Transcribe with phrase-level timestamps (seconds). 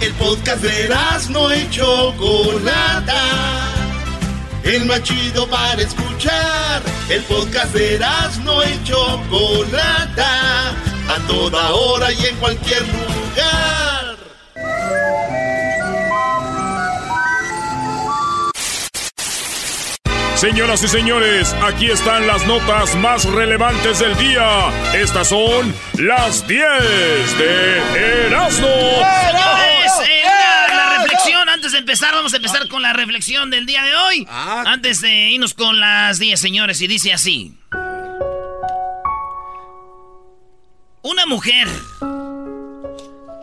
[0.00, 0.88] El podcast de
[1.30, 3.14] no y Chocolata.
[4.62, 6.82] El más chido para escuchar.
[7.08, 7.98] El podcast de
[8.42, 10.70] no y Chocolata.
[11.08, 14.16] A toda hora y en cualquier lugar.
[20.34, 24.68] Señoras y señores, aquí están las notas más relevantes del día.
[24.92, 28.66] Estas son las 10 de Erasmo
[30.24, 33.94] la, la reflexión, antes de empezar, vamos a empezar con la reflexión del día de
[33.94, 34.26] hoy.
[34.28, 34.64] Ah.
[34.66, 37.56] Antes de irnos con las 10, señores, y dice así.
[41.02, 41.68] Una mujer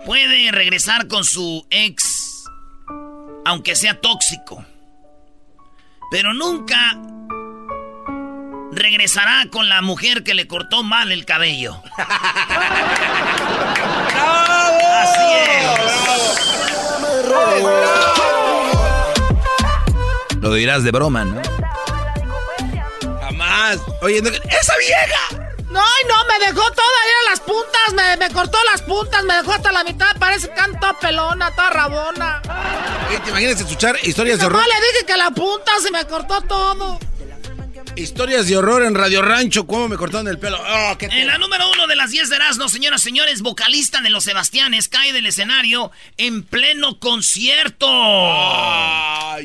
[0.06, 2.44] puede regresar con su ex,
[3.46, 4.66] aunque sea tóxico,
[6.12, 6.98] pero nunca
[8.74, 11.82] regresará con la mujer que le cortó mal el cabello.
[15.04, 15.32] Así
[20.42, 21.42] Lo dirás de broma, ¿no?
[23.22, 23.78] Jamás.
[24.02, 25.52] Oye, no- ¡esa vieja!
[25.70, 29.36] No, no, me dejó toda ahí en las puntas, me, me cortó las puntas, me
[29.36, 32.42] dejó hasta la mitad, parece canto pelona, toda rabona.
[33.08, 34.64] Oye, ¿Te imaginas escuchar historias de No horror?
[34.68, 37.00] le dije que la punta se me cortó todo.
[37.96, 40.58] Historias de horror en Radio Rancho, cómo me cortaron el pelo.
[40.60, 44.02] Oh, qué En la número uno de las 10 de Erasmo, señoras y señores, vocalista
[44.02, 47.88] de Los Sebastianes cae del escenario en pleno concierto.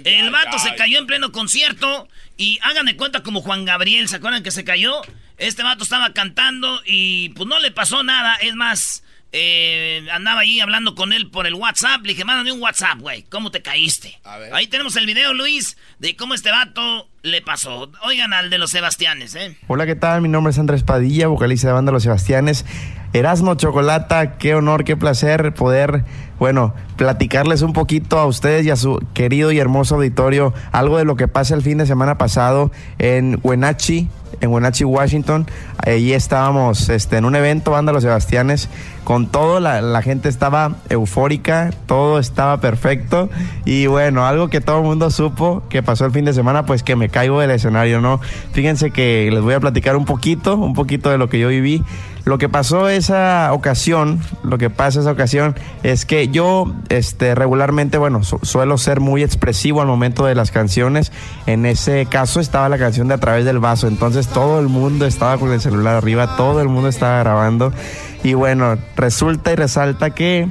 [0.04, 4.16] El vato se cayó en pleno concierto y hagan de cuenta como Juan Gabriel, ¿se
[4.16, 5.02] acuerdan que se cayó?
[5.38, 9.02] Este vato estaba cantando y pues no le pasó nada, es más,
[9.38, 13.24] eh, andaba ahí hablando con él por el WhatsApp, le dije, mándame un WhatsApp, güey,
[13.24, 14.18] ¿cómo te caíste?
[14.52, 17.90] Ahí tenemos el video, Luis, de cómo este vato le pasó.
[18.02, 19.54] Oigan al de Los Sebastianes, ¿eh?
[19.66, 20.22] Hola, ¿qué tal?
[20.22, 22.64] Mi nombre es Andrés Padilla, vocalista de banda Los Sebastianes.
[23.12, 26.04] Erasmo Chocolata, qué honor, qué placer poder,
[26.38, 31.04] bueno, platicarles un poquito a ustedes y a su querido y hermoso auditorio algo de
[31.04, 34.08] lo que pasa el fin de semana pasado en Wenatchee,
[34.40, 35.46] en Wenatchee, Washington.
[35.78, 38.68] Allí estábamos este, en un evento, banda Los Sebastianes,
[39.04, 43.28] con todo, la, la gente estaba eufórica, todo estaba perfecto.
[43.64, 46.82] Y bueno, algo que todo el mundo supo que pasó el fin de semana, pues
[46.82, 48.20] que me caigo del escenario, ¿no?
[48.52, 51.84] Fíjense que les voy a platicar un poquito, un poquito de lo que yo viví.
[52.24, 55.54] Lo que pasó esa ocasión, lo que pasa esa ocasión
[55.84, 60.50] es que yo este, regularmente, bueno, su- suelo ser muy expresivo al momento de las
[60.50, 61.12] canciones.
[61.46, 65.06] En ese caso estaba la canción de A través del vaso, entonces todo el mundo
[65.06, 67.72] estaba con el celular arriba, todo el mundo estaba grabando.
[68.22, 70.48] Y bueno, resulta y resalta que,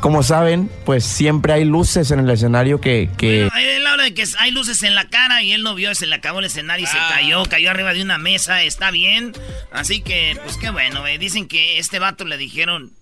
[0.00, 3.10] como saben, pues siempre hay luces en el escenario que...
[3.16, 6.06] que Él habla de que hay luces en la cara y él no vio, se
[6.06, 9.32] le acabó el escenario y se cayó, cayó arriba de una mesa, está bien.
[9.72, 11.18] Así que, pues qué bueno, güey.
[11.18, 12.92] Dicen que este vato le dijeron,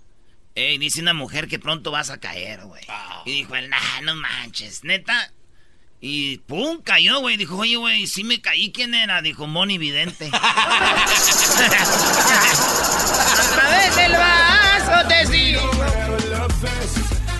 [0.54, 2.82] hey, dice una mujer que pronto vas a caer, güey.
[3.24, 5.32] Y dijo él, nah, no manches, neta.
[6.04, 7.36] Y pum, cayó, güey.
[7.36, 9.22] Dijo, oye, güey, sí me caí, ¿quién era?
[9.22, 10.30] Dijo, Moni Vidente.
[10.34, 11.06] A
[13.54, 15.70] través del vaso te sigo.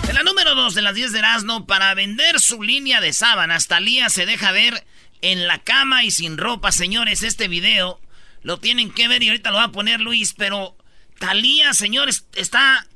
[0.07, 3.67] En la número 2 de las 10 de Erasmo, para vender su línea de sábanas,
[3.67, 4.85] Talía se deja ver
[5.21, 6.71] en la cama y sin ropa.
[6.71, 7.99] Señores, este video
[8.43, 10.77] lo tienen que ver y ahorita lo va a poner Luis, pero
[11.19, 12.87] Talía, señores, está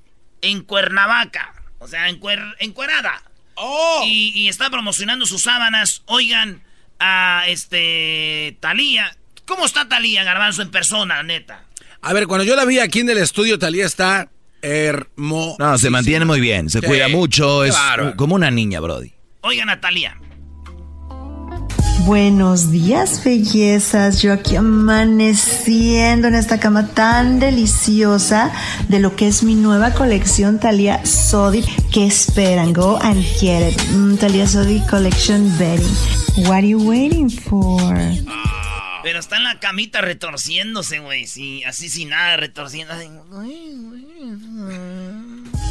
[0.41, 1.53] en Cuernavaca.
[1.79, 2.55] O sea, en cuer-
[3.57, 4.05] encuerada.
[4.05, 6.03] Y, y está promocionando sus sábanas.
[6.05, 6.61] Oigan
[6.99, 9.15] a este Talía.
[9.45, 11.63] ¿Cómo está Talía Garbanzo en persona, neta?
[12.01, 14.29] A ver, cuando yo la vi aquí en el estudio, Talía está
[14.61, 15.55] hermosa.
[15.59, 18.15] No, se mantiene muy bien, se Sí, cuida mucho, es bárbaro.
[18.15, 19.13] como una niña, Brody.
[19.41, 20.17] Oigan a Talía.
[22.07, 24.21] Buenos días, bellezas.
[24.21, 28.53] Yo aquí amaneciendo en esta cama tan deliciosa
[28.87, 31.65] de lo que es mi nueva colección Thalia Sodi.
[31.91, 32.71] ¿Qué esperan?
[32.71, 33.81] Go and get it.
[33.89, 36.45] Mm, Thalia Sodi Collection Bedding.
[36.45, 37.93] What are you waiting for?
[39.03, 41.27] Pero está en la camita retorciéndose, güey.
[41.27, 42.93] Sí, así sin nada, retorciendo.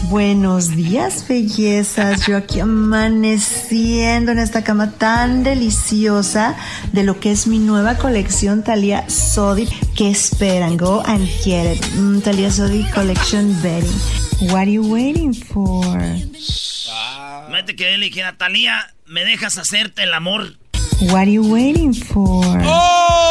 [0.09, 2.27] Buenos días, bellezas.
[2.29, 6.57] Yo aquí amaneciendo en esta cama tan deliciosa
[6.93, 9.67] de lo que es mi nueva colección Thalia Sodi.
[9.97, 10.77] ¿Qué esperan?
[10.77, 11.85] Go and get it.
[11.97, 14.53] Mm, Thalia Sodi Collection Bedding.
[14.53, 15.85] What are you waiting for?
[17.51, 20.57] Mete que él dijera, Talía, ¿me dejas hacerte el amor?
[21.01, 22.63] What are you waiting for?
[22.65, 23.27] ¡Oh!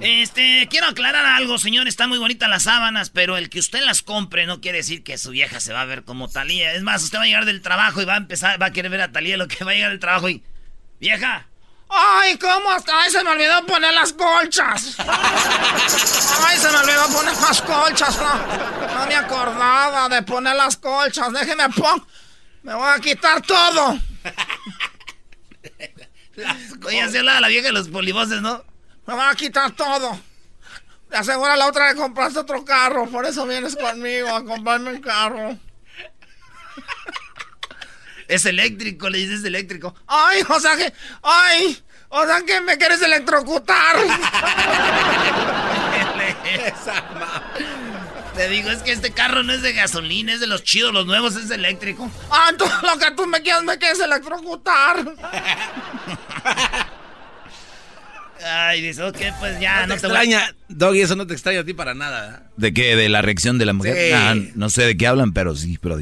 [0.00, 1.88] Este, quiero aclarar algo, señor.
[1.88, 5.18] Están muy bonitas las sábanas, pero el que usted las compre no quiere decir que
[5.18, 6.72] su vieja se va a ver como Talía.
[6.72, 8.90] Es más, usted va a llegar del trabajo y va a empezar, va a querer
[8.90, 10.42] ver a Talía lo que va a llegar del trabajo y.
[11.00, 11.46] ¡Vieja!
[11.88, 13.00] ¡Ay, cómo hasta!
[13.00, 14.96] ¡Ay, se me olvidó poner las colchas!
[14.98, 18.18] ¡Ay, se me olvidó poner las colchas!
[18.18, 21.32] No, no me acordaba de poner las colchas.
[21.32, 22.04] Déjeme pon.
[22.62, 23.98] Me voy a quitar todo.
[26.86, 28.62] Oye, así hablaba la vieja de los polivoces, ¿no?
[29.08, 30.20] Me va a quitar todo.
[31.10, 33.06] Le asegura la otra que compraste otro carro.
[33.06, 35.56] Por eso vienes conmigo a comprarme un carro.
[38.28, 39.94] Es eléctrico, le dices eléctrico.
[40.06, 40.92] Ay, o sea que.
[41.22, 43.96] Ay, o sea que me quieres electrocutar.
[48.34, 51.06] Te digo, es que este carro no es de gasolina, es de los chidos, los
[51.06, 52.10] nuevos es eléctrico.
[52.30, 55.02] Ah, tú, lo que tú me quieres, me quieres electrocutar.
[58.44, 61.74] Ay, dice, ok, pues ya, no, te, extraña, Doggy, eso no te extraña a ti
[61.74, 62.42] para nada.
[62.42, 62.50] ¿eh?
[62.56, 62.96] ¿De qué?
[62.96, 63.96] ¿De la reacción de la mujer?
[63.96, 64.52] Sí.
[64.54, 65.98] no sé de qué hablan, pero sí, pero...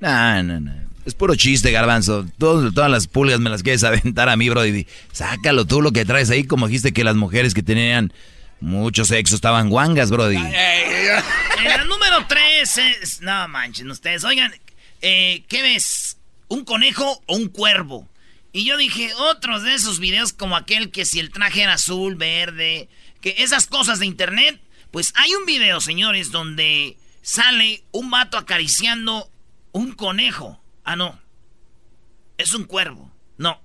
[0.00, 0.86] No, no, no.
[1.06, 2.26] Es puro chiste, garbanzo.
[2.36, 4.66] Todos, todas las pulgas me las quieres aventar a mí, bro.
[4.66, 8.12] Y sácalo tú lo que traes ahí, como dijiste que las mujeres que tenían
[8.60, 10.36] mucho sexo estaban guangas, brody.
[11.58, 13.20] En la número 3 es...
[13.22, 14.24] No manchen ustedes.
[14.24, 14.52] Oigan,
[15.00, 16.18] eh, ¿qué ves?
[16.48, 18.08] ¿Un conejo o un cuervo?
[18.56, 22.14] Y yo dije, otros de esos videos como aquel que si el traje era azul,
[22.14, 22.88] verde,
[23.20, 24.58] que esas cosas de internet.
[24.90, 29.30] Pues hay un video, señores, donde sale un vato acariciando
[29.72, 30.58] un conejo.
[30.84, 31.20] Ah, no.
[32.38, 33.12] Es un cuervo.
[33.36, 33.60] No.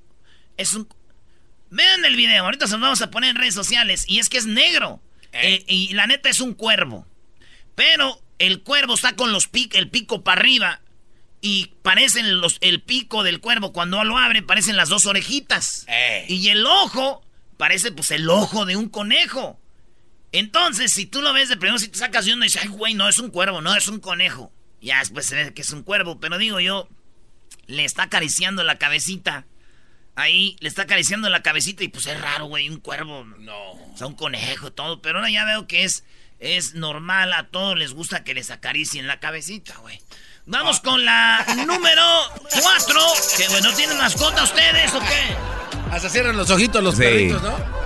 [0.58, 0.90] Es un...
[1.70, 4.04] Vean el video, ahorita se lo vamos a poner en redes sociales.
[4.10, 5.02] Y es que es negro.
[5.32, 7.08] Eh, y la neta es un cuervo.
[7.76, 10.82] Pero el cuervo está con los pic, el pico para arriba.
[11.42, 13.74] Y parecen los, el pico del cuervo.
[13.74, 15.86] Cuando lo abre, parecen las dos orejitas.
[16.28, 17.26] Y el ojo,
[17.58, 19.60] parece pues el ojo de un conejo.
[20.32, 22.70] Entonces, si tú lo ves de primero, si te sacas de uno y dices, ay,
[22.70, 24.52] güey, no es un cuervo, no es un conejo.
[24.82, 26.20] Ya después se ve que es un cuervo.
[26.20, 26.88] Pero digo yo,
[27.68, 29.46] le está acariciando la cabecita.
[30.16, 33.24] Ahí le está acariciando la cabecita y pues es raro, güey, un cuervo.
[33.40, 33.72] No.
[33.72, 35.02] O sea, un conejo, todo.
[35.02, 36.04] Pero ahora ya veo que es,
[36.40, 40.00] es normal, a todos les gusta que les acaricien la cabecita, güey.
[40.46, 42.04] Vamos con la número
[42.62, 43.02] 4.
[43.38, 45.36] Que bueno, ¿tienen mascota ustedes o qué?
[45.92, 47.02] Hasta cierran los ojitos los Sí.
[47.02, 47.82] perritos, ¿no?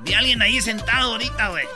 [0.00, 1.66] Vi a alguien ahí sentado ahorita, güey.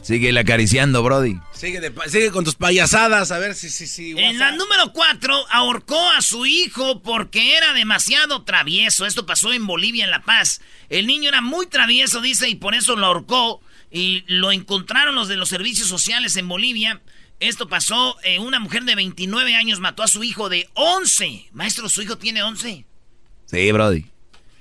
[0.00, 1.38] Sigue acariciando, brody.
[1.52, 4.18] Sigue, de sigue con tus payasadas, a ver si, si, si.
[4.18, 9.06] En la número 4, ahorcó a su hijo porque era demasiado travieso.
[9.06, 10.60] Esto pasó en Bolivia, en La Paz.
[10.88, 13.60] El niño era muy travieso, dice, y por eso lo ahorcó.
[13.92, 17.02] Y lo encontraron los de los servicios sociales en Bolivia.
[17.40, 21.50] Esto pasó, eh, una mujer de 29 años mató a su hijo de 11.
[21.52, 22.86] Maestro, su hijo tiene 11.
[23.46, 24.06] Sí, brody.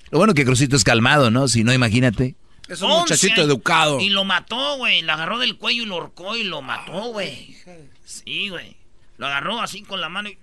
[0.09, 1.47] Lo bueno que Crucito es calmado, ¿no?
[1.47, 2.35] Si no, imagínate.
[2.67, 3.45] Es un 11 muchachito años.
[3.47, 3.99] educado.
[4.01, 5.01] Y lo mató, güey.
[5.01, 7.55] Le agarró del cuello y lo ahorcó y lo mató, güey.
[8.03, 8.75] Sí, güey.
[9.17, 10.37] Lo agarró así con la mano y...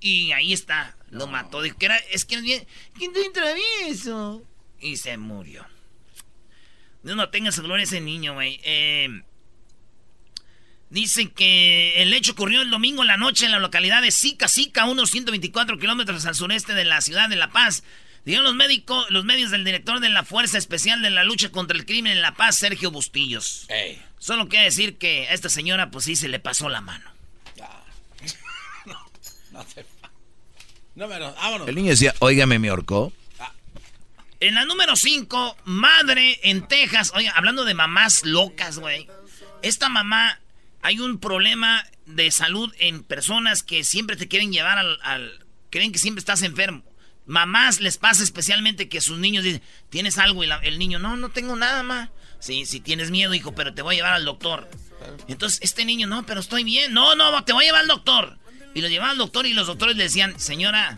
[0.00, 0.96] Y ahí está.
[1.10, 1.62] Lo mató.
[1.62, 1.96] Dijo que era...
[2.10, 2.66] Es que es bien...
[2.98, 4.42] ¿Quién te travieso?
[4.80, 5.64] Y se murió.
[7.04, 8.60] Dios no tenga su gloria ese niño, güey.
[8.64, 9.22] Eh...
[10.90, 14.48] Dicen que el hecho ocurrió el domingo en la noche en la localidad de Sica,
[14.48, 17.82] Sica, unos 124 kilómetros al sureste de la ciudad de La Paz.
[18.24, 21.76] Dijeron los, médicos, los medios del director de la Fuerza Especial de la Lucha contra
[21.76, 23.66] el Crimen en La Paz, Sergio Bustillos.
[24.18, 27.04] Solo quiere decir que a esta señora, pues sí, se le pasó la mano.
[29.52, 29.84] No te
[30.94, 31.68] No, pero vámonos.
[31.68, 33.12] El niño decía, óigame, me ahorcó.
[34.40, 37.12] En la número 5, madre en Texas.
[37.14, 39.08] Oye, hablando de mamás locas, güey.
[39.62, 40.38] Esta mamá,
[40.82, 44.98] hay un problema de salud en personas que siempre te quieren llevar al...
[45.02, 46.84] al- creen que siempre estás enfermo.
[47.26, 50.44] Mamás les pasa especialmente que sus niños dicen, ¿tienes algo?
[50.44, 52.10] Y el niño, no, no tengo nada más.
[52.38, 54.68] Sí, sí tienes miedo, hijo, pero te voy a llevar al doctor.
[55.26, 56.92] Entonces, este niño, no, pero estoy bien.
[56.92, 58.38] No, no, te voy a llevar al doctor.
[58.74, 60.96] Y lo llevaban al doctor y los doctores le decían, señora,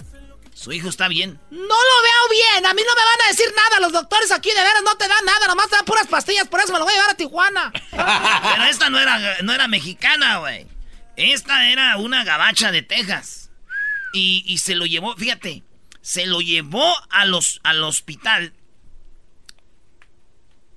[0.57, 1.39] su hijo está bien.
[1.51, 2.65] No lo veo bien.
[2.65, 3.79] A mí no me van a decir nada.
[3.79, 5.49] Los doctores aquí de veras no te dan nada.
[5.49, 6.49] Nomás te dan puras pastillas.
[6.49, 7.73] Por eso me lo voy a llevar a Tijuana.
[7.91, 10.67] Pero esta no era, no era mexicana, güey.
[11.17, 13.51] Esta era una gabacha de Texas.
[14.15, 15.63] Y, y, se lo llevó, fíjate,
[16.01, 18.55] se lo llevó a los, al hospital.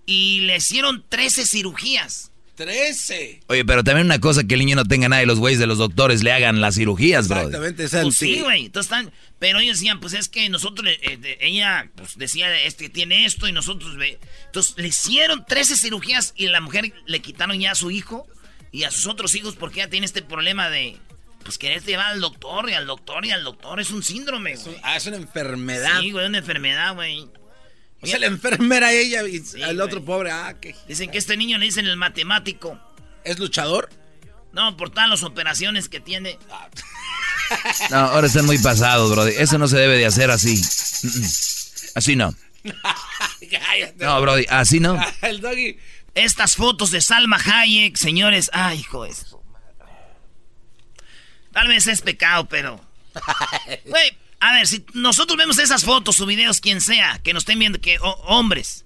[0.05, 2.29] Y le hicieron 13 cirugías.
[2.59, 3.39] 13.
[3.47, 5.67] Oye, pero también una cosa que el niño no tenga nada y los güeyes de
[5.67, 7.37] los doctores le hagan las cirugías, bro.
[7.37, 8.65] Exactamente, pues sí, güey.
[8.65, 9.13] Entonces están.
[9.39, 13.53] Pero ellos decían, pues es que nosotros, eh, ella pues decía, este tiene esto y
[13.53, 14.19] nosotros, ve.
[14.47, 18.27] Entonces le hicieron 13 cirugías y la mujer le quitaron ya a su hijo
[18.71, 20.97] y a sus otros hijos porque ella tiene este problema de,
[21.43, 23.79] pues querer llevar al doctor y al doctor y al doctor.
[23.79, 24.75] Es un síndrome, güey.
[24.83, 26.01] Ah, es una enfermedad.
[26.01, 27.29] Sí, güey, una enfermedad, güey.
[28.01, 30.75] O sea, la enfermera ella y el otro pobre, ah, qué...
[30.87, 32.79] Dicen que este niño le dicen el matemático.
[33.25, 33.89] ¿Es luchador?
[34.53, 36.37] No, por todas las operaciones que tiene.
[37.89, 39.25] No, ahora están muy pasados, bro.
[39.25, 40.61] Eso no se debe de hacer así.
[41.95, 42.33] Así no.
[43.97, 44.99] No, Brody, así no.
[45.21, 45.77] El doggy.
[46.13, 48.49] Estas fotos de Salma Hayek, señores.
[48.53, 49.41] Ay, hijo eso.
[51.51, 52.79] Tal vez es pecado, pero.
[53.85, 57.59] Güey, a ver, si nosotros vemos esas fotos o videos, quien sea, que nos estén
[57.59, 58.85] viendo, que hombres,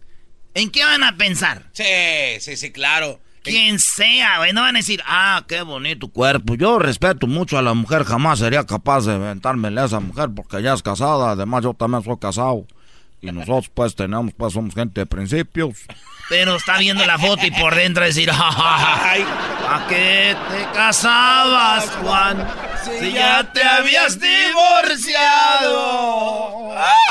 [0.54, 1.70] ¿en qué van a pensar?
[1.74, 3.20] Sí, sí, sí, claro.
[3.44, 6.56] Quien sea, güey, no van a decir, ah, qué bonito cuerpo.
[6.56, 10.62] Yo respeto mucho a la mujer, jamás sería capaz de inventármele a esa mujer porque
[10.62, 11.32] ya es casada.
[11.32, 12.66] Además, yo también soy casado.
[13.22, 15.78] Y nosotros, pues, tenemos, pues, somos gente de principios.
[16.30, 19.26] Pero está viendo la foto y por dentro decir, ay,
[19.70, 22.48] ¿a qué te casabas, Juan?
[23.00, 26.04] Si ya te habías divorciado.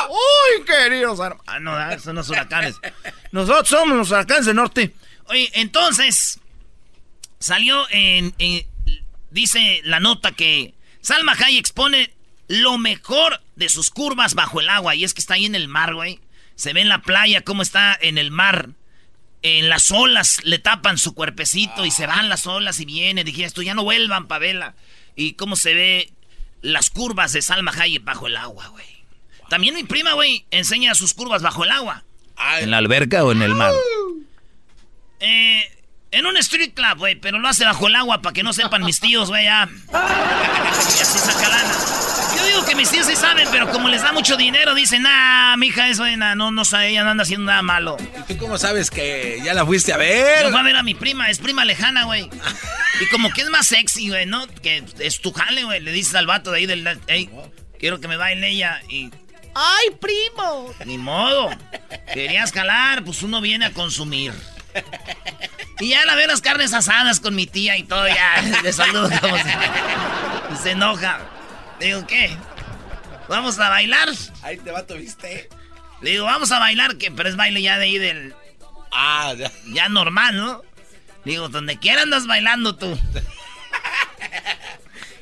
[0.09, 2.81] Uy, queridos Ah, no, son los huracanes.
[3.33, 4.95] Nosotros somos los huracanes del norte.
[5.27, 6.41] Oye, entonces,
[7.39, 8.35] salió en,
[9.31, 12.13] dice la nota que Salma Hayek expone
[12.49, 14.95] lo mejor de sus curvas bajo el agua.
[14.95, 16.21] Y es que está ahí en el mar, güey.
[16.55, 18.71] Se ve en la playa cómo está en el mar.
[19.43, 23.25] En las olas le tapan su cuerpecito y se van las olas y viene.
[23.25, 24.75] Dije, esto ya no vuelvan, Pavela.
[25.17, 26.13] Y cómo se ve
[26.61, 28.87] las curvas de Salma Hayek bajo el agua, güey.
[29.49, 32.05] También mi prima, güey, enseña sus curvas bajo el agua.
[32.61, 33.73] ¿En la alberca o en el mar?
[35.23, 35.71] Eh,
[36.11, 38.85] en un street club, güey, pero lo hace bajo el agua para que no sepan
[38.85, 39.69] mis tíos, güey, ya.
[39.93, 41.75] Y así saca lana.
[42.37, 45.55] Yo digo que mis tíos sí saben, pero como les da mucho dinero, dicen, ah,
[45.57, 47.97] mija, eso, no, no sabe, ella no anda haciendo nada malo.
[48.19, 50.43] ¿Y tú cómo sabes que ya la fuiste a ver?
[50.43, 52.29] Yo fui a ver a mi prima, es prima lejana, güey.
[53.01, 54.47] Y como que es más sexy, güey, ¿no?
[54.63, 55.81] Que es tu jale, güey.
[55.81, 57.31] Le dices al vato de ahí del, hey,
[57.79, 59.11] quiero que me baile ella y...
[59.55, 60.75] ¡Ay, primo!
[60.87, 61.51] Ni modo.
[62.13, 64.33] Querías calar, pues uno viene a consumir.
[65.81, 69.11] Y ya la veo las carnes asadas con mi tía y todo, ya le saludo
[69.21, 71.19] como se, se enoja.
[71.81, 72.37] Le digo, ¿qué?
[73.29, 74.09] ¿Vamos a bailar?
[74.43, 75.49] Ahí te va, viste.
[76.01, 78.35] Le digo, vamos a bailar, que pero es baile ya de ahí del.
[78.93, 79.51] Ah, ya.
[79.69, 80.63] Ya normal, ¿no?
[81.25, 82.99] Le digo, donde quiera andas bailando tú.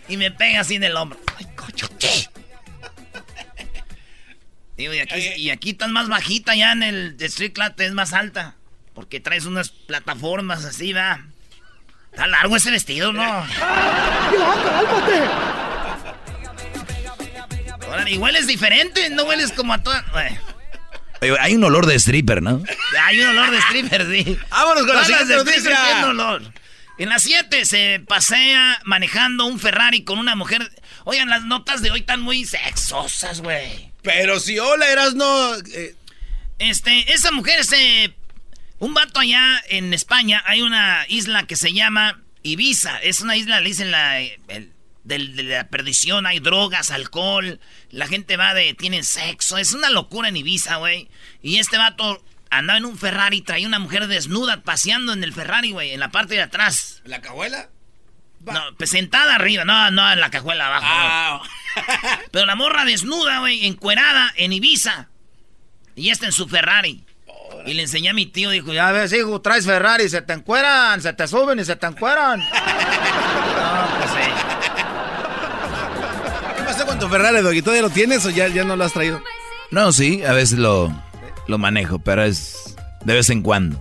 [0.08, 1.18] y me pega así en el hombro.
[1.38, 2.28] Ay, coño, ¿qué?
[4.76, 8.12] Digo, y aquí, y aquí estás más bajita ya en el Street Club, es más
[8.12, 8.56] alta.
[9.00, 11.24] Porque traes unas plataformas así, va.
[12.12, 13.22] Está largo ese vestido, ¿no?
[13.22, 15.20] cálmate!
[17.86, 20.04] Ahora, y hueles diferente, no hueles como a todas.
[21.40, 22.62] Hay un olor de stripper, ¿no?
[23.02, 24.38] Hay un olor de stripper, sí.
[24.50, 26.06] Vámonos con la siguiente noticia.
[26.06, 26.42] olor.
[26.98, 30.70] En las 7 se pasea manejando un Ferrari con una mujer.
[31.04, 33.92] Oigan, las notas de hoy están muy sexosas, güey.
[34.02, 35.54] Pero si hola, eras no.
[35.56, 35.94] Eh.
[36.58, 38.12] Este, esa mujer se
[38.80, 42.98] un vato allá en España, hay una isla que se llama Ibiza.
[42.98, 44.14] Es una isla, le dicen la,
[45.04, 47.60] de, la perdición, hay drogas, alcohol,
[47.90, 49.58] la gente va de, tienen sexo.
[49.58, 51.10] Es una locura en Ibiza, güey.
[51.42, 55.72] Y este vato andaba en un Ferrari, traía una mujer desnuda paseando en el Ferrari,
[55.72, 57.02] güey, en la parte de atrás.
[57.04, 57.68] ¿En la cajuela?
[58.40, 60.86] No, pues sentada arriba, no, no, en la cajuela abajo.
[60.88, 61.42] Ah.
[62.32, 65.10] Pero la morra desnuda, güey, encuerada en Ibiza.
[65.96, 67.04] Y está en su Ferrari.
[67.66, 71.00] Y le enseñé a mi tío, dijo, ya ves, hijo, traes Ferrari, se te encueran,
[71.02, 72.40] se te suben y se te encueran.
[72.40, 74.30] no, pues sí.
[76.56, 77.62] ¿Qué pasó con tu Ferrari, Doggy?
[77.62, 79.22] ¿Todavía lo tienes o ya, ya no lo has traído?
[79.70, 80.92] No, sí, a veces lo,
[81.46, 83.80] lo manejo, pero es de vez en cuando.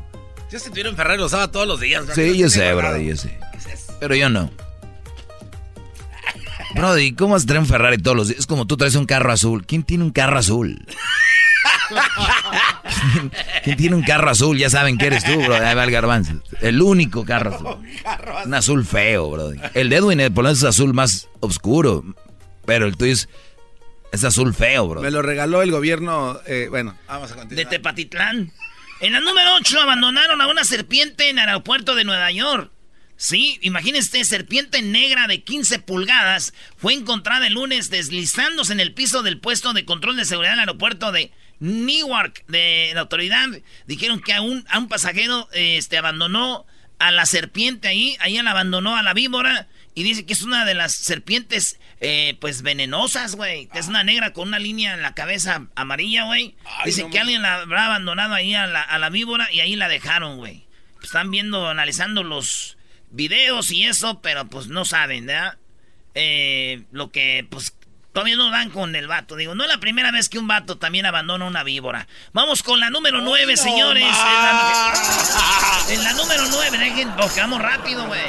[0.52, 2.06] Yo se tuvieron Ferrari, lo usaba todos los días.
[2.14, 3.40] Sí, yo sé, Brody, yo sé.
[4.00, 4.52] Pero yo no.
[6.76, 8.42] Brody, ¿cómo vas a traer un Ferrari todos los días?
[8.42, 9.66] Es como tú traes un carro azul.
[9.66, 10.86] ¿Quién tiene un carro azul?
[13.64, 14.58] ¿Quién tiene un carro azul?
[14.58, 15.56] Ya saben que eres tú, bro.
[15.56, 16.34] Ahí va el garbanzo.
[16.62, 17.78] El único carro azul.
[18.46, 19.52] Un azul feo, bro.
[19.74, 22.04] El de Edwin, por lo menos es azul más oscuro.
[22.66, 23.30] Pero el tuyo es,
[24.12, 25.02] es azul feo, bro.
[25.02, 26.40] Me lo regaló el gobierno.
[26.46, 27.70] eh, bueno, vamos a De continuar.
[27.70, 28.52] Tepatitlán.
[29.02, 32.72] En la número 8 abandonaron a una serpiente en el aeropuerto de Nueva York.
[33.16, 39.24] Sí, imagínense, serpiente negra de 15 pulgadas fue encontrada el lunes deslizándose en el piso
[39.24, 42.46] del puesto de control de seguridad del aeropuerto de Newark.
[42.48, 43.48] De la autoridad
[43.86, 46.66] dijeron que a un, a un pasajero este, abandonó
[47.00, 50.66] a la serpiente ahí, ahí la abandonó a la víbora y dice que es una
[50.66, 53.68] de las serpientes eh, pues venenosas, güey.
[53.68, 56.56] Que es una negra con una línea en la cabeza amarilla, güey.
[56.86, 59.90] Dice que alguien la habrá abandonado ahí a la, a la víbora y ahí la
[59.90, 60.66] dejaron, güey.
[61.04, 62.78] Están viendo, analizando los
[63.12, 65.58] videos y eso, pero pues no saben, ¿verdad?
[66.16, 67.76] Eh, lo que, pues,
[68.14, 69.36] todavía no dan con el vato.
[69.36, 72.08] Digo, no es la primera vez que un vato también abandona una víbora.
[72.34, 74.04] Vamos con la número 9, señores.
[74.04, 74.94] En la,
[75.90, 78.20] en la número 9, dejen, nos quedamos rápido, güey.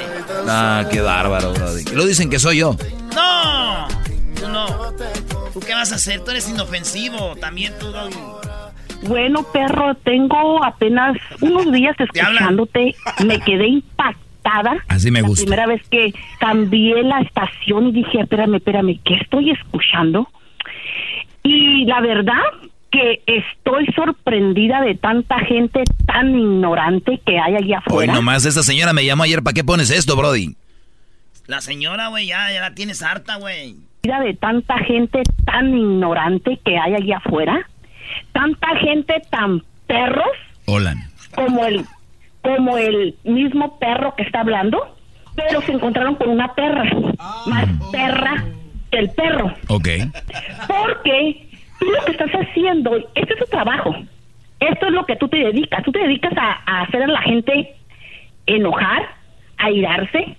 [0.49, 1.71] Ah, qué bárbaro, bro.
[1.93, 2.77] Lo dicen que soy yo.
[3.15, 3.89] ¡No!
[4.39, 4.93] Tú no.
[5.53, 6.25] ¿Tú qué vas a hacer?
[6.25, 7.37] Tú eres inofensivo.
[7.37, 8.17] También tú, Doggy.
[9.03, 12.95] Bueno, perro, tengo apenas unos días escuchándote.
[13.25, 13.67] Me quedé
[14.41, 14.85] impactada.
[14.89, 15.45] Así me la gusta.
[15.45, 20.29] primera vez que cambié la estación y dije, espérame, espérame, ¿qué estoy escuchando?
[21.43, 22.43] Y la verdad
[22.91, 28.15] que estoy sorprendida de tanta gente tan ignorante que hay allá Hoy afuera.
[28.15, 29.43] nomás esta señora me llamó ayer.
[29.43, 30.57] ¿Para qué pones esto, Brody?
[31.47, 33.77] La señora, güey, ya, ya la tienes harta, güey.
[34.03, 37.69] de tanta gente tan ignorante que hay allá afuera,
[38.33, 40.27] tanta gente tan perros
[40.67, 40.95] Hola.
[41.35, 41.85] como el
[42.43, 44.97] como el mismo perro que está hablando,
[45.37, 46.85] pero se encontraron con una perra,
[47.47, 48.45] más perra
[48.91, 49.89] que el perro, Ok.
[50.67, 51.47] porque
[51.79, 53.95] tú lo que estás haciendo, este es tu trabajo,
[54.59, 57.23] esto es lo que tú te dedicas, tú te dedicas a, a hacer a la
[57.23, 57.75] gente
[58.47, 59.09] enojar,
[59.59, 60.37] a irarse,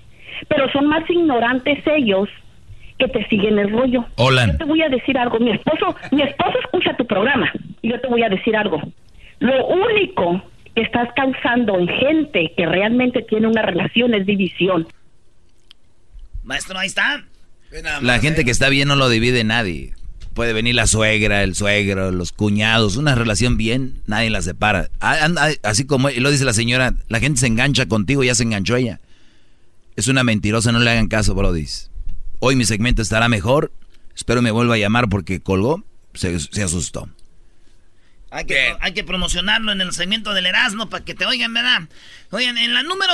[0.48, 2.28] pero son más ignorantes ellos
[2.98, 4.06] que te siguen el rollo.
[4.18, 4.48] Hola.
[4.48, 8.00] Yo te voy a decir algo, mi esposo, mi esposo escucha tu programa y yo
[8.00, 8.80] te voy a decir algo.
[9.40, 10.42] Lo único
[10.76, 14.88] que estás causando en gente que realmente tiene una relación es división.
[16.44, 17.26] Maestro, ahí está.
[18.02, 19.94] La gente que está bien no lo divide nadie.
[20.34, 24.90] Puede venir la suegra, el suegro, los cuñados, una relación bien, nadie la separa.
[25.02, 28.34] Ah, anda, Así como y lo dice la señora, la gente se engancha contigo, ya
[28.34, 29.02] se enganchó ella.
[29.98, 31.92] Es una mentirosa, no le hagan caso, brodis.
[32.40, 33.74] Hoy mi segmento estará mejor.
[34.16, 37.10] Espero me vuelva a llamar porque colgó, se, se asustó.
[38.32, 41.82] Hay que, hay que promocionarlo en el segmento del Erasmo para que te oigan, ¿verdad?
[42.30, 43.14] Oigan, en la número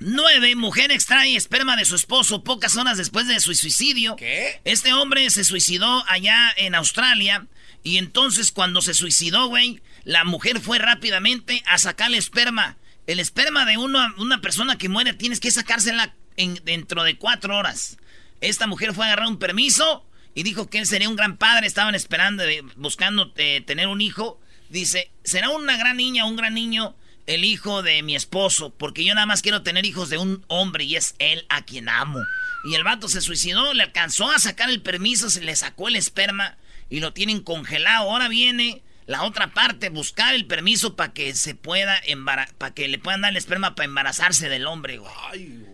[0.00, 4.16] 9, mujer extrae esperma de su esposo pocas horas después de su suicidio.
[4.16, 4.60] ¿Qué?
[4.64, 7.46] Este hombre se suicidó allá en Australia
[7.84, 12.76] y entonces cuando se suicidó, güey, la mujer fue rápidamente a sacarle esperma.
[13.06, 17.56] El esperma de uno, una persona que muere tienes que sacársela en, dentro de cuatro
[17.56, 17.98] horas.
[18.40, 21.66] Esta mujer fue a agarrar un permiso y dijo que él sería un gran padre.
[21.66, 24.40] Estaban esperando, eh, buscando eh, tener un hijo.
[24.68, 26.94] Dice, será una gran niña, un gran niño,
[27.26, 30.84] el hijo de mi esposo, porque yo nada más quiero tener hijos de un hombre
[30.84, 32.20] y es él a quien amo.
[32.64, 35.96] Y el vato se suicidó, le alcanzó a sacar el permiso, se le sacó el
[35.96, 36.56] esperma
[36.88, 38.10] y lo tienen congelado.
[38.10, 42.88] Ahora viene la otra parte, buscar el permiso para que se pueda embarazar, para que
[42.88, 45.12] le puedan dar el esperma para embarazarse del hombre, güey.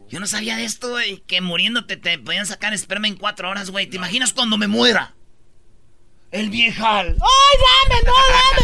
[0.08, 3.70] Yo no sabía de esto, güey, que muriéndote te podían sacar esperma en cuatro horas,
[3.70, 3.86] güey.
[3.86, 5.14] ¿Te imaginas cuando me muera?
[6.30, 7.16] El viejal.
[7.20, 8.12] ¡Ay, dame, no,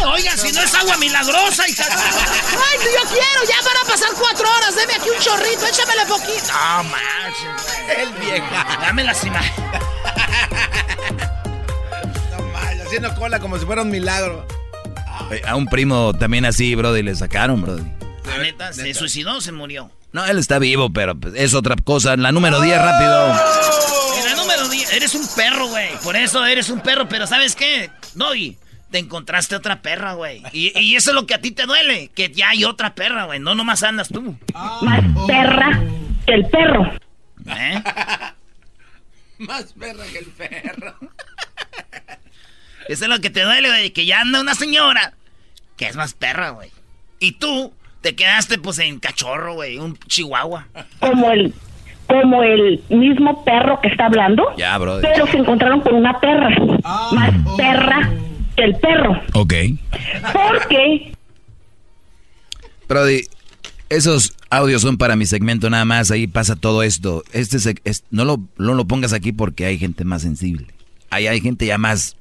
[0.02, 0.12] dame!
[0.14, 1.84] Oiga, si no es agua milagrosa, hija.
[1.88, 3.44] ¡Ay, yo quiero!
[3.48, 4.76] Ya van a pasar cuatro horas.
[4.76, 6.52] Deme aquí un chorrito, échamele poquito.
[6.52, 8.00] No, manches, güey.
[8.02, 8.78] El vieja.
[8.82, 9.82] Dame las imágenes.
[12.94, 14.46] Haciendo cola como si fuera un milagro.
[15.48, 17.82] A un primo también así, Brody, le sacaron, Brody.
[18.24, 19.90] La neta, ¿se suicidó o se murió?
[20.12, 22.16] No, él está vivo, pero pues, es otra cosa.
[22.16, 23.30] La número 10, rápido.
[24.16, 25.88] En la número 10, eres un perro, güey.
[26.04, 27.90] Por eso eres un perro, pero ¿sabes qué?
[28.14, 28.58] Doggy,
[28.92, 30.44] te encontraste otra perra, güey.
[30.52, 33.24] Y, y eso es lo que a ti te duele, que ya hay otra perra,
[33.24, 33.40] güey.
[33.40, 34.38] No nomás andas tú.
[34.82, 35.82] Más perra
[36.26, 36.92] que el perro.
[37.44, 37.82] ¿Eh?
[39.38, 40.94] Más perra que el perro.
[42.88, 45.14] Eso es lo que te duele, güey, que ya anda una señora
[45.76, 46.70] que es más perra, güey.
[47.18, 50.66] Y tú te quedaste, pues, en cachorro, güey, un chihuahua.
[51.00, 51.54] Como el
[52.06, 55.00] como el mismo perro que está hablando, Ya, Brody.
[55.02, 56.50] pero se encontraron con una perra,
[57.12, 58.12] más perra
[58.56, 59.54] que el perro, Ok.
[60.34, 61.12] porque
[62.88, 63.22] Brody,
[63.88, 66.10] esos audios son para mi segmento nada más.
[66.10, 67.22] Ahí pasa todo esto.
[67.32, 70.66] Este seg- es- no, lo, no lo pongas aquí porque hay gente más sensible.
[71.10, 72.16] Ahí hay gente ya más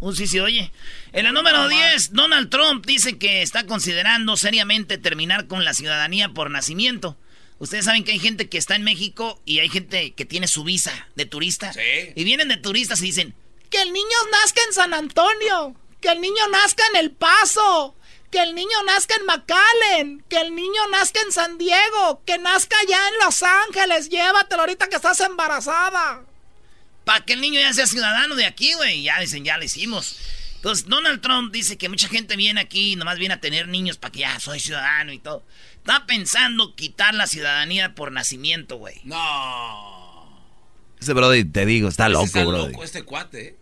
[0.00, 0.72] Un sí se oye.
[1.12, 6.30] En la número 10, Donald Trump dice que está considerando seriamente terminar con la ciudadanía
[6.30, 7.16] por nacimiento.
[7.58, 10.64] Ustedes saben que hay gente que está en México y hay gente que tiene su
[10.64, 11.74] visa de turista.
[11.74, 11.80] Sí.
[12.16, 13.34] Y vienen de turistas y dicen,
[13.68, 15.76] Que el niño nazca en San Antonio.
[16.00, 17.94] Que el niño nazca en El Paso.
[18.30, 20.24] Que el niño nazca en McAllen.
[20.30, 22.22] Que el niño nazca en San Diego.
[22.24, 24.08] Que nazca ya en Los Ángeles.
[24.08, 26.22] Llévatelo ahorita que estás embarazada.
[27.04, 29.02] Para que el niño ya sea ciudadano de aquí, güey.
[29.02, 30.16] Ya dicen, ya lo hicimos.
[30.56, 33.96] Entonces, Donald Trump dice que mucha gente viene aquí y nomás viene a tener niños
[33.96, 35.42] para que ya soy ciudadano y todo.
[35.78, 39.00] Está pensando quitar la ciudadanía por nacimiento, güey.
[39.04, 40.44] No.
[41.00, 42.72] Ese brody, te digo, está Ese loco, está brody.
[42.72, 43.56] loco este cuate, ¿eh?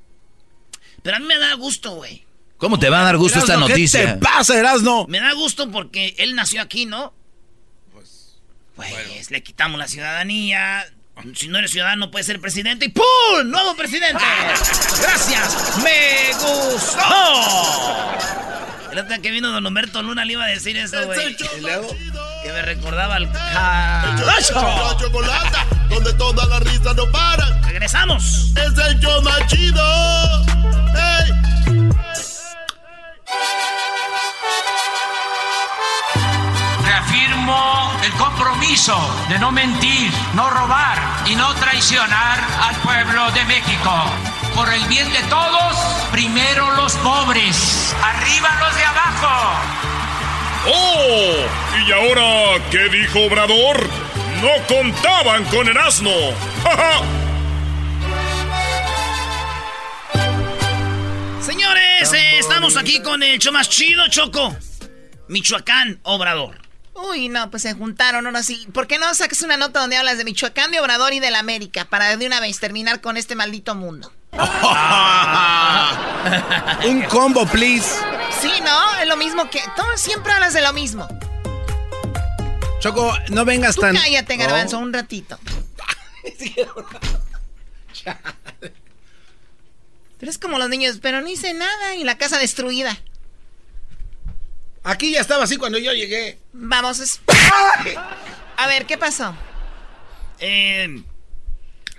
[1.03, 2.27] Pero a mí me da gusto, güey.
[2.57, 4.01] ¿Cómo te va a dar gusto esta Erasno, noticia?
[4.01, 5.07] ¿Qué te pasa, Erasno?
[5.09, 7.14] Me da gusto porque él nació aquí, ¿no?
[8.74, 10.85] Pues, le quitamos la ciudadanía.
[11.35, 12.87] Si no eres ciudadano, no puedes ser presidente.
[12.87, 13.05] ¡Y ¡pum!
[13.45, 14.25] ¡Nuevo presidente!
[15.01, 15.79] ¡Gracias!
[15.83, 16.99] ¡Me gustó!
[18.93, 21.37] El otro día que vino Don Humberto Luna le iba a decir eso, güey.
[21.57, 21.89] ¿Y luego?
[22.43, 24.97] Que me recordaba al cacho.
[24.99, 27.63] chocolata, donde todas las risas no paran.
[27.65, 28.53] ¡Regresamos!
[28.57, 30.47] Es el show más chido.
[30.95, 31.33] ¡Ey!
[37.19, 38.97] Reafirmo el compromiso
[39.29, 44.05] de no mentir, no robar y no traicionar al pueblo de México.
[44.55, 45.77] Por el bien de todos,
[46.13, 49.59] primero los pobres, arriba los de abajo.
[50.69, 51.35] ¡Oh!
[51.87, 53.89] ¿Y ahora qué dijo Obrador?
[54.41, 56.11] No contaban con el asno.
[56.63, 57.03] ¡Ja, ja!
[61.41, 64.57] Señores, eh, estamos aquí con el show más chido, Choco.
[65.27, 66.68] Michoacán, Obrador.
[67.01, 68.67] Uy, no, pues se juntaron ahora sí.
[68.73, 71.39] ¿Por qué no sacas una nota donde hablas de Michoacán, de Obrador y de la
[71.39, 71.85] América?
[71.85, 74.13] Para de una vez terminar con este maldito mundo.
[76.87, 77.89] Un combo, please.
[78.41, 78.99] Sí, ¿no?
[79.01, 79.61] Es lo mismo que...
[79.77, 81.07] Tú siempre hablas de lo mismo.
[82.81, 83.95] Choco, no vengas Tú tan.
[83.97, 84.81] cállate, garbanzo, Oh.
[84.81, 85.39] un ratito.
[90.19, 92.97] Pero es como los niños, pero no hice nada y la casa destruida.
[94.88, 96.38] Aquí ya estaba así cuando yo llegué.
[96.55, 97.20] Vamos, es...
[98.57, 99.37] A ver, ¿qué pasó?
[100.38, 101.03] Eh,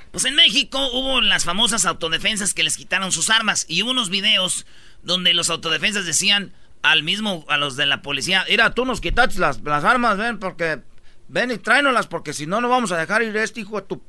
[0.09, 4.09] pues en México hubo las famosas autodefensas que les quitaron sus armas y hubo unos
[4.09, 4.65] videos
[5.03, 9.37] donde los autodefensas decían al mismo, a los de la policía, mira, tú nos quitaste
[9.37, 10.79] las, las armas, ven, porque,
[11.27, 13.85] ven y tráenolas, porque si no, no vamos a dejar ir a este hijo de
[13.85, 14.01] tu...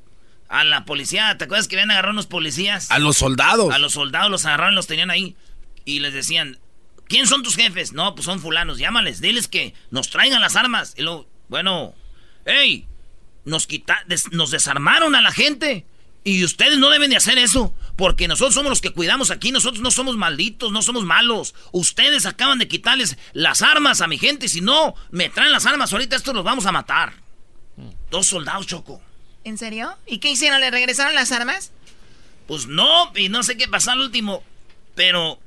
[0.48, 2.90] A la policía, ¿te acuerdas que habían agarrado unos policías?
[2.90, 3.74] A los soldados.
[3.74, 5.36] A los soldados los agarraron y los tenían ahí.
[5.84, 6.58] Y les decían,
[7.11, 7.92] ¿quién son tus jefes?
[7.92, 10.94] No, pues son fulanos, llámales, diles que nos traigan las armas.
[10.96, 11.92] Y luego, bueno,
[12.46, 12.87] hey,
[13.44, 15.85] nos, quita, des- nos desarmaron a la gente.
[16.23, 19.83] Y ustedes no deben de hacer eso, porque nosotros somos los que cuidamos aquí, nosotros
[19.83, 21.55] no somos malditos, no somos malos.
[21.73, 25.92] Ustedes acaban de quitarles las armas a mi gente, si no, me traen las armas,
[25.92, 27.14] ahorita estos los vamos a matar.
[28.11, 29.01] Dos soldados, Choco.
[29.44, 29.96] ¿En serio?
[30.07, 30.61] ¿Y qué hicieron?
[30.61, 31.73] ¿Le regresaron las armas?
[32.46, 34.44] Pues no, y no sé qué pasó al último.
[34.94, 35.40] Pero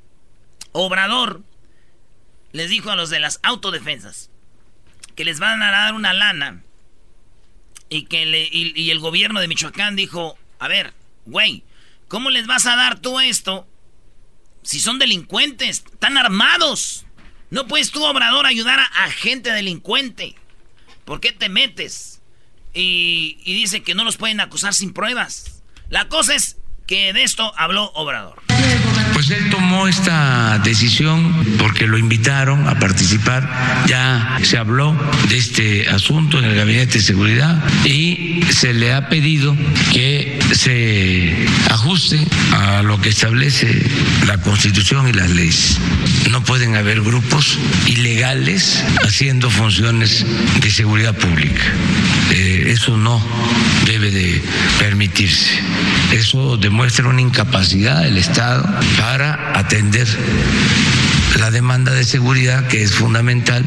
[0.71, 1.41] Obrador
[2.53, 4.29] les dijo a los de las autodefensas
[5.15, 6.63] que les van a dar una lana.
[7.89, 10.93] Y que y, el gobierno de Michoacán dijo, a ver,
[11.25, 11.63] güey,
[12.07, 13.67] ¿cómo les vas a dar tú esto
[14.63, 17.05] si son delincuentes, están armados?
[17.49, 20.35] No puedes tú, Obrador, ayudar a, a gente delincuente.
[21.05, 22.21] ¿Por qué te metes?
[22.73, 25.61] Y, y dice que no los pueden acusar sin pruebas.
[25.89, 28.41] La cosa es que de esto habló Obrador.
[29.25, 33.49] Pues él tomó esta decisión porque lo invitaron a participar.
[33.87, 34.93] Ya se habló
[35.29, 39.55] de este asunto en el Gabinete de Seguridad y se le ha pedido
[39.93, 42.19] que se ajuste
[42.51, 43.89] a lo que establece
[44.27, 45.79] la Constitución y las leyes.
[46.29, 47.57] No pueden haber grupos
[47.87, 50.25] ilegales haciendo funciones
[50.59, 51.63] de seguridad pública.
[52.31, 53.21] Eh, eso no
[53.85, 54.43] debe de
[54.79, 55.59] permitirse.
[56.11, 60.07] Eso demuestra una incapacidad del Estado para atender
[61.39, 63.65] la demanda de seguridad que es fundamental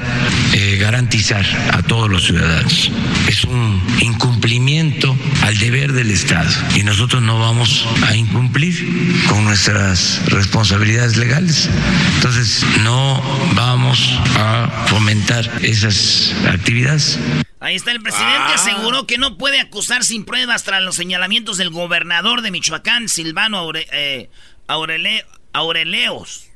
[0.53, 2.90] eh, garantizar a todos los ciudadanos.
[3.29, 10.21] Es un incumplimiento al deber del Estado y nosotros no vamos a incumplir con nuestras
[10.27, 11.69] responsabilidades legales.
[12.16, 13.23] Entonces no
[13.55, 17.19] vamos a fomentar esas actividades.
[17.59, 21.71] Ahí está el presidente, aseguró que no puede acusar sin pruebas tras los señalamientos del
[21.71, 24.29] gobernador de Michoacán, Silvano Aure- eh,
[24.69, 26.51] Aurele- Aureleos,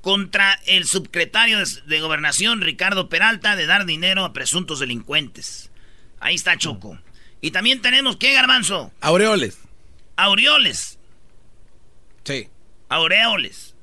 [0.00, 5.70] contra el subsecretario de, de Gobernación, Ricardo Peralta, de dar dinero a presuntos delincuentes.
[6.20, 6.98] Ahí está Choco.
[7.42, 8.92] Y también tenemos, ¿qué, Garbanzo?
[9.02, 9.58] Aureoles.
[10.16, 10.98] Aureoles.
[12.24, 12.48] Sí.
[12.88, 13.74] Aureoles.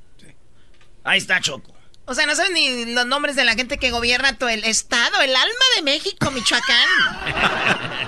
[1.03, 1.72] Ahí está Choco.
[2.05, 5.21] O sea, no saben ni los nombres de la gente que gobierna todo el estado,
[5.21, 6.89] el alma de México, Michoacán.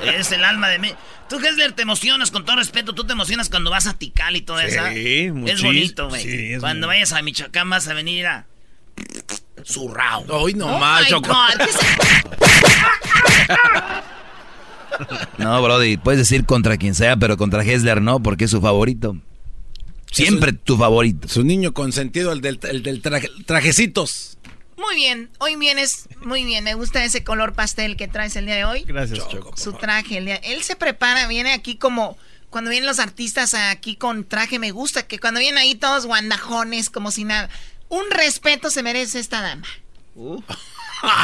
[0.17, 0.99] es el alma de México.
[1.29, 4.41] Tú, Gessler, te emocionas, con todo respeto, tú te emocionas cuando vas a Tikal y
[4.41, 4.81] todo eso.
[4.91, 6.21] Sí, Es bonito, güey.
[6.21, 8.45] Sí, cuando vayas a Michoacán vas a venir a...
[9.63, 10.25] Zurrao.
[10.29, 11.09] Hoy no oh más,
[15.37, 19.17] no, Brody, puedes decir contra quien sea, pero contra Gessler no, porque es su favorito.
[20.15, 21.27] Siempre tu favorito.
[21.27, 22.59] Su niño consentido, el del,
[23.45, 24.37] trajecitos.
[24.77, 26.63] Muy bien, hoy vienes muy bien.
[26.63, 28.83] Me gusta ese color pastel que traes el día de hoy.
[28.83, 29.55] Gracias, Choco.
[29.57, 30.35] Su traje, el día.
[30.37, 32.17] Él se prepara, viene aquí como
[32.49, 34.57] cuando vienen los artistas aquí con traje.
[34.57, 37.49] Me gusta que cuando vienen ahí todos guandajones, como si nada.
[37.89, 39.67] Un respeto se merece esta dama.
[40.15, 40.41] Uh.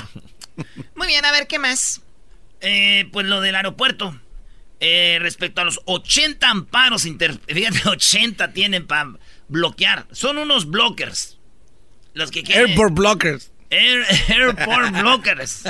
[0.95, 2.01] muy bien, a ver qué más.
[2.59, 4.19] Eh, pues lo del aeropuerto.
[4.83, 9.13] Eh, respecto a los 80 amparos, inter fíjate, 80 tienen para
[9.47, 10.07] bloquear.
[10.11, 11.37] Son unos blockers.
[12.13, 12.71] Los que quieren...
[12.71, 13.51] Airport blockers.
[13.69, 15.63] airport blockers.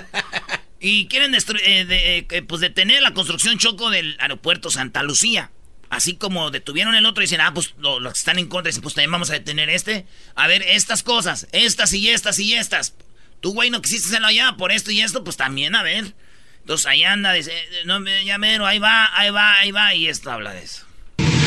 [0.79, 5.51] Y quieren eh, eh, pues detener la construcción choco del aeropuerto Santa Lucía.
[5.89, 8.81] Así como detuvieron el otro y dicen, ah, pues los que están en contra dicen,
[8.81, 10.05] pues también vamos a detener este.
[10.35, 12.95] A ver, estas cosas, estas y estas y estas.
[13.41, 16.15] Tú, güey, no quisiste hacerlo allá por esto y esto, pues también, a ver.
[16.61, 17.53] Entonces ahí anda, dice,
[17.85, 20.85] no, ya mero, ahí va, ahí va, ahí va, y esto habla de eso.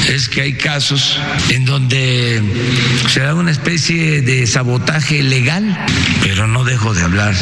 [0.09, 2.43] Es que hay casos en donde
[3.15, 5.79] se da una especie de sabotaje legal,
[6.21, 7.33] pero no dejo de hablar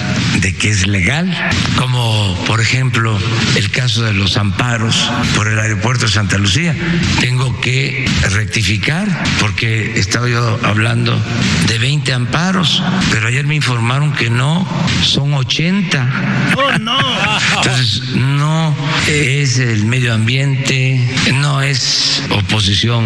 [0.42, 1.34] de que es legal,
[1.76, 3.18] como por ejemplo
[3.56, 6.76] el caso de los amparos por el aeropuerto de Santa Lucía.
[7.20, 9.08] Tengo que rectificar
[9.40, 11.18] porque estaba yo hablando
[11.66, 14.68] de 20 amparos, pero ayer me informaron que no,
[15.02, 16.54] son 80.
[16.54, 16.98] Oh, no.
[17.56, 18.76] Entonces, no
[19.08, 21.00] es el medio ambiente,
[21.32, 23.04] no es posición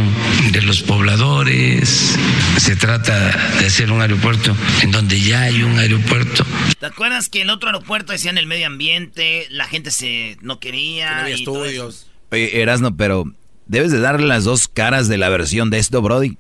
[0.51, 2.17] de los pobladores.
[2.57, 3.15] Se trata
[3.59, 6.45] de hacer un aeropuerto en donde ya hay un aeropuerto.
[6.79, 10.59] ¿Te acuerdas que el otro aeropuerto decía en el medio ambiente, la gente se no
[10.59, 11.15] quería?
[11.15, 12.09] no había estudios.
[12.31, 13.25] Oye, Erasno, pero
[13.67, 16.39] debes de darle las dos caras de la versión de esto, Brody.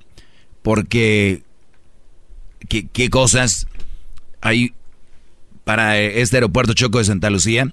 [0.63, 1.43] Porque,
[2.69, 3.67] ¿qué, qué cosas
[4.41, 4.73] hay
[5.65, 7.73] para este aeropuerto Choco de Santa Lucía?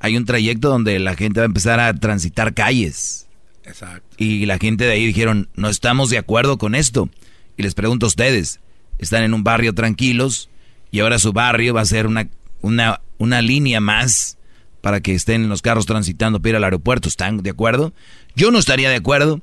[0.00, 3.24] Hay un trayecto donde la gente va a empezar a transitar calles
[3.64, 4.16] Exacto.
[4.18, 7.08] Y la gente de ahí dijeron, no estamos de acuerdo con esto.
[7.56, 8.60] Y les pregunto a ustedes,
[8.98, 10.50] están en un barrio tranquilos
[10.90, 12.28] y ahora su barrio va a ser una,
[12.60, 14.38] una, una línea más
[14.80, 17.08] para que estén los carros transitando para ir al aeropuerto.
[17.08, 17.94] ¿Están de acuerdo?
[18.36, 19.40] Yo no estaría de acuerdo.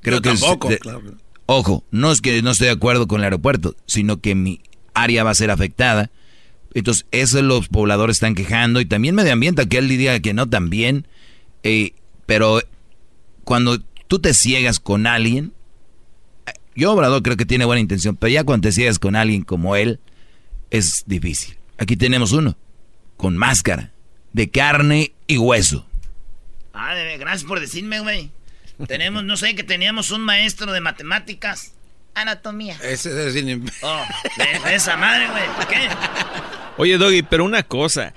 [0.00, 0.68] Creo que tampoco,
[1.46, 4.60] Ojo, no es que no esté de acuerdo con el aeropuerto, sino que mi
[4.94, 6.10] área va a ser afectada.
[6.74, 10.48] Entonces, eso los pobladores están quejando y también medio ambiente, que él diría que no
[10.48, 11.06] también.
[11.62, 11.92] Eh,
[12.26, 12.60] pero
[13.44, 15.52] cuando tú te ciegas con alguien,
[16.74, 20.00] yo Obrador creo que tiene buena intención, pero ya cuando te con alguien como él,
[20.70, 21.56] es difícil.
[21.78, 22.56] Aquí tenemos uno,
[23.16, 23.92] con máscara,
[24.32, 25.86] de carne y hueso.
[26.72, 28.30] Ah, gracias por decirme, güey.
[28.86, 31.72] tenemos, no sé, que teníamos un maestro de matemáticas.
[32.14, 32.78] Anatomía.
[32.82, 33.46] Ese es
[33.82, 34.04] Oh,
[34.70, 35.42] esa madre, güey.
[35.68, 35.88] ¿Qué?
[36.76, 38.14] Oye, Doggy, pero una cosa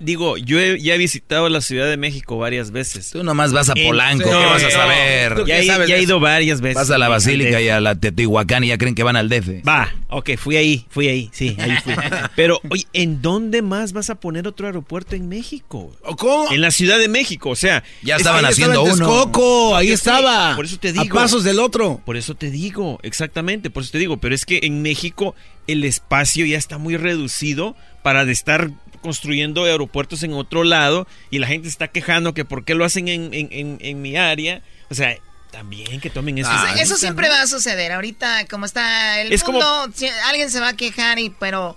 [0.00, 3.10] digo, yo ya he visitado la Ciudad de México varias veces.
[3.10, 5.44] Tú nomás vas a Polanco, ¿qué vas a saber?
[5.46, 6.76] Ya, he ido varias veces.
[6.76, 9.66] Vas a la Basílica y a la Teotihuacán y ya creen que van al DF.
[9.66, 11.94] Va, ok, fui ahí, fui ahí, sí, ahí fui.
[12.36, 15.94] Pero, oye, ¿en dónde más vas a poner otro aeropuerto en México?
[16.18, 16.50] ¿Cómo?
[16.50, 17.84] En la Ciudad de México, o sea.
[18.02, 19.06] Ya estaban haciendo uno.
[19.06, 20.56] Coco, ahí estaba.
[20.56, 21.18] Por eso te digo.
[21.18, 22.00] A pasos del otro.
[22.04, 24.16] Por eso te digo, exactamente, por eso te digo.
[24.18, 25.34] Pero es que en México
[25.66, 31.38] el espacio ya está muy reducido para de estar construyendo aeropuertos en otro lado y
[31.38, 34.62] la gente está quejando que por qué lo hacen en, en, en, mi área.
[34.90, 35.16] O sea,
[35.50, 36.50] también que tomen eso.
[36.50, 37.92] Ah, eso siempre va a suceder.
[37.92, 39.88] Ahorita, como está el mundo,
[40.26, 41.76] alguien se va a quejar y, pero,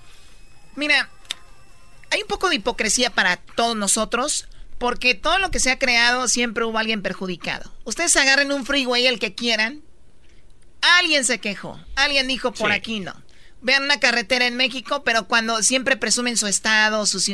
[0.75, 1.09] mira,
[2.11, 4.47] hay un poco de hipocresía para todos nosotros.
[4.79, 7.71] Porque todo lo que se ha creado siempre hubo alguien perjudicado.
[7.85, 9.81] Ustedes agarren un freeway el que quieran.
[10.99, 11.79] Alguien se quejó.
[11.95, 13.13] Alguien dijo por aquí no
[13.63, 17.31] vean una carretera en México, pero cuando siempre presumen su estado, sus...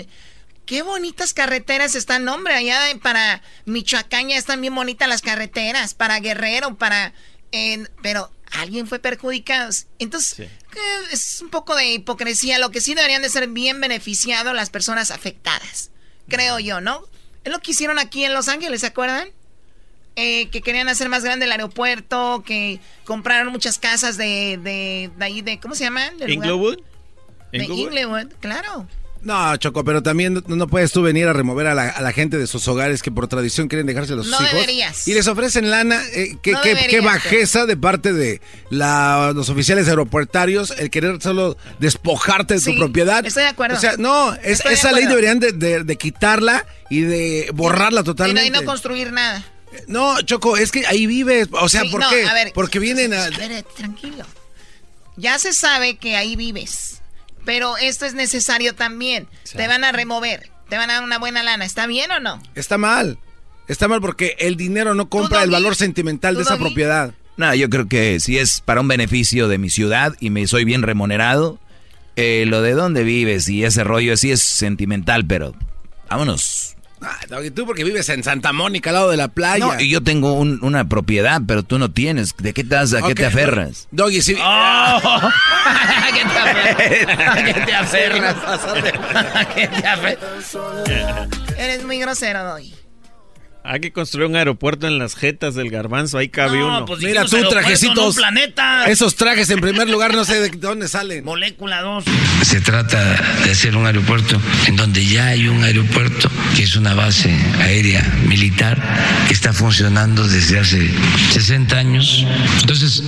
[0.65, 6.19] Qué bonitas carreteras están, hombre, allá para Michoacán ya están bien bonitas las carreteras, para
[6.19, 7.13] Guerrero, para...
[8.03, 9.71] pero alguien fue perjudicado.
[9.97, 10.47] Entonces,
[11.11, 12.59] es un poco de hipocresía.
[12.59, 15.89] Lo que sí deberían de ser bien beneficiados las personas afectadas,
[16.27, 17.03] creo yo, ¿no?
[17.43, 19.29] Es lo que hicieron aquí en Los Ángeles, ¿se acuerdan?
[20.21, 25.41] Eh, que querían hacer más grande el aeropuerto, que compraron muchas casas de, de, ahí,
[25.41, 26.12] de ¿cómo se llama?
[26.27, 26.77] Inglewood.
[27.53, 28.86] De Inglewood, claro.
[29.21, 32.67] No, Choco, pero también no, puedes tú venir a remover a la, gente de sus
[32.67, 34.51] hogares que por tradición quieren dejarse los no hijos.
[34.51, 35.08] Deberías.
[35.08, 36.01] Y les ofrecen lana.
[36.13, 42.77] Eh, qué, bajeza de parte de los oficiales aeropuertarios el querer solo despojarte de tu
[42.77, 43.25] propiedad.
[43.25, 43.77] Estoy de acuerdo.
[43.77, 48.47] O sea, no, esa ley deberían de, quitarla y de borrarla totalmente.
[48.47, 49.45] Y no, construir nada.
[49.88, 51.47] No, Choco, es que ahí vives.
[51.51, 52.51] O sea, ¿por qué?
[52.53, 53.25] Porque vienen a...
[53.25, 54.25] A ver, tranquilo.
[55.15, 56.99] Ya se sabe que ahí vives
[57.49, 59.27] pero esto es necesario también.
[59.55, 61.65] Te van a remover, te van a dar una buena lana.
[61.65, 62.39] ¿Está bien o no?
[62.53, 63.17] Está mal.
[63.67, 67.12] Está mal porque el dinero no compra el valor sentimental de esa propiedad.
[67.38, 70.63] No, yo creo que si es para un beneficio de mi ciudad y me soy
[70.63, 71.60] bien remunerado,
[72.15, 75.55] eh, lo de dónde vives y ese rollo sí es sentimental, pero
[76.08, 76.75] vámonos.
[77.01, 77.17] Ah,
[77.53, 79.65] tú porque vives en Santa Mónica, al lado de la playa.
[79.65, 82.35] No, y yo tengo una propiedad, pero tú no tienes.
[82.38, 83.88] ¿De qué te, a qué te aferras?
[83.91, 84.35] Doggy, sí.
[84.38, 84.41] Oh.
[84.43, 87.38] ¿A qué te aferras?
[87.38, 88.35] ¿A qué te aferras?
[89.35, 90.57] ¿A qué te aferras?
[91.57, 92.73] Eres muy grosero, Doggy.
[93.71, 96.86] Hay que construir un aeropuerto en las jetas del garbanzo, ahí cabe uno.
[96.86, 98.15] Pues Mira tú, trajecitos.
[98.15, 98.86] planeta.
[98.86, 101.23] Esos trajes en primer lugar no sé de dónde salen.
[101.23, 102.03] Molécula 2.
[102.41, 102.99] Se trata
[103.45, 108.01] de hacer un aeropuerto en donde ya hay un aeropuerto que es una base aérea
[108.25, 108.82] militar
[109.27, 110.89] que está funcionando desde hace
[111.34, 112.25] 60 años.
[112.62, 113.03] Entonces,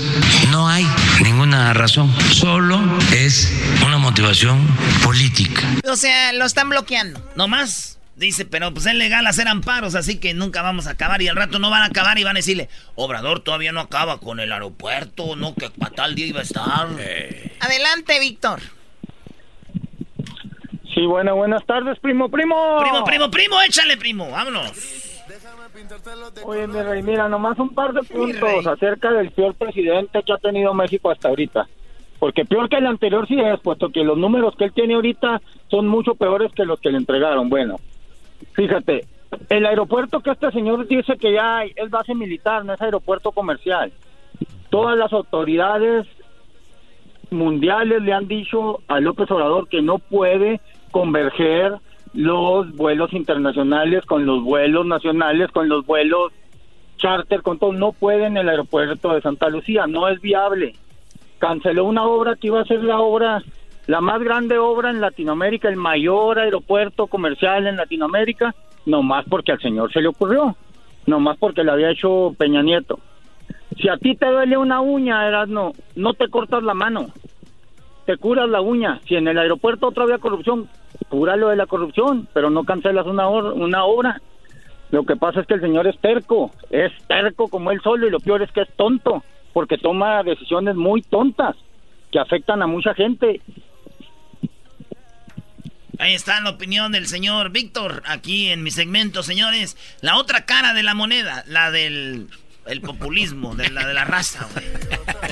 [0.51, 0.85] no hay
[1.23, 2.79] ninguna razón, solo
[3.11, 3.51] es
[3.83, 4.59] una motivación
[5.03, 5.63] política.
[5.89, 7.19] O sea, lo están bloqueando.
[7.35, 7.97] No más.
[8.15, 11.21] Dice, pero pues es legal hacer amparos, así que nunca vamos a acabar.
[11.21, 14.19] Y al rato no van a acabar y van a decirle, Obrador todavía no acaba
[14.19, 16.87] con el aeropuerto, no, que para tal día iba a estar.
[17.59, 18.59] Adelante, Víctor.
[20.93, 22.79] Sí, bueno, buenas tardes, primo, primo.
[22.81, 24.71] Primo, primo, primo, échale, primo, vámonos.
[26.43, 30.37] Oye, mi rey, mira, nomás un par de puntos acerca del peor presidente que ha
[30.37, 31.67] tenido México hasta ahorita.
[32.19, 35.41] Porque peor que el anterior sí es, puesto que los números que él tiene ahorita
[35.69, 37.49] son mucho peores que los que le entregaron.
[37.49, 37.79] Bueno,
[38.53, 39.05] Fíjate,
[39.49, 43.31] el aeropuerto que este señor dice que ya hay, es base militar, no es aeropuerto
[43.31, 43.91] comercial.
[44.69, 46.07] Todas las autoridades
[47.29, 50.59] mundiales le han dicho a López Obrador que no puede
[50.91, 51.75] converger
[52.13, 56.33] los vuelos internacionales con los vuelos nacionales, con los vuelos
[56.97, 57.73] charter, con todo.
[57.73, 60.73] No puede en el aeropuerto de Santa Lucía, no es viable.
[61.39, 63.41] Canceló una obra que iba a ser la obra
[63.91, 69.59] la más grande obra en Latinoamérica, el mayor aeropuerto comercial en Latinoamérica, nomás porque al
[69.59, 70.55] señor se le ocurrió,
[71.07, 72.99] nomás porque le había hecho Peña Nieto.
[73.77, 75.73] Si a ti te duele una uña, eras no,
[76.17, 77.07] te cortas la mano,
[78.05, 79.01] te curas la uña.
[79.09, 80.69] Si en el aeropuerto otra había corrupción,
[81.09, 84.21] cúralo de la corrupción, pero no cancelas una, una obra.
[84.91, 88.11] Lo que pasa es que el señor es terco, es terco como él solo y
[88.11, 91.57] lo peor es que es tonto, porque toma decisiones muy tontas
[92.09, 93.41] que afectan a mucha gente
[95.99, 99.77] Ahí está la opinión del señor Víctor, aquí en mi segmento, señores.
[100.01, 102.27] La otra cara de la moneda, la del
[102.65, 104.65] el populismo, de la de la raza, güey.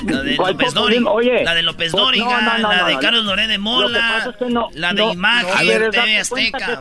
[0.06, 1.10] La de López Dóriga,
[1.44, 4.34] la de López Dóriga, la de Carlos Loré de Mola,
[4.74, 6.80] la de Imagen, TV Azteca.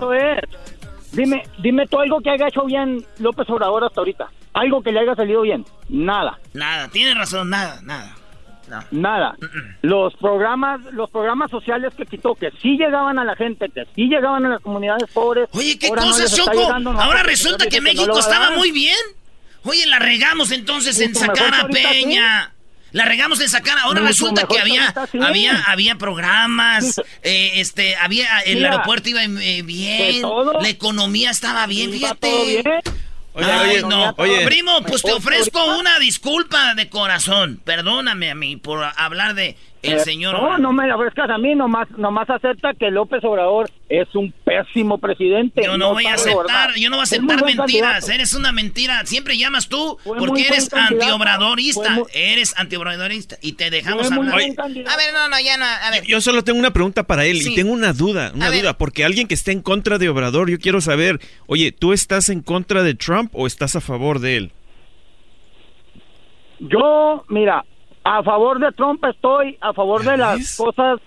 [1.12, 4.30] Dime, dime tú algo que haya hecho bien López Obrador hasta ahorita.
[4.54, 5.66] Algo que le haya salido bien.
[5.88, 6.40] Nada.
[6.54, 8.16] Nada, tiene razón, nada, nada.
[8.92, 9.36] Nada.
[9.82, 14.08] Los programas, los programas sociales que quitó, que sí llegaban a la gente, que sí
[14.08, 15.50] llegaban a las comunidades pobres.
[15.54, 16.72] Oye, ¿qué cosas, Choco?
[17.00, 18.96] Ahora resulta que México estaba muy bien.
[19.64, 22.54] Oye, la regamos entonces en sacar a Peña.
[22.92, 23.78] La regamos en sacar.
[23.80, 30.24] Ahora resulta que había, había, había programas, eh, este, había, el aeropuerto iba eh, bien,
[30.60, 32.64] la economía estaba bien, fíjate.
[33.40, 34.14] Oye, no.
[34.18, 34.46] Oye.
[34.46, 37.60] Primo, pues te ofrezco una disculpa de corazón.
[37.64, 40.34] Perdóname a mí por hablar de el eh, señor.
[40.34, 44.32] No, no me la ofrezcas a mí, nomás, nomás acepta que López Obrador es un
[44.44, 45.62] pésimo presidente.
[45.64, 48.10] Yo no, voy a aceptar, yo no voy a aceptar mentiras.
[48.10, 49.06] Eres una mentira.
[49.06, 52.00] Siempre llamas tú porque eres antiobradorista.
[52.14, 54.36] Eres antiobradorista y te dejamos hablar.
[54.36, 55.66] a ver, no, no, ya no.
[55.66, 56.04] A ver.
[56.06, 59.28] Yo solo tengo una pregunta para él y tengo una duda, una duda, porque alguien
[59.28, 62.96] que esté en contra de Obrador, yo quiero saber, oye, ¿tú estás en contra de
[62.96, 64.52] Trump o estás a favor de él?
[66.60, 67.64] Yo, mira,
[68.04, 71.00] a favor de Trump estoy, a favor de las cosas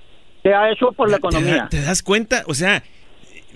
[0.42, 1.68] que ha hecho por la economía.
[1.70, 2.42] ¿Te, das cuenta?
[2.46, 2.82] O sea,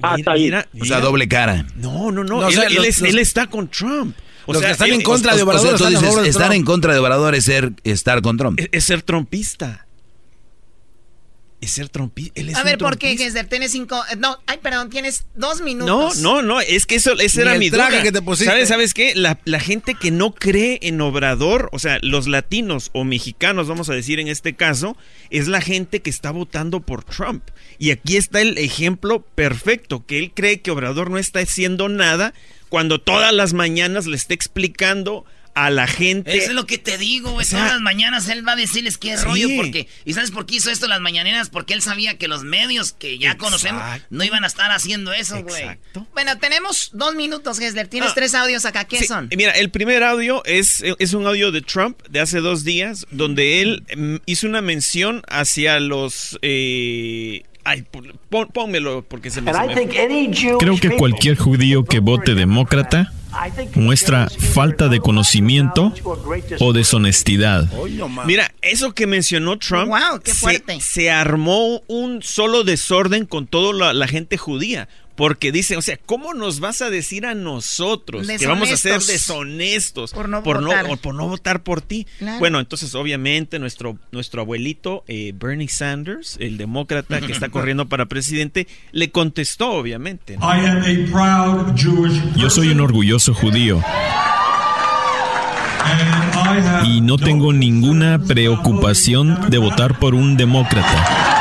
[0.03, 0.51] Hasta ahí.
[0.81, 1.67] o sea, doble cara.
[1.77, 2.49] No, no, no.
[2.49, 2.57] él,
[3.05, 4.17] él, está con Trump.
[4.47, 5.75] O sea, que están en contra de Obrador.
[5.75, 8.61] O sea, tú dices, estar en contra de Obrador es ser, estar con Trump.
[8.71, 9.86] Es, ser trumpista.
[11.61, 12.33] Es ser trompi.
[12.55, 13.47] a ver, ¿por qué, Gessler?
[13.47, 14.03] Tienes cinco.
[14.19, 16.19] No, ay, perdón, tienes dos minutos.
[16.19, 18.03] No, no, no, es que eso esa era mi duda.
[18.03, 18.51] Que te pusiste.
[18.51, 19.15] ¿Sabes, ¿Sabes qué?
[19.15, 23.89] La, la, gente que no cree en Obrador, o sea, los latinos o mexicanos, vamos
[23.89, 24.97] a decir en este caso,
[25.31, 27.43] es la gente que está votando por Trump.
[27.79, 32.35] Y aquí está el ejemplo perfecto, que él cree que Obrador no está haciendo nada
[32.69, 35.25] cuando todas las mañanas le está explicando
[35.57, 36.37] a la gente.
[36.37, 37.47] Eso es lo que te digo, güey.
[37.47, 39.89] Todas las mañanas él va a decirles qué rollo, porque.
[40.05, 41.49] ¿Y sabes por qué hizo esto las mañaneras?
[41.49, 45.43] Porque él sabía que los medios que ya conocemos no iban a estar haciendo eso,
[45.43, 45.63] güey.
[45.63, 46.07] Exacto.
[46.13, 47.89] Bueno, tenemos dos minutos, Gessler.
[47.89, 48.15] Tienes ah.
[48.15, 48.85] tres audios acá.
[48.85, 49.31] ¿Qué son?
[49.35, 53.63] Mira, el primer audio es, es un audio de Trump de hace dos días, donde
[53.63, 56.39] él mm, hizo una mención hacia los.
[56.43, 57.85] Eh, Ay,
[58.53, 63.13] pónmelo porque se me, Creo que cualquier judío que vote demócrata
[63.75, 65.93] muestra falta de conocimiento
[66.61, 67.71] o deshonestidad.
[68.27, 69.93] Mira, eso que mencionó Trump,
[70.81, 74.89] Se, armó un solo desorden con toda la gente judía.
[75.17, 79.01] Porque dicen, o sea, ¿cómo nos vas a decir a nosotros que vamos a ser
[79.01, 80.99] deshonestos por no, votar.
[80.99, 82.07] por no votar por ti?
[82.39, 88.07] Bueno, entonces obviamente nuestro, nuestro abuelito eh, Bernie Sanders, el demócrata que está corriendo para
[88.07, 90.39] presidente, le contestó obviamente.
[92.37, 93.83] Yo soy un orgulloso judío.
[96.85, 101.36] Y no tengo ninguna preocupación de votar por un demócrata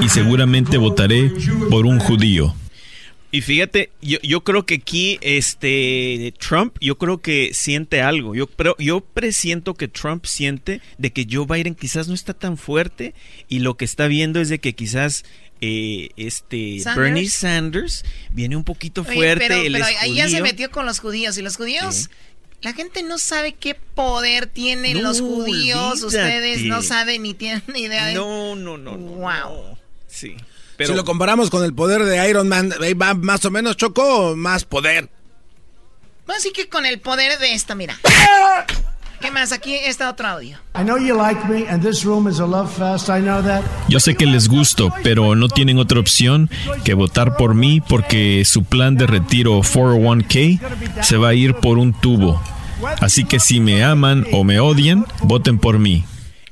[0.00, 1.32] y seguramente votaré
[1.70, 2.54] por un judío.
[3.34, 8.34] Y fíjate, yo, yo creo que aquí este Trump, yo creo que siente algo.
[8.34, 12.58] Yo pero yo presiento que Trump siente de que Joe Biden quizás no está tan
[12.58, 13.14] fuerte
[13.48, 15.24] y lo que está viendo es de que quizás
[15.62, 19.46] eh, este Bernie Sanders viene un poquito fuerte.
[19.48, 22.10] pero, ahí ya se metió con los judíos y los judíos
[22.62, 26.02] la gente no sabe qué poder tienen los judíos.
[26.02, 28.06] Ustedes no saben ni tienen ni idea.
[28.06, 28.14] De...
[28.14, 28.96] No, no, no.
[28.96, 29.76] Wow.
[30.06, 30.36] Sí.
[30.76, 30.90] Pero...
[30.90, 34.64] Si lo comparamos con el poder de Iron Man, va más o menos chocó más
[34.64, 35.10] poder.
[36.24, 37.98] Bueno, así que con el poder de esto, mira.
[39.22, 39.52] ¿Qué más?
[39.52, 40.58] Aquí está otro audio.
[43.88, 46.50] Yo sé que les gusto, pero no tienen otra opción
[46.84, 51.78] que votar por mí porque su plan de retiro 401k se va a ir por
[51.78, 52.42] un tubo.
[53.00, 56.04] Así que si me aman o me odian, voten por mí.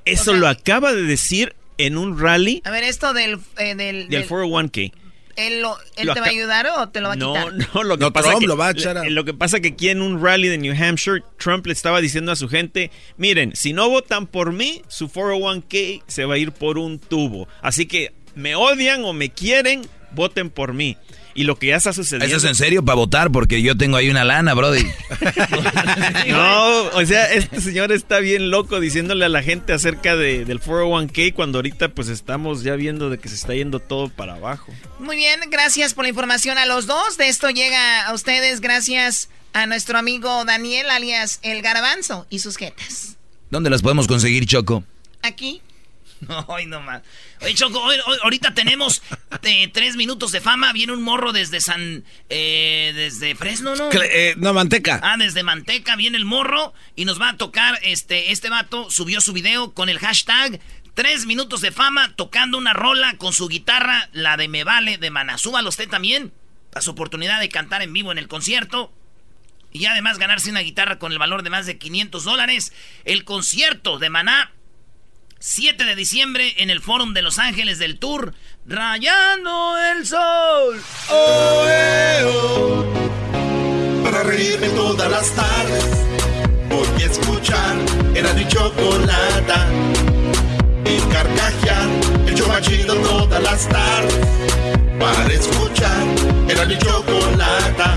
[0.04, 2.62] Eso lo acaba de decir en un rally.
[2.64, 4.92] A ver, esto del, eh, del, del 401k.
[5.40, 7.52] ¿Él, lo, él te va a ayudar o te lo va a quitar?
[7.54, 9.68] No, no, lo que pasa Trump que, lo va a echar Lo que pasa que
[9.68, 13.52] aquí en un rally de New Hampshire, Trump le estaba diciendo a su gente, miren,
[13.54, 17.48] si no votan por mí, su 401k se va a ir por un tubo.
[17.62, 19.82] Así que me odian o me quieren,
[20.12, 20.96] voten por mí.
[21.34, 22.26] Y lo que ya está sucediendo.
[22.26, 23.30] ¿Eso es en serio para votar?
[23.30, 24.84] Porque yo tengo ahí una lana, brody.
[26.28, 30.60] no, o sea, este señor está bien loco diciéndole a la gente acerca de, del
[30.60, 34.72] 401k cuando ahorita pues estamos ya viendo de que se está yendo todo para abajo.
[34.98, 37.16] Muy bien, gracias por la información a los dos.
[37.16, 42.56] De esto llega a ustedes gracias a nuestro amigo Daniel, alias El Garbanzo, y sus
[42.56, 43.16] jetas.
[43.50, 44.84] ¿Dónde las podemos conseguir, Choco?
[45.22, 45.60] Aquí.
[46.28, 47.02] No, hoy no más.
[47.40, 47.82] Oye, Choco,
[48.22, 49.02] ahorita tenemos
[49.42, 50.72] eh, tres minutos de fama.
[50.72, 52.04] Viene un morro desde San.
[52.28, 53.88] Eh, desde Fresno, ¿no?
[53.90, 55.00] Eh, no, Manteca.
[55.02, 57.78] Ah, desde Manteca viene el morro y nos va a tocar.
[57.82, 60.60] Este, este vato subió su video con el hashtag
[60.94, 65.10] Tres minutos de fama tocando una rola con su guitarra, la de Me Vale de
[65.10, 65.38] Maná.
[65.38, 66.32] Súbalo usted también.
[66.74, 68.92] A su oportunidad de cantar en vivo en el concierto.
[69.72, 72.72] Y además ganarse una guitarra con el valor de más de 500 dólares.
[73.04, 74.52] El concierto de Maná
[75.42, 78.34] 7 de diciembre en el Fórum de Los Ángeles del Tour,
[78.66, 80.82] Rayando el Sol.
[81.08, 82.84] Oh.
[84.04, 85.84] Para reírme todas las tardes,
[86.70, 87.74] a escuchar
[88.14, 89.66] era mi chocolata.
[90.84, 91.88] Y carcajear,
[92.26, 94.18] el chomachido todas las tardes.
[94.98, 96.06] Para escuchar
[96.50, 97.96] era mi chocolata.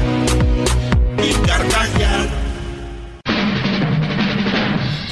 [1.22, 2.13] Y carcajear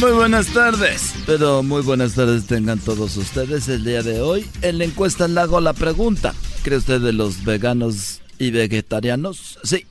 [0.00, 4.48] Muy buenas tardes, pero muy buenas tardes tengan todos ustedes el día de hoy.
[4.62, 9.58] En la encuesta le hago la pregunta, ¿cree usted de los veganos y vegetarianos?
[9.64, 9.86] Sí.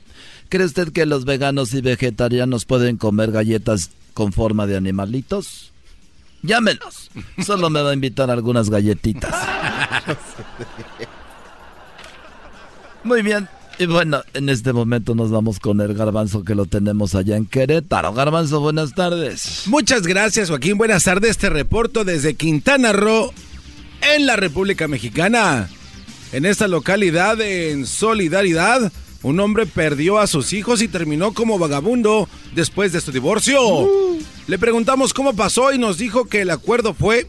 [0.48, 5.72] ¿Cree usted que los veganos y vegetarianos pueden comer galletas con forma de animalitos?
[6.42, 7.10] Llámenos.
[7.44, 9.34] Solo me va a invitar algunas galletitas.
[13.04, 13.46] Muy bien.
[13.80, 17.46] Y bueno, en este momento nos vamos con el garbanzo que lo tenemos allá en
[17.46, 18.12] Querétaro.
[18.12, 19.62] Garbanzo, buenas tardes.
[19.66, 20.76] Muchas gracias, Joaquín.
[20.76, 21.38] Buenas tardes.
[21.38, 23.32] Te reporto desde Quintana Roo,
[24.16, 25.68] en la República Mexicana.
[26.32, 32.28] En esta localidad, en solidaridad, un hombre perdió a sus hijos y terminó como vagabundo
[32.56, 33.62] después de su divorcio.
[33.64, 34.18] Uh.
[34.48, 37.28] Le preguntamos cómo pasó y nos dijo que el acuerdo fue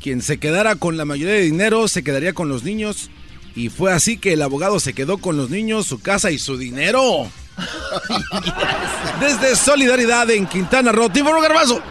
[0.00, 3.10] quien se quedara con la mayoría de dinero se quedaría con los niños
[3.58, 6.56] y fue así que el abogado se quedó con los niños, su casa y su
[6.56, 7.28] dinero.
[9.20, 11.82] Desde Solidaridad en Quintana Roo, Tíforo Garbazo.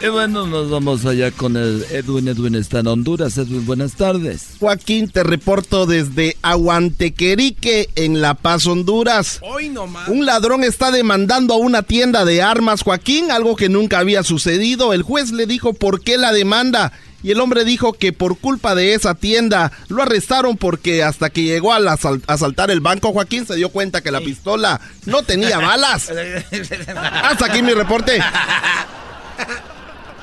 [0.00, 2.26] Y bueno, nos vamos allá con el Edwin.
[2.26, 3.38] Edwin está en Honduras.
[3.38, 4.56] Edwin, buenas tardes.
[4.58, 9.38] Joaquín, te reporto desde Aguantequerique, en La Paz, Honduras.
[9.42, 10.08] Hoy nomás.
[10.08, 14.92] Un ladrón está demandando a una tienda de armas, Joaquín, algo que nunca había sucedido.
[14.92, 16.92] El juez le dijo por qué la demanda
[17.22, 21.42] y el hombre dijo que por culpa de esa tienda lo arrestaron porque hasta que
[21.42, 21.78] llegó a
[22.26, 26.10] asaltar el banco, Joaquín se dio cuenta que la pistola no tenía balas.
[27.22, 28.20] hasta aquí mi reporte.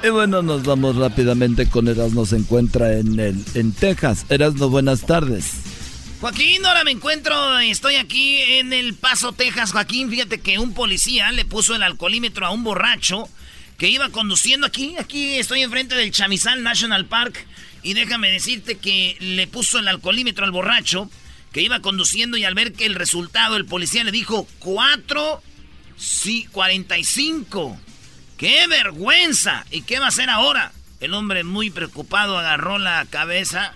[0.04, 2.26] Y bueno, nos vamos rápidamente con Erasmo.
[2.26, 4.26] Se encuentra en, el, en Texas.
[4.30, 5.52] Erasmo, buenas tardes.
[6.22, 9.72] Joaquín, ahora me encuentro, estoy aquí en El Paso, Texas.
[9.72, 13.30] Joaquín, fíjate que un policía le puso el alcoholímetro a un borracho
[13.80, 17.48] que iba conduciendo aquí, aquí estoy enfrente del Chamizal National Park
[17.82, 21.10] y déjame decirte que le puso el alcoholímetro al borracho
[21.54, 25.42] que iba conduciendo y al ver que el resultado el policía le dijo 4
[25.98, 27.80] sí 45.
[28.38, 29.66] ¡Qué vergüenza!
[29.72, 30.74] ¿Y qué va a hacer ahora?
[31.00, 33.76] El hombre muy preocupado agarró la cabeza,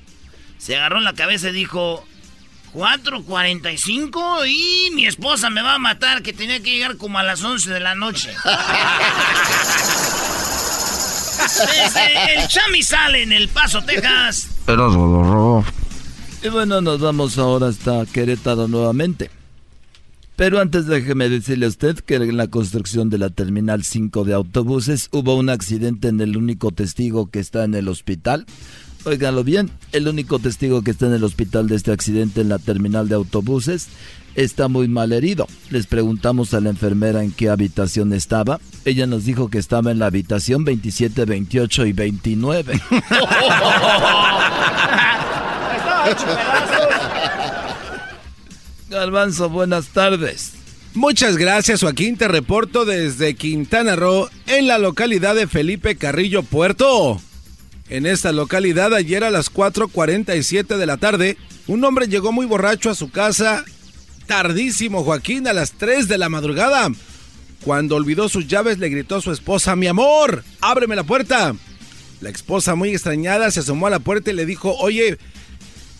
[0.57, 2.05] se agarró la cabeza y dijo
[2.73, 7.43] 4.45 y mi esposa me va a matar que tenía que llegar como a las
[7.43, 8.31] 11 de la noche.
[12.35, 14.49] el Chami sale en El Paso, Texas.
[16.43, 19.29] Y bueno, nos vamos ahora hasta Querétaro nuevamente.
[20.35, 24.33] Pero antes déjeme decirle a usted que en la construcción de la Terminal 5 de
[24.33, 28.47] autobuses hubo un accidente en el único testigo que está en el hospital.
[29.05, 32.57] Óiganlo bien, el único testigo que está en el hospital de este accidente en la
[32.57, 33.89] terminal de autobuses
[34.35, 35.47] está muy mal herido.
[35.69, 38.61] Les preguntamos a la enfermera en qué habitación estaba.
[38.85, 42.81] Ella nos dijo que estaba en la habitación 27, 28 y 29.
[48.89, 50.53] Galvanzo, buenas tardes.
[50.93, 57.19] Muchas gracias Joaquín, te reporto desde Quintana Roo, en la localidad de Felipe Carrillo Puerto.
[57.89, 62.89] En esta localidad, ayer a las 4.47 de la tarde, un hombre llegó muy borracho
[62.89, 63.65] a su casa,
[64.25, 66.89] tardísimo Joaquín, a las 3 de la madrugada.
[67.63, 71.55] Cuando olvidó sus llaves, le gritó a su esposa, mi amor, ábreme la puerta.
[72.21, 75.17] La esposa, muy extrañada, se asomó a la puerta y le dijo, oye,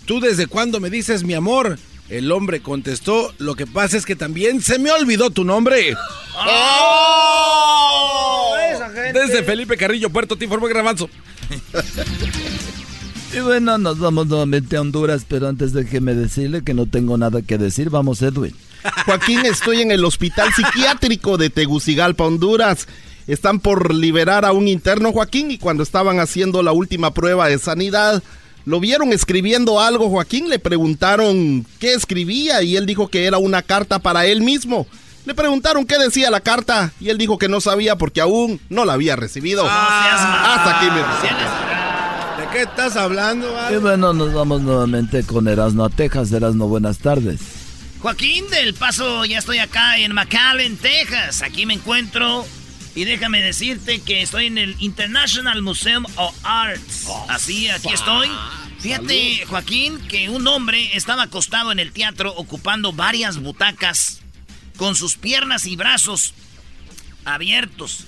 [0.06, 1.78] ¿tú desde cuándo me dices mi amor?
[2.14, 5.96] El hombre contestó, lo que pasa es que también se me olvidó tu nombre.
[6.48, 7.34] ¡Oh!
[9.12, 11.10] Desde Felipe Carrillo, Puerto Tiformo Grabanzo.
[13.36, 17.42] y bueno, nos vamos nuevamente a Honduras, pero antes déjeme decirle que no tengo nada
[17.42, 17.90] que decir.
[17.90, 18.56] Vamos, Edwin.
[19.08, 22.88] Joaquín, estoy en el Hospital Psiquiátrico de Tegucigalpa, Honduras.
[23.26, 27.58] Están por liberar a un interno, Joaquín, y cuando estaban haciendo la última prueba de
[27.58, 28.22] sanidad,
[28.66, 30.50] lo vieron escribiendo algo, Joaquín.
[30.50, 34.88] Le preguntaron qué escribía y él dijo que era una carta para él mismo.
[35.26, 38.84] Le preguntaron qué decía la carta y él dijo que no sabía porque aún no
[38.86, 39.66] la había recibido.
[39.66, 43.48] Hasta aquí mi ¿De qué estás hablando?
[43.72, 46.32] Y bueno, nos vamos nuevamente con Erasno a Texas.
[46.32, 47.40] Erasno, buenas tardes.
[48.02, 51.42] Joaquín del Paso, ya estoy acá en McAllen, Texas.
[51.42, 52.46] Aquí me encuentro
[52.96, 57.08] y déjame decirte que estoy en el International Museum of Arts.
[57.28, 58.30] Así, aquí estoy.
[58.80, 64.22] Fíjate, Joaquín, que un hombre estaba acostado en el teatro ocupando varias butacas
[64.78, 66.34] con sus piernas y brazos
[67.26, 68.06] abiertos.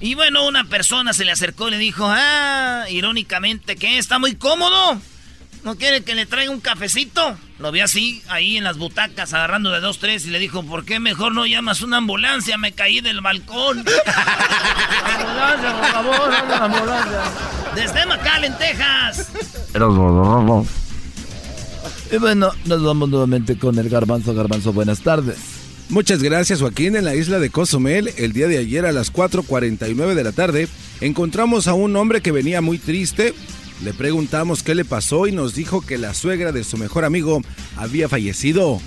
[0.00, 4.34] Y bueno, una persona se le acercó y le dijo, ah, irónicamente, que está muy
[4.34, 5.00] cómodo.
[5.66, 7.36] ¿No quiere que le traiga un cafecito?
[7.58, 10.84] Lo vi así, ahí en las butacas, agarrando de dos, tres, y le dijo, ¿por
[10.84, 12.56] qué mejor no llamas una ambulancia?
[12.56, 13.78] Me caí del balcón.
[15.18, 17.20] ambulancia, por favor, ambulancia.
[17.74, 19.28] Desde McAllen, Texas.
[22.12, 24.34] Y bueno, nos vamos nuevamente con el garbanzo.
[24.34, 25.38] Garbanzo, buenas tardes.
[25.88, 26.94] Muchas gracias Joaquín.
[26.94, 30.68] En la isla de Cozumel, el día de ayer a las 4.49 de la tarde,
[31.00, 33.34] encontramos a un hombre que venía muy triste.
[33.82, 37.42] Le preguntamos qué le pasó y nos dijo que la suegra de su mejor amigo
[37.76, 38.80] había fallecido.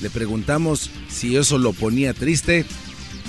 [0.00, 2.64] Le preguntamos si eso lo ponía triste.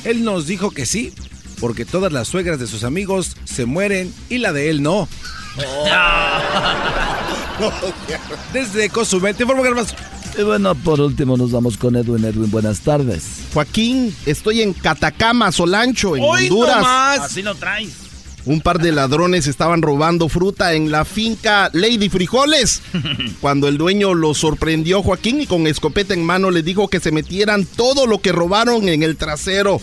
[0.04, 1.14] Él nos dijo que sí,
[1.60, 5.08] porque todas las suegras de sus amigos se mueren y la de él no.
[8.54, 9.64] Desde Cozumel, te informo,
[10.38, 12.24] Y bueno, por último nos vamos con Edwin.
[12.26, 13.24] Edwin, buenas tardes.
[13.54, 16.86] Joaquín, estoy en Catacama, Solancho, en Honduras.
[17.20, 18.11] Así lo traes.
[18.46, 22.82] Un par de ladrones estaban robando fruta en la finca Lady Frijoles.
[23.42, 27.12] Cuando el dueño los sorprendió, Joaquín, y con escopeta en mano le dijo que se
[27.12, 29.80] metieran todo lo que robaron en el trasero.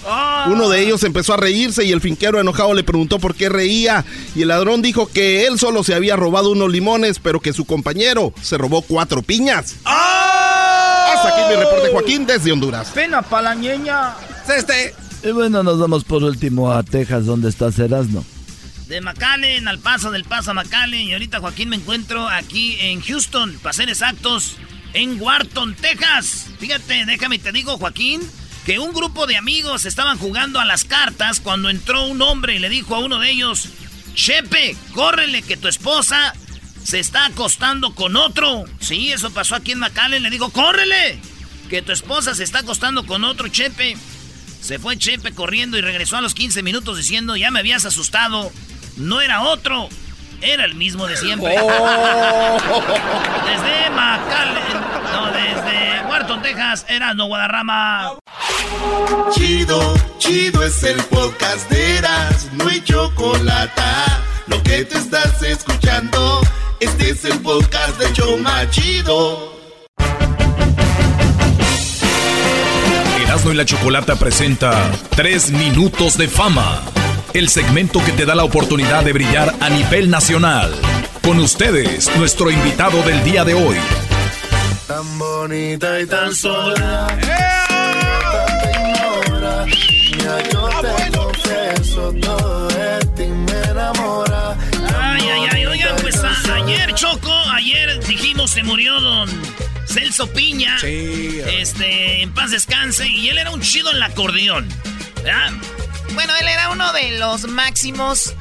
[0.48, 4.04] Uno de ellos empezó a reírse y el finquero enojado le preguntó por qué reía.
[4.34, 7.64] Y el ladrón dijo que él solo se había robado unos limones, pero que su
[7.64, 9.76] compañero se robó cuatro piñas.
[9.84, 12.90] Hasta aquí mi reporte, Joaquín, desde Honduras.
[12.90, 14.14] Pena para la ñeña.
[14.56, 14.94] Este.
[15.22, 18.24] Y bueno, nos vamos por último a Texas, donde está Erasmo.
[18.89, 21.09] De McAllen al paso del paso a McAllen.
[21.09, 24.57] Y ahorita, Joaquín, me encuentro aquí en Houston, para ser exactos,
[24.95, 26.47] en Wharton, Texas.
[26.59, 28.22] Fíjate, déjame te digo, Joaquín,
[28.64, 32.59] que un grupo de amigos estaban jugando a las cartas cuando entró un hombre y
[32.59, 33.68] le dijo a uno de ellos:
[34.14, 36.32] Chepe, córrele que tu esposa
[36.82, 38.64] se está acostando con otro.
[38.80, 40.22] Sí, eso pasó aquí en McAllen.
[40.22, 41.20] Le digo: córrele,
[41.68, 43.99] que tu esposa se está acostando con otro, Chepe.
[44.62, 48.51] Se fue Chepe corriendo y regresó a los 15 minutos diciendo: Ya me habías asustado.
[48.99, 49.88] No era otro,
[50.40, 51.51] era el mismo de siempre.
[51.51, 51.61] Desde
[53.90, 54.80] McAllen,
[55.12, 58.14] no, desde Wharton, Texas, era No Guadarrama.
[59.32, 63.82] Chido, chido es el podcast de Eras, no hay chocolate.
[64.49, 66.40] Lo que te estás escuchando,
[66.80, 69.57] este es el podcast de Choma Chido.
[73.22, 76.82] Erasmo y la Chocolata presenta 3 minutos de fama.
[77.35, 80.74] El segmento que te da la oportunidad de brillar a nivel nacional.
[81.22, 83.76] Con ustedes, nuestro invitado del día de hoy.
[84.87, 87.07] Tan bonita y tan sola.
[93.70, 94.57] Enamora.
[94.99, 99.29] Ay, ay, ay, oigan, pues a- ayer, Choco, ayer dijimos se murió don
[99.87, 100.79] Celso Piña.
[100.81, 101.41] Sí.
[101.59, 104.68] Este, en paz descanse, y él era un chido en el acordeón.
[105.22, 105.51] ¿verdad?
[106.14, 108.34] Bueno, él era uno de los máximos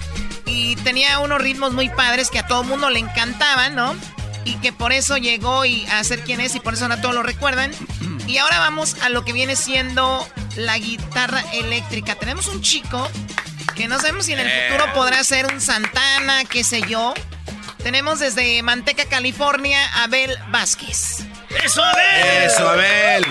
[0.46, 3.96] y tenía unos ritmos muy padres que a todo mundo le encantaban, ¿no?
[4.46, 7.14] Y que por eso llegó y a ser quien es y por eso ahora todos
[7.14, 7.72] lo recuerdan.
[8.28, 12.16] Y ahora vamos a lo que viene siendo la guitarra eléctrica.
[12.16, 13.10] Tenemos un chico
[13.76, 17.14] que no sabemos si en el futuro podrá ser un Santana, qué sé yo.
[17.84, 21.20] Tenemos desde Manteca, California, Abel Vázquez.
[21.64, 22.44] ¡Eso, Abel!
[22.44, 23.26] Eso, Abel.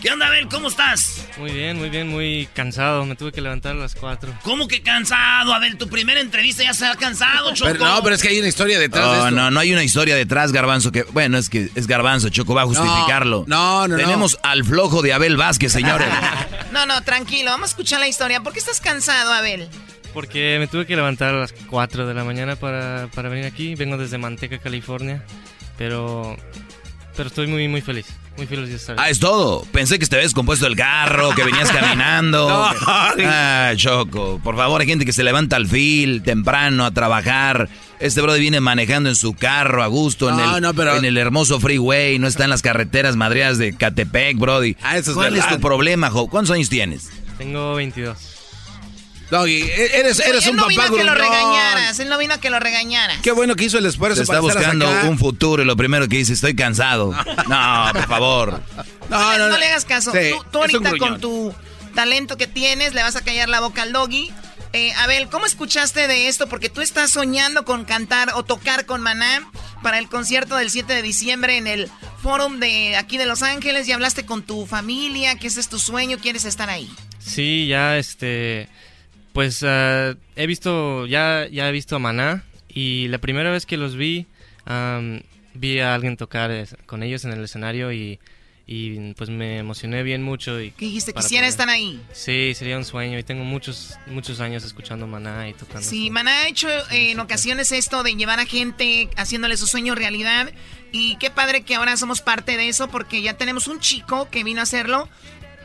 [0.00, 0.48] ¿Qué onda, Abel?
[0.48, 1.19] ¿Cómo estás?
[1.40, 3.04] Muy bien, muy bien, muy cansado.
[3.06, 4.30] Me tuve que levantar a las 4.
[4.42, 5.54] ¿Cómo que cansado?
[5.54, 7.72] Abel, tu primera entrevista ya se ha cansado, Choco.
[7.72, 9.30] Pero no, pero es que hay una historia detrás de No, esto.
[9.30, 11.04] no, no hay una historia detrás, Garbanzo, que...
[11.04, 13.44] Bueno, es que es Garbanzo, Choco va a justificarlo.
[13.48, 13.96] no, no, no.
[13.96, 16.08] Tenemos al flojo de Abel Vázquez, señores.
[16.70, 18.44] No, no, tranquilo, vamos a escuchar la historia.
[18.44, 19.68] ¿Por qué estás cansado, Abel?
[20.14, 23.74] Porque me tuve que levantar a las 4 de la mañana para, para venir aquí.
[23.74, 25.24] Vengo desde Manteca, California.
[25.76, 26.36] Pero,
[27.16, 28.06] pero estoy muy, muy feliz.
[28.36, 29.64] Muy feliz de estar Ah, es todo.
[29.72, 32.48] Pensé que te habías compuesto el carro, que venías caminando.
[32.48, 32.70] No.
[32.86, 34.40] Ah, Choco.
[34.42, 37.68] Por favor, hay gente que se levanta al fil temprano a trabajar.
[37.98, 41.16] Este brother viene manejando en su carro a gusto en, el, no, pero- en el
[41.18, 42.18] hermoso freeway.
[42.18, 44.76] No está en las carreteras madreadas de Catepec, Brody.
[44.82, 46.28] Ah, eso es ¿Cuál es tu problema, Jo?
[46.28, 47.10] ¿Cuántos años tienes?
[47.36, 48.16] Tengo 22.
[49.30, 52.18] Doggy, e- eres, eres él un no vino papá a que lo regañaras, él no
[52.18, 53.20] vino a que lo regañaras.
[53.22, 55.08] Qué bueno que hizo el esfuerzo Se está para buscando acá.
[55.08, 57.12] un futuro y lo primero que dice, estoy cansado.
[57.48, 58.62] No, por favor.
[59.10, 60.12] No, no, no le hagas caso.
[60.12, 61.52] Sí, tú, ahorita con tu
[61.96, 64.30] talento que tienes le vas a callar la boca al doggy.
[64.72, 66.46] Eh, Abel, ¿cómo escuchaste de esto?
[66.48, 69.50] Porque tú estás soñando con cantar o tocar con Maná
[69.82, 71.90] para el concierto del 7 de diciembre en el
[72.22, 73.88] Forum de aquí de Los Ángeles.
[73.88, 76.88] Ya hablaste con tu familia, que ese es tu sueño, quieres estar ahí.
[77.18, 78.68] Sí, ya este.
[79.32, 81.06] Pues ah, he visto.
[81.06, 82.44] Ya, ya he visto a Maná.
[82.68, 84.26] Y la primera vez que los vi,
[84.64, 85.22] am,
[85.54, 88.18] vi a alguien tocar con ellos en el escenario y.
[88.66, 90.60] y, pues me emocioné bien mucho.
[90.60, 91.12] Y ¿Qué dijiste?
[91.12, 92.00] Quisiera poder- estar ahí.
[92.12, 93.18] Sí, sería un sueño.
[93.18, 95.82] Y tengo muchos, muchos años escuchando Maná y tocando.
[95.82, 99.94] Sí, Maná ha hecho eh, en ocasiones esto de llevar a gente haciéndole su sueño
[99.94, 100.52] realidad.
[100.92, 104.42] Y qué padre que ahora somos parte de eso porque ya tenemos un chico que
[104.44, 105.08] vino a hacerlo.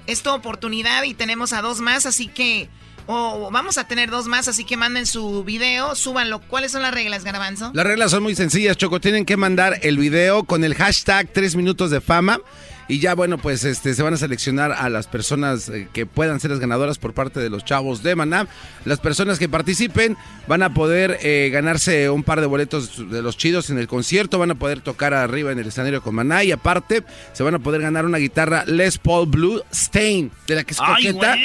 [0.08, 2.70] Es tu oportunidad y tenemos a dos más, así que...
[3.08, 6.40] O vamos a tener dos más, así que manden su video, súbanlo.
[6.40, 7.72] ¿Cuáles son las reglas, Garbanzo?
[7.74, 9.00] Las reglas son muy sencillas, Choco.
[9.00, 12.40] Tienen que mandar el video con el hashtag 3 minutos de fama.
[12.88, 16.40] Y ya, bueno, pues este, se van a seleccionar a las personas eh, que puedan
[16.40, 18.48] ser las ganadoras por parte de los chavos de Maná.
[18.86, 20.16] Las personas que participen
[20.48, 24.38] van a poder eh, ganarse un par de boletos de los chidos en el concierto.
[24.38, 26.44] Van a poder tocar arriba en el escenario con Maná.
[26.44, 30.64] Y aparte, se van a poder ganar una guitarra Les Paul Blue Stain, de la
[30.64, 31.36] que es ¡Ay, coqueta,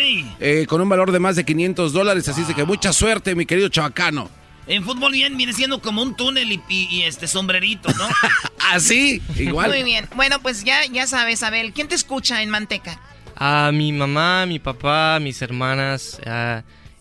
[0.40, 2.28] eh, con un valor de más de 500 dólares.
[2.28, 4.39] Así es de que mucha suerte, mi querido chavacano.
[4.70, 8.06] En fútbol bien viene siendo como un túnel y, este sombrerito, ¿no?
[8.70, 9.68] Así, igual.
[9.68, 10.08] Muy bien.
[10.14, 11.72] Bueno, pues ya, ya sabes, Abel.
[11.72, 13.00] ¿Quién te escucha en Manteca?
[13.34, 16.20] A mi mamá, mi papá, mis hermanas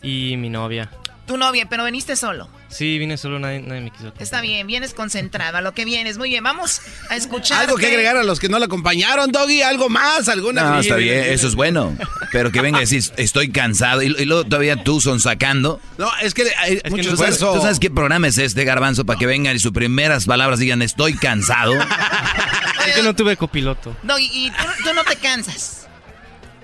[0.02, 0.90] y mi novia.
[1.30, 2.50] Tu novia, pero viniste solo.
[2.70, 4.12] Sí, vine solo, nadie, me quiso.
[4.18, 6.18] Está bien, vienes concentrado a lo que vienes.
[6.18, 7.60] Muy bien, vamos a escuchar.
[7.66, 10.64] Algo que agregar a los que no la acompañaron, Doggy, algo más, alguna.
[10.64, 11.96] No, está bien, eso es bueno.
[12.32, 14.02] Pero que venga a decir, estoy cansado.
[14.02, 15.80] Y, luego todavía tú son sacando.
[16.00, 19.28] No, es que hay mucho ¿Tú, ¿Tú sabes qué programa es este, Garbanzo, para que
[19.28, 21.74] vengan y sus primeras palabras digan, estoy cansado?
[22.88, 23.96] es que no tuve copiloto.
[24.02, 24.52] No, y,
[24.84, 25.88] tú, no te cansas.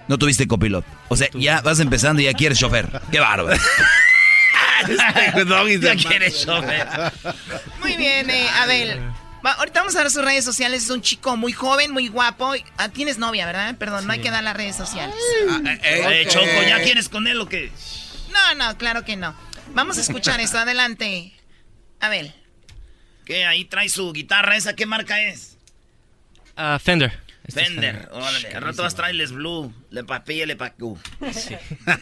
[0.07, 0.87] No tuviste copiloto.
[1.09, 2.89] O sea, ya vas empezando y ya quieres chofer.
[3.11, 3.59] Qué bárbaro.
[5.81, 6.87] ya quieres chofer.
[7.79, 9.01] Muy bien, eh, Abel.
[9.43, 10.83] ahorita vamos a ver sus redes sociales.
[10.83, 12.53] Es un chico muy joven, muy guapo.
[12.77, 13.75] Ah, tienes novia, ¿verdad?
[13.77, 15.15] Perdón, no hay que dar las redes sociales.
[15.49, 17.71] Ah, eh, eh, Choco, ¿ya quieres con él o qué?
[18.31, 19.35] No, no, claro que no.
[19.73, 20.57] Vamos a escuchar esto.
[20.57, 21.33] Adelante.
[21.99, 22.33] Abel.
[23.25, 23.45] ¿Qué?
[23.45, 24.55] Ahí trae su guitarra.
[24.55, 25.57] ¿Esa qué marca es?
[26.57, 27.25] Uh, Fender.
[27.47, 30.97] Este Fender, órale, al rato vas a traerles Blue, le papilla, le pacú.
[31.31, 31.55] Sí.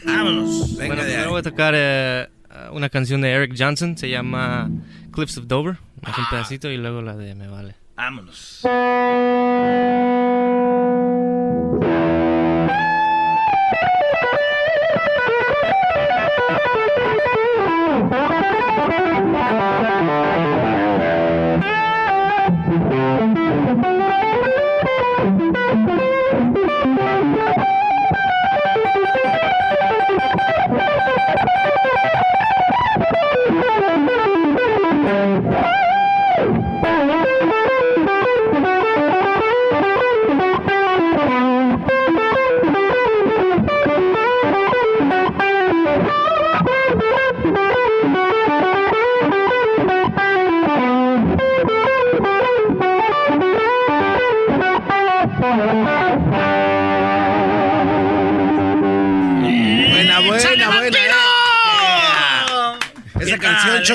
[0.04, 0.76] Vámonos.
[0.76, 2.28] Venga bueno, primero voy a tocar eh,
[2.72, 4.70] una canción de Eric Johnson, se llama
[5.12, 6.26] Cliffs of Dover, un ah.
[6.30, 7.74] pedacito y luego la de Me Vale.
[7.96, 8.62] Vámonos.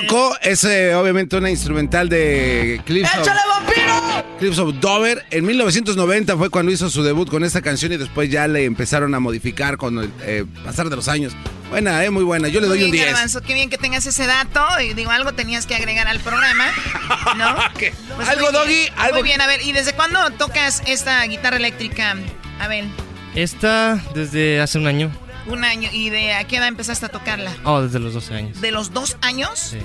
[0.01, 3.27] Choco es eh, obviamente una instrumental de Clips of,
[4.39, 5.25] Clips of Dover.
[5.31, 9.13] En 1990 fue cuando hizo su debut con esta canción y después ya le empezaron
[9.15, 11.33] a modificar con el eh, pasar de los años.
[11.69, 12.47] Buena, eh, muy buena.
[12.47, 13.37] Yo le doy un 10.
[13.45, 14.65] qué bien que tengas ese dato.
[14.81, 16.65] Y digo, algo tenías que agregar al programa,
[17.37, 17.55] ¿no?
[18.15, 18.87] Pues algo, Doggy.
[18.97, 19.19] Algo...
[19.19, 19.61] Muy bien, a ver.
[19.61, 22.15] ¿Y desde cuándo tocas esta guitarra eléctrica,
[22.59, 22.89] Abel?
[23.35, 25.11] Esta desde hace un año.
[25.49, 25.89] Un año.
[25.91, 27.51] ¿Y de a qué edad empezaste a tocarla?
[27.63, 28.61] Oh, desde los 12 años.
[28.61, 29.57] ¿De los dos años?
[29.57, 29.79] Sí.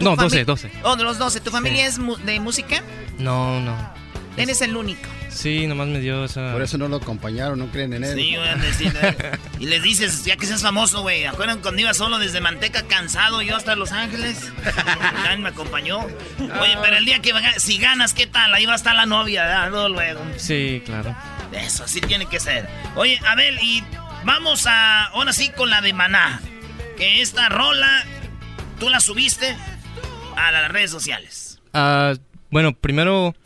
[0.00, 0.70] No, 12, 12.
[0.82, 1.40] Oh, de los 12.
[1.40, 2.82] ¿Tu familia es de música?
[3.18, 3.74] No, no.
[4.36, 5.08] Eres el único.
[5.30, 6.52] Sí, nomás me dio esa...
[6.52, 8.14] Por eso no lo acompañan, no creen en él.
[8.16, 8.92] Sí, voy a decir.
[9.58, 11.26] y les dices, ya que seas famoso, güey.
[11.26, 14.50] ¿Acuerdan cuando iba solo desde Manteca, cansado, yo hasta Los Ángeles?
[15.24, 16.00] Dan me acompañó.
[16.38, 18.54] Oye, pero el día que si ganas, ¿qué tal?
[18.54, 19.88] Ahí va a estar la novia, ¿verdad?
[19.90, 20.20] luego.
[20.36, 21.14] Sí, claro.
[21.52, 22.68] Eso, así tiene que ser.
[22.94, 23.82] Oye, Abel, y
[24.26, 26.40] Vamos a, ahora sí, con la de Maná.
[26.96, 28.04] Que esta rola,
[28.80, 29.56] tú la subiste
[30.36, 31.60] a las redes sociales.
[31.72, 32.12] Ah,
[32.50, 33.36] bueno, primero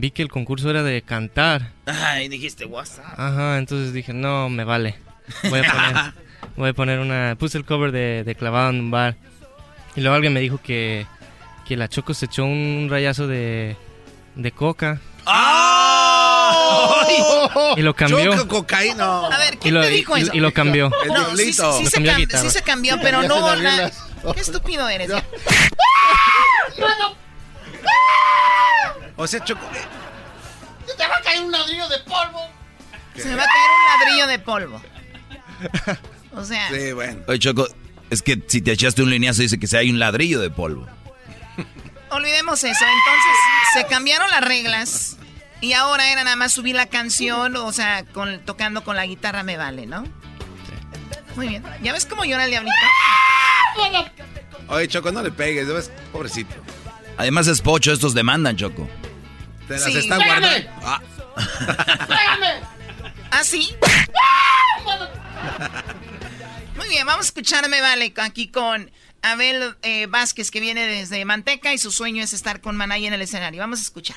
[0.00, 1.72] vi que el concurso era de cantar.
[1.86, 3.18] Ay, dijiste WhatsApp.
[3.18, 4.94] Ajá, entonces dije, no, me vale.
[5.50, 6.14] Voy a poner,
[6.56, 7.34] voy a poner una...
[7.36, 9.16] Puse el cover de, de Clavado en un bar.
[9.96, 11.08] Y luego alguien me dijo que,
[11.66, 13.76] que la Choco se echó un rayazo de,
[14.36, 15.00] de coca.
[15.26, 15.77] ¡Ah!
[17.76, 18.36] Y lo cambió.
[18.36, 19.26] Choco cocaína.
[19.26, 20.30] A ver, ¿quién te dijo eso?
[20.32, 20.90] Y, lo cambió.
[20.90, 23.54] No, sí, sí, sí, se cambió, sí, se cambió, pero no...
[23.56, 23.90] La...
[24.34, 25.10] Qué estúpido eres.
[29.16, 29.62] o sea, Choco...
[30.86, 32.40] Se te va a caer un ladrillo de polvo.
[33.14, 34.82] Se me va a caer un ladrillo de polvo.
[36.34, 36.68] O sea...
[36.70, 37.22] Sí, bueno.
[37.26, 37.68] Oye, Choco,
[38.10, 40.86] es que si te echaste un lineazo dice que se hay un ladrillo de polvo.
[42.10, 42.84] Olvidemos eso.
[42.84, 43.34] Entonces,
[43.74, 45.16] se cambiaron las reglas
[45.60, 49.42] y ahora era nada más subir la canción, o sea, con, tocando con la guitarra
[49.42, 50.04] me vale, ¿no?
[50.04, 50.10] Sí.
[51.36, 51.64] Muy bien.
[51.82, 52.74] ¿Ya ves cómo llora el diablito?
[54.68, 55.90] Oye, Choco, no le pegues, ves?
[56.12, 56.54] Pobrecito.
[57.16, 58.88] Además es pocho, estos demandan, Choco.
[59.66, 60.70] Te las están guardando.
[60.82, 61.00] Ah.
[62.06, 62.78] ¡Pégame!
[63.30, 63.74] ¿Ah, sí?
[66.76, 68.90] Muy bien, vamos a escucharme, vale, aquí con
[69.22, 73.12] Abel eh, Vázquez, que viene desde Manteca y su sueño es estar con Manay en
[73.12, 73.60] el escenario.
[73.60, 74.16] Vamos a escuchar.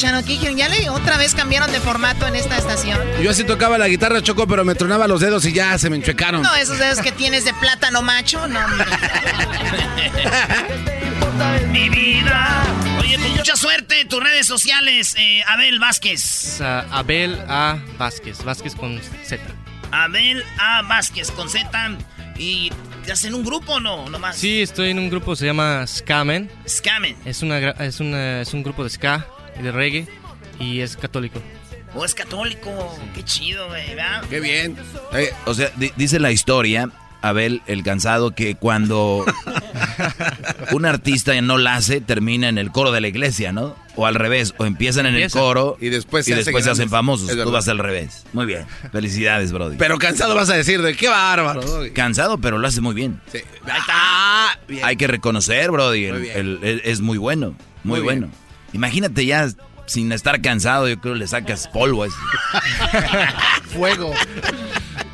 [0.00, 2.98] escucharon aquí, ya le otra vez cambiaron de formato en esta estación.
[3.22, 5.96] Yo así tocaba la guitarra, Choco, pero me tronaba los dedos y ya se me
[5.96, 6.40] enchecaron.
[6.40, 8.60] No, esos dedos que tienes de plátano macho, no.
[11.68, 12.62] Mi vida.
[12.98, 16.62] Oye, pues mucha suerte en tus redes sociales, eh, Abel Vázquez.
[16.62, 17.76] Abel A.
[17.98, 19.42] Vázquez, Vázquez con Z.
[19.90, 20.80] Abel A.
[20.80, 21.68] Vázquez con Z.
[22.38, 22.72] ¿Y
[23.02, 24.08] estás en un grupo o no?
[24.08, 24.38] Nomás.
[24.38, 26.50] Sí, estoy en un grupo, se llama Skamen.
[26.66, 27.18] Skamen.
[27.26, 29.26] Es, una, es, una, es un grupo de ska
[29.62, 30.06] de reggae
[30.58, 31.40] y es católico.
[31.94, 32.70] Oh, es católico.
[33.14, 33.82] Qué chido, güey,
[34.28, 34.76] Qué bien.
[35.12, 36.88] Eh, o sea, dice la historia
[37.22, 39.24] Abel el cansado que cuando
[40.72, 43.76] un artista no la hace, termina en el coro de la iglesia, ¿no?
[43.96, 46.88] O al revés, o empiezan en el coro y después se, y después se hacen
[46.88, 47.36] famosos.
[47.36, 48.24] Tú vas al revés.
[48.32, 48.64] Muy bien.
[48.92, 49.76] Felicidades, Brody.
[49.76, 51.60] Pero cansado vas a decir de qué bárbaro.
[51.92, 53.20] Cansado, pero lo hace muy bien.
[53.30, 53.40] Sí.
[53.66, 56.06] Ah, Hay que reconocer, Brody.
[56.84, 57.54] es muy bueno.
[57.82, 58.30] Muy, bueno.
[58.72, 59.48] Imagínate ya
[59.86, 62.08] sin estar cansado, yo creo que le sacas polvo a
[63.72, 64.14] Fuego.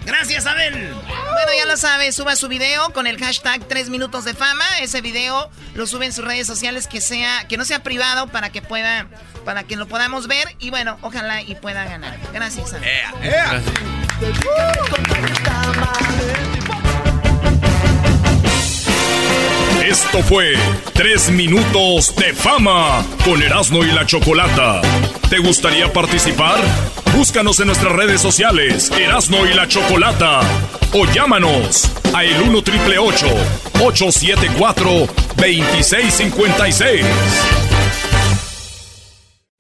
[0.05, 0.73] Gracias, Abel.
[0.73, 4.65] Bueno, ya lo sabe, suba su video con el hashtag 3 minutos de fama.
[4.81, 8.51] Ese video lo sube en sus redes sociales que sea, que no sea privado para
[8.51, 9.09] que pueda,
[9.45, 12.19] para que lo podamos ver y bueno, ojalá y pueda ganar.
[12.33, 12.89] Gracias, Abel.
[19.87, 20.55] Esto fue
[20.95, 24.83] Tres Minutos de Fama con Erasmo y la Chocolata.
[25.31, 26.59] ¿Te gustaría participar?
[27.15, 30.41] Búscanos en nuestras redes sociales, Erasmo y la Chocolata.
[30.93, 34.91] O llámanos a el 1 triple 874
[35.37, 37.07] 2656.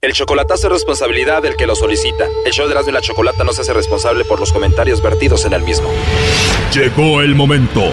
[0.01, 2.27] El chocolatazo es responsabilidad del que lo solicita.
[2.45, 5.45] El show de Erasmo y la Chocolata no se hace responsable por los comentarios vertidos
[5.45, 5.89] en el mismo.
[6.73, 7.93] Llegó el momento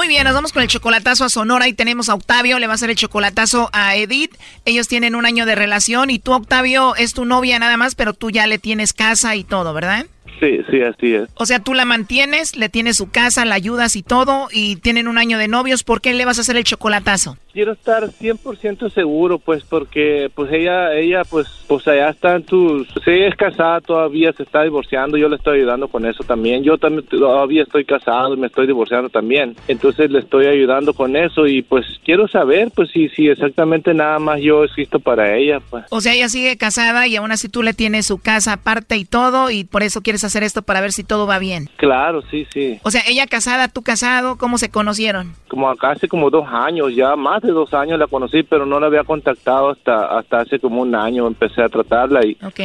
[0.00, 2.72] Muy bien, nos vamos con el chocolatazo a Sonora y tenemos a Octavio, le va
[2.72, 4.34] a hacer el chocolatazo a Edith.
[4.64, 8.14] Ellos tienen un año de relación y tú, Octavio, es tu novia nada más, pero
[8.14, 10.06] tú ya le tienes casa y todo, ¿verdad?
[10.40, 11.28] Sí, sí, así es.
[11.34, 15.06] O sea, tú la mantienes, le tienes su casa, la ayudas y todo, y tienen
[15.06, 15.84] un año de novios.
[15.84, 17.36] ¿Por qué le vas a hacer el chocolatazo?
[17.52, 22.88] Quiero estar 100% seguro, pues, porque, pues, ella, ella, pues, pues, allá está en tus...
[23.04, 26.62] Si ella es casada todavía, se está divorciando, yo le estoy ayudando con eso también.
[26.62, 29.56] Yo también todavía estoy casado y me estoy divorciando también.
[29.68, 34.18] Entonces, le estoy ayudando con eso y, pues, quiero saber, pues, si, si exactamente nada
[34.20, 35.84] más yo existo para ella, pues.
[35.90, 39.04] O sea, ella sigue casada y aún así tú le tienes su casa aparte y
[39.04, 41.68] todo, y por eso quieres hacer esto para ver si todo va bien.
[41.76, 42.78] Claro, sí, sí.
[42.82, 45.34] O sea, ella casada, tú casado, ¿cómo se conocieron?
[45.48, 48.86] Como hace como dos años, ya más de dos años la conocí, pero no la
[48.86, 52.36] había contactado hasta, hasta hace como un año, empecé a tratarla y...
[52.44, 52.60] Ok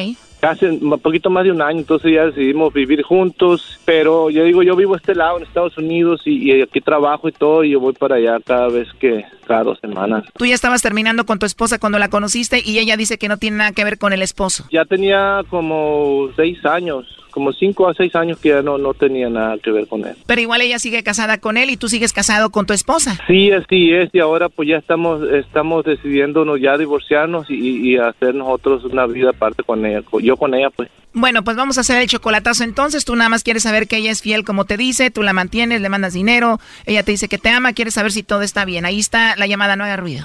[0.46, 4.64] hace un poquito más de un año, entonces ya decidimos vivir juntos, pero yo digo,
[4.64, 7.80] yo vivo a este lado en Estados Unidos y, aquí trabajo y todo, y yo
[7.80, 10.24] voy para allá cada vez que, cada dos semanas.
[10.38, 13.38] Tú ya estabas terminando con tu esposa cuando la conociste y ella dice que no
[13.38, 14.66] tiene nada que ver con el esposo.
[14.72, 17.06] Ya tenía como seis años
[17.36, 20.16] como cinco a seis años que ya no, no tenía nada que ver con él.
[20.26, 23.20] Pero igual ella sigue casada con él y tú sigues casado con tu esposa.
[23.28, 28.34] Sí, así es, y ahora pues ya estamos, estamos decidiéndonos ya divorciarnos y, y hacer
[28.36, 30.90] nosotros una vida aparte con ella, yo con ella pues.
[31.12, 33.04] Bueno, pues vamos a hacer el chocolatazo entonces.
[33.04, 35.82] Tú nada más quieres saber que ella es fiel como te dice, tú la mantienes,
[35.82, 38.86] le mandas dinero, ella te dice que te ama, quieres saber si todo está bien.
[38.86, 40.24] Ahí está la llamada, no haga ruido.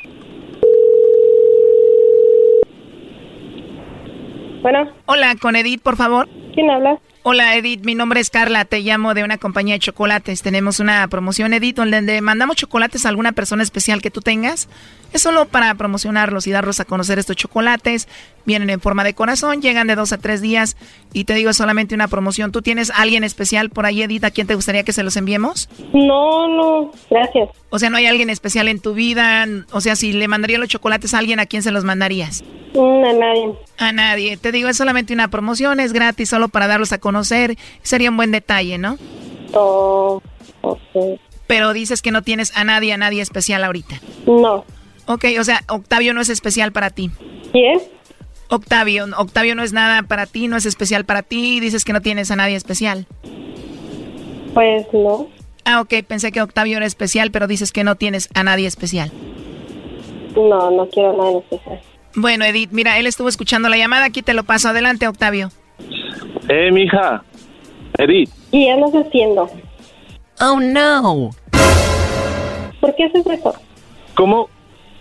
[4.62, 4.92] Bueno.
[5.06, 6.28] Hola, con Edith, por favor.
[6.54, 7.00] ¿Quién habla?
[7.22, 10.40] Hola Edith, mi nombre es Carla, te llamo de una compañía de chocolates.
[10.40, 14.70] Tenemos una promoción Edith donde mandamos chocolates a alguna persona especial que tú tengas.
[15.12, 18.08] Es solo para promocionarlos y darlos a conocer estos chocolates.
[18.46, 20.78] Vienen en forma de corazón, llegan de dos a tres días
[21.12, 22.52] y te digo, es solamente una promoción.
[22.52, 25.68] ¿Tú tienes alguien especial por ahí, Edith, a quien te gustaría que se los enviemos?
[25.92, 27.50] No, no, gracias.
[27.68, 29.46] O sea, ¿no hay alguien especial en tu vida?
[29.72, 32.42] O sea, si le mandaría los chocolates a alguien, ¿a quién se los mandarías?
[32.74, 33.54] Mm, a nadie.
[33.78, 34.36] A nadie.
[34.36, 37.10] Te digo, es solamente una promoción, es gratis, solo para darlos a conocer.
[37.24, 38.98] Sería un buen detalle, ¿no?
[39.52, 40.22] Oh,
[41.46, 44.00] Pero dices que no tienes a nadie, a nadie especial ahorita.
[44.26, 44.64] No.
[45.06, 47.10] Ok, o sea, Octavio no es especial para ti.
[47.52, 47.80] ¿Quién?
[48.48, 52.00] Octavio, Octavio no es nada para ti, no es especial para ti, dices que no
[52.00, 53.06] tienes a nadie especial.
[54.54, 55.28] Pues no.
[55.64, 59.12] Ah, ok, pensé que Octavio era especial, pero dices que no tienes a nadie especial.
[60.34, 61.80] No, no quiero a nadie especial.
[62.14, 64.68] Bueno, Edith, mira, él estuvo escuchando la llamada, aquí te lo paso.
[64.68, 65.52] Adelante, Octavio.
[66.48, 67.22] Eh, mija.
[67.98, 68.30] Edith.
[68.52, 69.48] ¿Y andas haciendo?
[70.40, 71.30] Oh no.
[72.80, 73.54] ¿Por qué haces eso?
[74.14, 74.48] ¿Cómo?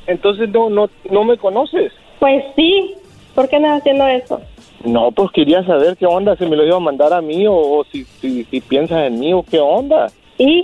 [0.07, 1.91] Entonces no, no, no me conoces.
[2.19, 2.95] Pues sí.
[3.35, 4.41] ¿Por qué andas haciendo eso?
[4.83, 7.53] No, pues quería saber qué onda, si me lo iba a mandar a mí o,
[7.53, 10.07] o si, si, si piensas en mí o qué onda.
[10.41, 10.63] ¿Y?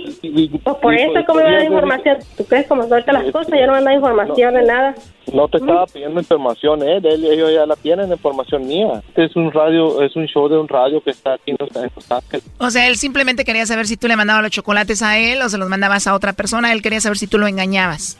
[0.64, 2.18] Pues por y, eso, pues, ¿cómo me quería da información?
[2.34, 3.48] ¿Tú crees cómo ahorita las cosas?
[3.48, 4.94] Ya no me da información de nada.
[5.34, 6.96] No te estaba pidiendo información, ¿eh?
[6.96, 9.02] Él, ellos ya la tienen, información mía.
[9.08, 11.76] Este es un radio, es un show de un radio que está aquí en Los,
[11.76, 12.50] en Los Ángeles.
[12.56, 15.48] O sea, él simplemente quería saber si tú le mandabas los chocolates a él o
[15.50, 16.72] se los mandabas a otra persona.
[16.72, 18.18] Él quería saber si tú lo engañabas.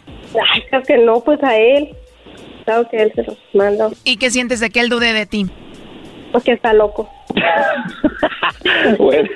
[0.53, 1.97] Ay, creo que no, pues a él.
[2.67, 3.89] Claro que él se los manda.
[4.05, 5.47] ¿Y qué sientes de que él dude de ti?
[6.33, 7.09] Porque está loco.
[8.99, 9.29] Bueno.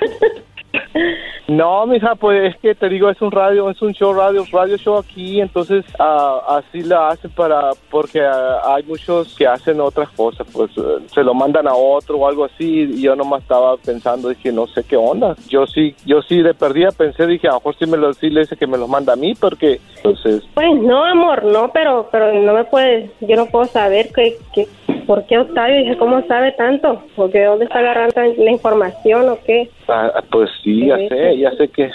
[1.47, 4.77] No, mija, pues es que te digo, es un radio, es un show radio, radio
[4.77, 10.09] show aquí, entonces ah, así la hacen para, porque ah, hay muchos que hacen otras
[10.11, 13.75] cosas, pues eh, se lo mandan a otro o algo así, y yo nomás estaba
[13.77, 15.35] pensando, dije, no sé qué onda.
[15.49, 18.29] Yo sí, yo sí de perdida pensé, dije, a lo mejor sí me lo, sí
[18.29, 22.07] le dice que me los manda a mí, porque, entonces, Pues no, amor, no, pero
[22.11, 24.67] pero no me puede, yo no puedo saber que, que
[25.11, 27.03] por qué Octavio, dije, ¿cómo sabe tanto?
[27.17, 29.69] Porque ¿de dónde está agarrando la información o qué?
[29.89, 31.89] ah, pues sí, ya sé, ya sé que,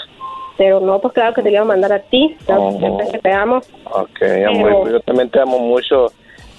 [0.59, 2.73] Pero no, pues claro que te lo iba a mandar a ti, claro Oh.
[2.73, 3.57] que siempre que te amo.
[3.87, 6.09] ok, amor, Pero- pues yo también te amo mucho.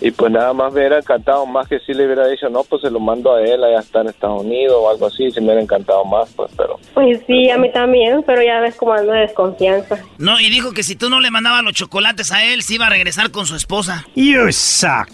[0.02, 2.82] Y pues nada más me hubiera encantado más que si le hubiera dicho, no, pues
[2.84, 5.48] se lo mando a él, allá está en Estados Unidos o algo así, si me
[5.48, 6.80] hubiera encantado más, pues, pero...
[6.96, 9.98] Pues sí, a mí también, pero ya ves cómo ando de desconfianza.
[10.20, 12.86] No, y dijo que si tú no le mandabas los chocolates a él, se iba
[12.88, 14.06] a regresar con su esposa.
[14.16, 15.08] You suck.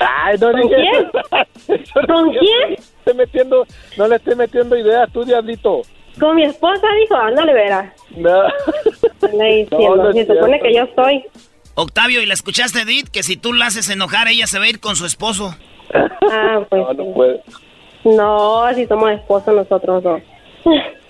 [0.00, 1.76] Ay, no ¿Con dije quién?
[2.06, 2.72] ¿Con quién?
[2.74, 5.82] Estoy metiendo, no le estoy metiendo ideas, tú, diablito.
[6.20, 7.92] Con mi esposa dijo, ándale, verás.
[8.16, 8.42] No.
[9.22, 11.24] Diciendo, No, no es se supone que yo soy.
[11.74, 13.08] Octavio, ¿y la escuchaste, Edith?
[13.08, 15.54] Que si tú la haces enojar, ella se va a ir con su esposo.
[15.94, 17.40] Ah, pues No, no puede.
[18.04, 20.20] no, si somos esposos nosotros dos.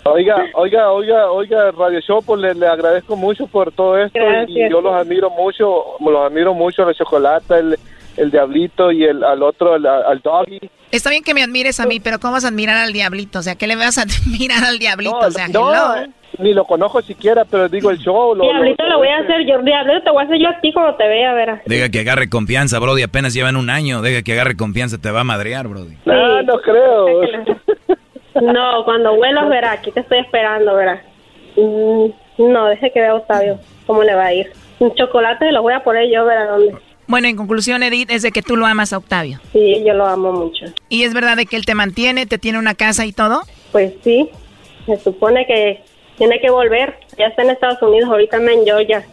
[0.05, 4.49] Oiga, oiga, oiga, oiga, Radio Show, pues le, le agradezco mucho por todo esto Gracias.
[4.51, 7.79] y yo los admiro mucho, los admiro mucho, la chocolate, el,
[8.19, 10.61] el diablito y el al otro, el- al doggy.
[10.91, 13.39] Está bien que me admires a mí, pero ¿cómo vas a admirar al diablito?
[13.39, 15.19] O sea, ¿qué le vas a admirar al diablito?
[15.19, 15.97] o sea, no, hello.
[16.05, 18.35] eh, ni lo conozco siquiera, pero digo el show.
[18.35, 20.73] Lo, Diablito lo voy a hacer yo, Diablito te voy a hacer yo a ti
[20.73, 21.61] cuando te vea, verás.
[21.67, 23.03] Deja que agarre confianza, Brody.
[23.03, 24.03] Apenas llevan un año.
[24.03, 25.97] Deja que agarre confianza, te va a madrear, Brody.
[26.05, 27.23] No, no creo.
[28.41, 31.01] No, cuando vuelas, verás, aquí te estoy esperando, verás.
[31.57, 32.07] Mm,
[32.53, 34.53] no, deje que vea a Octavio cómo le va a ir.
[34.79, 36.77] Un chocolate se lo voy a poner yo, verás dónde.
[37.09, 39.41] Bueno, en conclusión, Edith, es de que tú lo amas a Octavio.
[39.53, 40.67] Sí, yo lo amo mucho.
[40.91, 43.41] ¿Y es verdad de que él te mantiene, te tiene una casa y todo?
[43.73, 44.29] Pues sí,
[44.85, 45.83] se supone que
[46.19, 47.01] tiene que volver.
[47.17, 49.07] Ya está en Estados Unidos, ahorita anda en Georgia.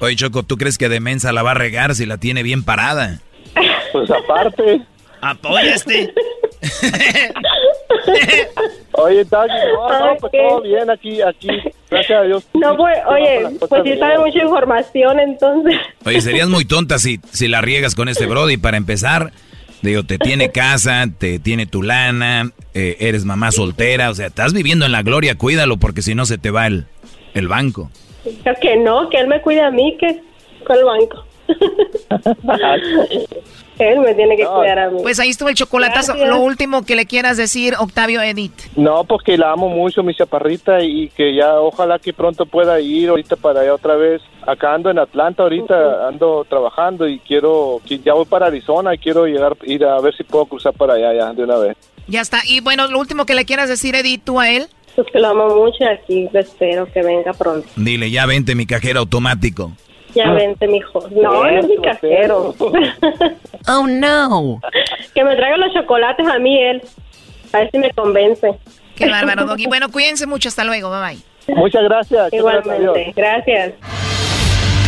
[0.00, 2.64] Oye, Choco, ¿tú crees que de mensa la va a regar si la tiene bien
[2.64, 3.20] parada?
[3.92, 4.82] Pues aparte.
[5.22, 6.12] Apoya este.
[8.92, 11.48] Oye, Doggy, no, no, pues todo bien aquí, aquí,
[11.88, 12.44] gracias a Dios.
[12.54, 15.76] No, pues, oye, pues sí sabe mucha información, entonces.
[16.04, 18.56] Oye, serías muy tonta si, si la riegas con este Brody.
[18.56, 19.32] Para empezar,
[19.82, 24.10] digo, te tiene casa, te tiene tu lana, eh, eres mamá soltera.
[24.10, 26.86] O sea, estás viviendo en la gloria, cuídalo porque si no se te va el,
[27.34, 27.90] el banco.
[28.42, 30.20] Creo que no, que él me cuide a mí, que
[30.66, 31.24] con el banco.
[33.78, 35.00] él me tiene que cuidar a mí.
[35.02, 36.12] Pues ahí estuvo el chocolatazo.
[36.12, 36.28] Gracias.
[36.28, 38.52] Lo último que le quieras decir, Octavio Edith.
[38.76, 42.80] No, pues que la amo mucho, mi chaparrita, y que ya ojalá que pronto pueda
[42.80, 44.22] ir ahorita para allá otra vez.
[44.46, 48.98] Acá ando en Atlanta ahorita, ando trabajando y quiero, que ya voy para Arizona y
[48.98, 51.76] quiero llegar, ir a ver si puedo cruzar para allá ya de una vez.
[52.08, 52.40] Ya está.
[52.46, 54.66] Y bueno, lo último que le quieras decir, Edith, tú a él.
[54.94, 57.66] Pues que lo amo mucho y aquí espero que venga pronto.
[57.76, 59.72] Dile, ya vente mi cajero automático.
[60.14, 61.08] Ya vente, mijo.
[61.10, 62.54] No, no es mi cajero.
[63.68, 64.60] oh, no.
[65.14, 66.82] que me traiga los chocolates a mí él.
[67.52, 68.54] A ver si me convence.
[68.96, 69.66] Qué bárbaro, Doggy.
[69.66, 70.48] Bueno, cuídense mucho.
[70.48, 70.90] Hasta luego.
[70.90, 71.54] Bye bye.
[71.56, 72.32] Muchas gracias.
[72.32, 73.12] Igualmente.
[73.16, 73.74] Gracias.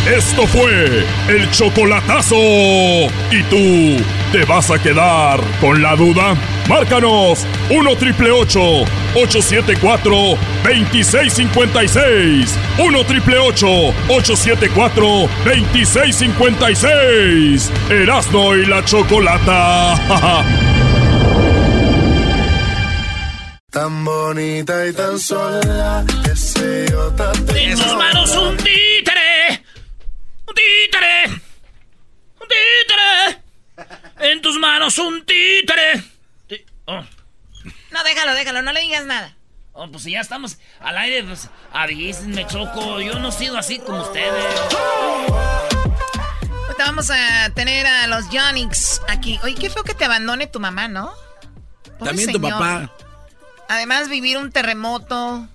[0.05, 2.35] Esto fue el chocolatazo.
[2.35, 3.97] ¿Y tú
[4.31, 6.35] te vas a quedar con la duda?
[6.69, 12.55] Márcanos 1 triple 874 2656.
[12.77, 17.71] 1 triple 874 2656.
[17.89, 20.75] Erasno y la chocolata.
[23.75, 29.24] Tan bonita y tan sola, que sé yo tan En sus manos un títere.
[30.55, 31.25] Un títere.
[32.39, 33.41] Un títere.
[34.31, 36.01] En tus manos un títere.
[36.47, 37.03] Tí- oh.
[37.91, 38.61] No, déjalo, déjalo.
[38.61, 39.35] No le digas nada.
[39.73, 43.01] Oh, pues si ya estamos al aire, pues avísenme, Choco.
[43.01, 44.55] Yo no he sido así como ustedes.
[46.67, 49.37] Ahorita vamos a tener a los Yonix aquí.
[49.43, 51.13] Oye, qué feo que te abandone tu mamá, ¿no?
[51.99, 52.89] Pobre También tu papá.
[53.67, 55.47] Además, vivir un terremoto,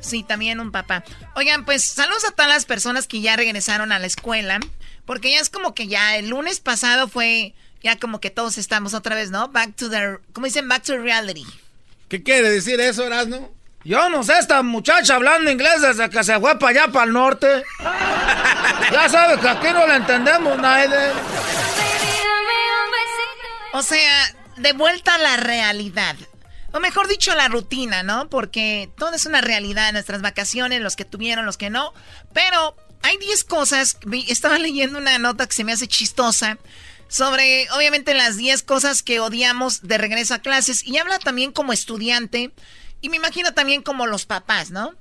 [0.00, 1.04] Sí, también un papá.
[1.34, 4.60] Oigan, pues saludos a todas las personas que ya regresaron a la escuela,
[5.04, 8.94] porque ya es como que ya el lunes pasado fue ya como que todos estamos
[8.94, 9.48] otra vez, ¿no?
[9.48, 10.68] Back to the, ¿cómo dicen?
[10.68, 11.44] Back to reality.
[12.08, 13.50] ¿Qué quiere decir eso, Erasno?
[13.84, 17.12] Yo no sé, esta muchacha hablando inglés desde que se fue para allá, para el
[17.12, 17.64] norte.
[18.92, 20.88] ya sabes que aquí no la entendemos, nadie.
[23.72, 26.16] O sea, de vuelta a la realidad.
[26.78, 28.28] O mejor dicho, la rutina, ¿no?
[28.28, 31.92] Porque todo es una realidad, nuestras vacaciones, los que tuvieron, los que no.
[32.32, 33.98] Pero hay 10 cosas.
[34.28, 36.56] Estaba leyendo una nota que se me hace chistosa
[37.08, 40.86] sobre, obviamente, las 10 cosas que odiamos de regreso a clases.
[40.86, 42.52] Y habla también como estudiante.
[43.00, 44.94] Y me imagino también como los papás, ¿no?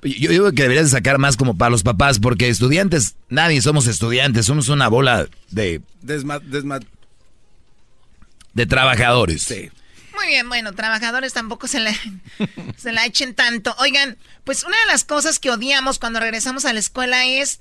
[0.00, 4.46] Yo digo que deberías sacar más como para los papás, porque estudiantes, nadie somos estudiantes,
[4.46, 5.82] somos una bola de...
[6.00, 6.40] Desma,
[8.54, 9.42] de trabajadores.
[9.42, 9.70] Sí.
[10.18, 11.96] Muy bien, bueno, trabajadores tampoco se, le,
[12.76, 13.72] se la echen tanto.
[13.78, 17.60] Oigan, pues una de las cosas que odiamos cuando regresamos a la escuela es,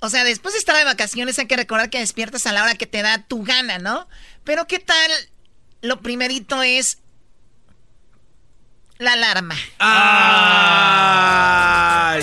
[0.00, 2.74] o sea, después de estar de vacaciones hay que recordar que despiertas a la hora
[2.76, 4.08] que te da tu gana, ¿no?
[4.44, 5.10] Pero ¿qué tal?
[5.82, 7.00] Lo primerito es
[8.96, 9.56] la alarma.
[9.78, 9.92] Ay,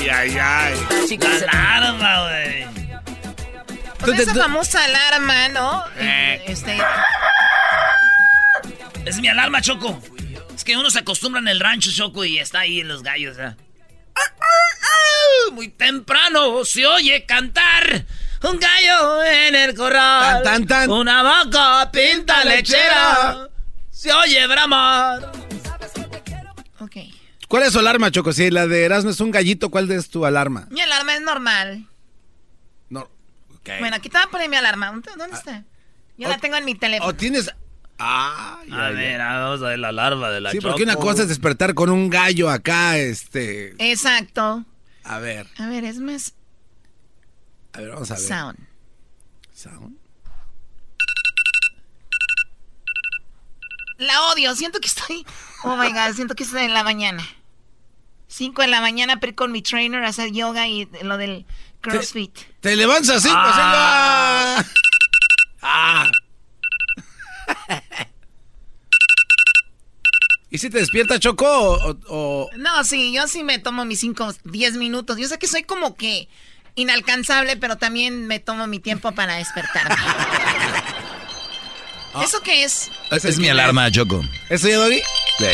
[0.09, 0.74] ay, ay.
[1.20, 4.22] la alarma, güey.
[4.22, 5.84] esa famosa alarma, ¿no?
[5.99, 6.45] Eh.
[6.47, 6.80] Este,
[9.06, 10.02] es mi alarma, Choco.
[10.56, 13.38] Es que uno se acostumbra en el rancho, Choco, y está ahí en los gallos.
[15.54, 18.06] Muy temprano se oye cantar.
[18.43, 20.41] Un gallo en el corral.
[20.43, 23.49] Tan, tan, Una vaca pinta lechera.
[23.89, 25.32] Se oye bramar.
[26.80, 26.95] Ok.
[27.47, 28.34] ¿Cuál es su alarma, Choco?
[28.34, 30.68] Si la de Erasmo es un gallito, ¿cuál es tu alarma?
[30.72, 31.86] Mi alarma es normal.
[32.89, 33.10] No.
[33.80, 34.91] Bueno, aquí te voy a poner mi alarma.
[35.18, 35.64] ¿Dónde está?
[36.18, 37.10] Yo la tengo en mi teléfono.
[37.10, 37.52] ¿O tienes
[38.04, 41.74] a ver, vamos a ver la alarma de la Sí, porque una cosa es despertar
[41.74, 43.76] con un gallo acá, este.
[43.78, 44.66] Exacto.
[45.04, 45.47] A ver.
[45.58, 46.34] A ver, es más.
[47.74, 48.24] A ver, vamos a ver.
[48.24, 48.58] Sound.
[49.54, 49.97] Sound.
[53.97, 55.26] La odio, siento que estoy.
[55.64, 57.24] Oh my god, siento que estoy en la mañana.
[58.28, 61.45] Cinco de la mañana, pero con mi trainer a hacer yoga y lo del
[61.82, 62.36] crossfit.
[62.62, 64.64] Te, levantas a cinco, ah.
[65.62, 66.12] ah.
[70.52, 74.76] ¿Y si te despierta Choco o, No, sí, yo sí me tomo mis 5, 10
[74.76, 75.18] minutos.
[75.18, 76.28] Yo sé que soy como que
[76.76, 79.95] inalcanzable, pero también me tomo mi tiempo para despertarme.
[82.14, 82.26] Ah.
[82.26, 82.91] ¿Eso qué es?
[83.10, 84.22] Esa es mi alarma, Choco.
[84.49, 85.02] ¿Eso ya, Doggy?
[85.38, 85.45] Sí.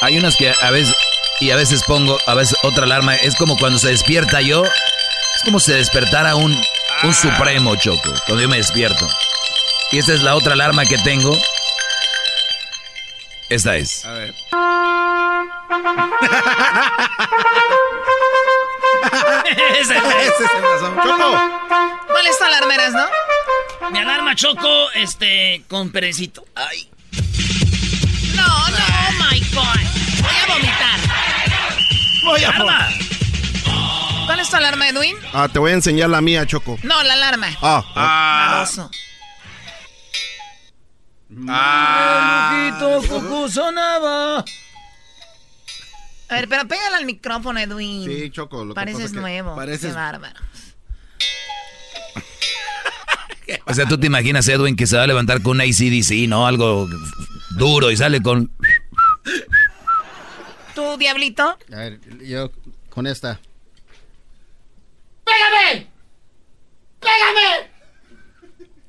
[0.00, 0.96] Hay unas que a veces,
[1.38, 3.14] y a veces pongo, a veces otra alarma.
[3.14, 6.62] Es como cuando se despierta yo, es como si despertara un, un
[7.02, 7.12] ah.
[7.12, 9.06] supremo, Choco, cuando yo me despierto.
[9.92, 11.38] Y esta es la otra alarma que tengo.
[13.50, 14.04] Esta es.
[14.04, 14.32] A ver.
[19.80, 20.94] ese, ese es el razón.
[21.02, 21.40] Choco.
[22.06, 23.90] ¿Cuál es tu alarma, eras, no?
[23.90, 26.44] Mi alarma Choco, este, con perecito.
[26.54, 26.88] Ay.
[28.36, 29.64] No, no, oh my God.
[30.22, 31.00] Voy a vomitar.
[32.22, 32.88] Voy a alarma.
[34.26, 35.16] ¿Cuál es tu alarma, Edwin?
[35.32, 36.78] Ah, te voy a enseñar la mía, Choco.
[36.84, 37.48] No, la alarma.
[37.60, 37.84] Ah.
[37.96, 38.64] ah.
[41.48, 42.78] Ah.
[43.48, 44.44] sonaba.
[46.28, 48.04] A ver, pero pégale al micrófono, Edwin.
[48.04, 48.64] Sí, Choco.
[48.64, 49.56] Lo Pareces nuevo.
[49.56, 49.90] Pareces...
[49.90, 50.40] Qué bárbaro.
[53.66, 56.46] o sea, tú te imaginas, Edwin, que se va a levantar con un ACDC, ¿no?
[56.46, 56.88] Algo
[57.56, 58.52] duro y sale con...
[60.74, 61.58] ¿Tú, Diablito?
[61.72, 62.52] A ver, yo
[62.90, 63.40] con esta.
[65.24, 65.88] ¡Pégame!
[67.00, 67.69] ¡Pégame!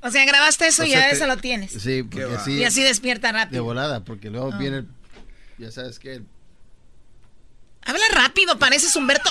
[0.04, 1.72] O sea, grabaste eso y ya eso lo tienes.
[1.72, 2.54] Sí, porque así.
[2.54, 3.56] Y así despierta rápido.
[3.56, 4.58] De volada, porque luego ah.
[4.58, 4.86] viene.
[5.58, 6.22] Ya sabes que.
[7.84, 9.30] Habla rápido, pareces Humberto.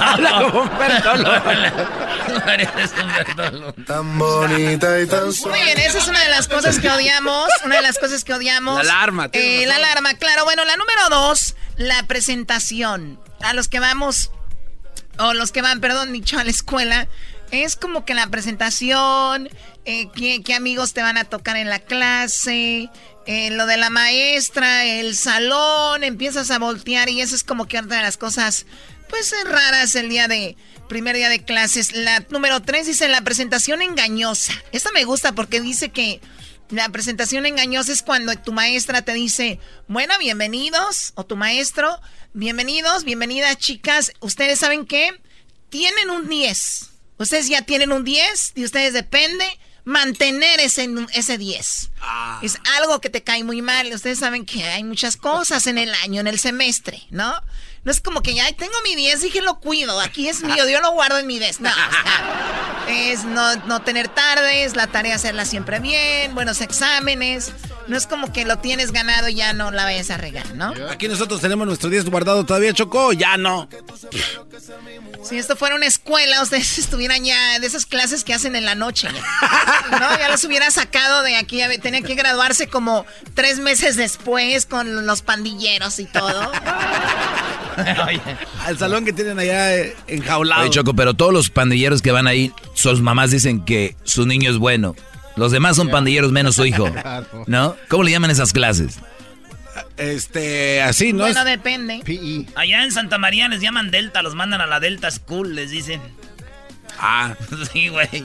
[0.00, 1.12] Habla como Humberto
[2.44, 6.90] Pareces Humberto Tan bonita y tan Muy bien, esa es una de las cosas que
[6.90, 7.48] odiamos.
[7.64, 8.84] Una de las cosas que odiamos.
[8.84, 9.30] La alarma.
[9.32, 10.44] Eh, la alarma, claro.
[10.44, 13.20] Bueno, la número dos, la presentación.
[13.40, 14.30] A los que vamos,
[15.18, 17.08] o los que van, perdón, dicho, a la escuela,
[17.50, 19.48] es como que la presentación,
[19.84, 22.90] eh, qué, amigos te van a tocar en la clase,
[23.26, 27.78] eh, lo de la maestra, el salón, empiezas a voltear y eso es como que
[27.78, 28.66] una de las cosas,
[29.08, 30.56] pues raras el día de,
[30.88, 31.92] primer día de clases.
[31.92, 34.52] La número tres dice la presentación engañosa.
[34.72, 36.20] Esta me gusta porque dice que
[36.70, 39.58] la presentación engañosa es cuando tu maestra te dice,
[39.88, 42.00] bueno, bienvenidos, o tu maestro,
[42.32, 45.10] bienvenidos, bienvenidas chicas, ustedes saben que
[45.68, 46.89] tienen un 10
[47.20, 49.44] Ustedes ya tienen un 10, de ustedes depende
[49.84, 51.90] mantener ese, ese 10.
[52.42, 53.92] Es algo que te cae muy mal.
[53.92, 57.34] Ustedes saben que hay muchas cosas en el año, en el semestre, ¿no?
[57.82, 60.00] No es como que ya tengo mi 10 y que lo cuido.
[60.00, 61.60] Aquí es mío, yo lo guardo en mi 10.
[61.60, 61.70] No,
[62.88, 67.52] es no, no tener tardes, la tarea hacerla siempre bien, buenos exámenes.
[67.86, 70.72] No es como que lo tienes ganado y ya no la vayas a regar, ¿no?
[70.90, 73.68] Aquí nosotros tenemos nuestro 10 guardado todavía, Chocó, ya no.
[75.24, 78.74] Si esto fuera una escuela, ustedes estuvieran ya de esas clases que hacen en la
[78.74, 79.08] noche.
[79.10, 80.18] ¿no?
[80.18, 85.22] Ya los hubiera sacado de aquí, tenía que graduarse como tres meses después con los
[85.22, 86.52] pandilleros y todo.
[88.66, 90.62] Al salón que tienen allá eh, enjaulado.
[90.62, 94.50] Oye, Choco, pero todos los pandilleros que van ahí, sus mamás dicen que su niño
[94.50, 94.94] es bueno.
[95.36, 96.90] Los demás son pandilleros menos su hijo.
[97.46, 97.76] ¿No?
[97.88, 98.98] ¿Cómo le llaman esas clases?
[99.96, 101.24] Este, así, ¿no?
[101.24, 102.02] Bueno, depende.
[102.56, 106.00] Allá en Santa María les llaman Delta, los mandan a la Delta School, les dicen.
[106.98, 107.34] Ah.
[107.72, 108.24] sí, güey.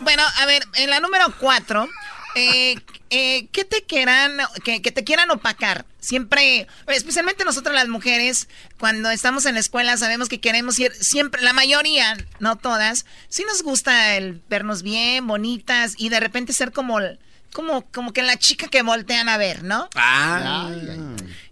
[0.00, 1.88] Bueno, a ver, en la número cuatro,
[2.36, 2.76] eh,
[3.08, 5.86] eh, ¿qué te quieran, que, te quieran opacar?
[6.00, 8.48] Siempre, especialmente nosotras las mujeres,
[8.78, 13.42] cuando estamos en la escuela sabemos que queremos ir, siempre, la mayoría, no todas, sí
[13.48, 16.98] nos gusta el vernos bien, bonitas y de repente ser como,
[17.54, 19.88] como, como que la chica que voltean a ver, ¿no?
[19.94, 20.70] Ah.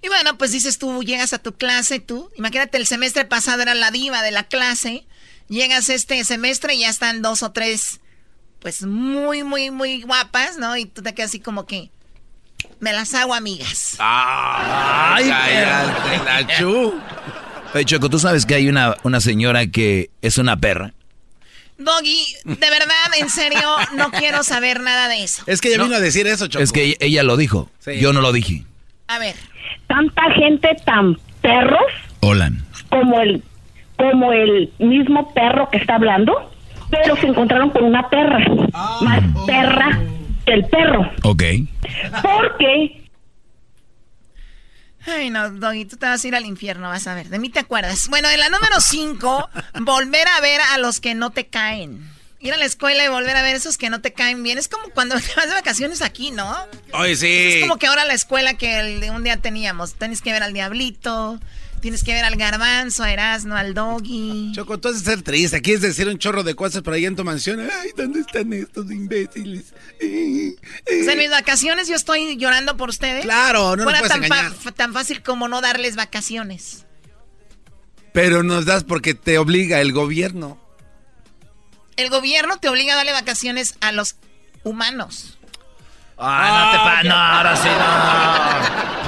[0.02, 3.74] Y bueno, pues dices tú, llegas a tu clase, tú, imagínate el semestre pasado era
[3.74, 5.06] la diva de la clase,
[5.48, 8.00] llegas este semestre y ya están dos o tres
[8.64, 10.74] pues muy, muy, muy guapas, ¿no?
[10.74, 11.90] Y tú te quedas así como que
[12.80, 13.96] me las hago amigas.
[13.98, 16.94] ¡Ay, cállate, chu!
[17.74, 20.94] Oye, Choco, ¿tú sabes que hay una, una señora que es una perra?
[21.76, 25.42] Doggy, de verdad, en serio, no quiero saber nada de eso.
[25.46, 26.62] Es que ella vino a decir eso, Choco.
[26.62, 27.68] Es que ella lo dijo.
[27.84, 28.64] Yo no lo dije.
[29.08, 29.36] A ver.
[29.88, 31.82] Tanta gente tan perros.
[32.20, 32.50] Hola.
[32.88, 33.44] Como el,
[33.98, 36.50] como el mismo perro que está hablando
[37.02, 38.38] pero se encontraron con una perra,
[39.00, 40.00] más perra
[40.44, 41.10] que el perro.
[41.22, 41.42] Ok.
[42.22, 43.04] Porque...
[45.06, 47.28] Ay, no, Doggy, tú te vas a ir al infierno, vas a ver.
[47.28, 48.08] De mí te acuerdas.
[48.08, 49.50] Bueno, en la número 5,
[49.82, 52.10] volver a ver a los que no te caen.
[52.40, 54.56] Ir a la escuela y volver a ver a esos que no te caen bien.
[54.56, 56.54] Es como cuando te vas de vacaciones aquí, ¿no?
[56.92, 57.52] Oye, sí.
[57.54, 59.94] Es como que ahora la escuela que un día teníamos.
[59.94, 61.38] Tienes que ver al diablito,
[61.84, 64.52] Tienes que ver al garbanzo, a Erasmo, al doggy.
[64.54, 65.60] Choco, tú haces ser triste.
[65.60, 67.60] Quieres decir un chorro de cosas por ahí en tu mansión.
[67.60, 69.74] Ay, ¿dónde están estos imbéciles?
[69.98, 73.24] Pues en mis vacaciones yo estoy llorando por ustedes.
[73.24, 76.86] Claro, no Fuera puedes tan, tan fácil como no darles vacaciones.
[78.14, 80.58] Pero nos das porque te obliga el gobierno.
[81.98, 84.16] El gobierno te obliga a darle vacaciones a los
[84.62, 85.36] humanos.
[86.16, 88.94] Ah, no te pa no, ahora sí no.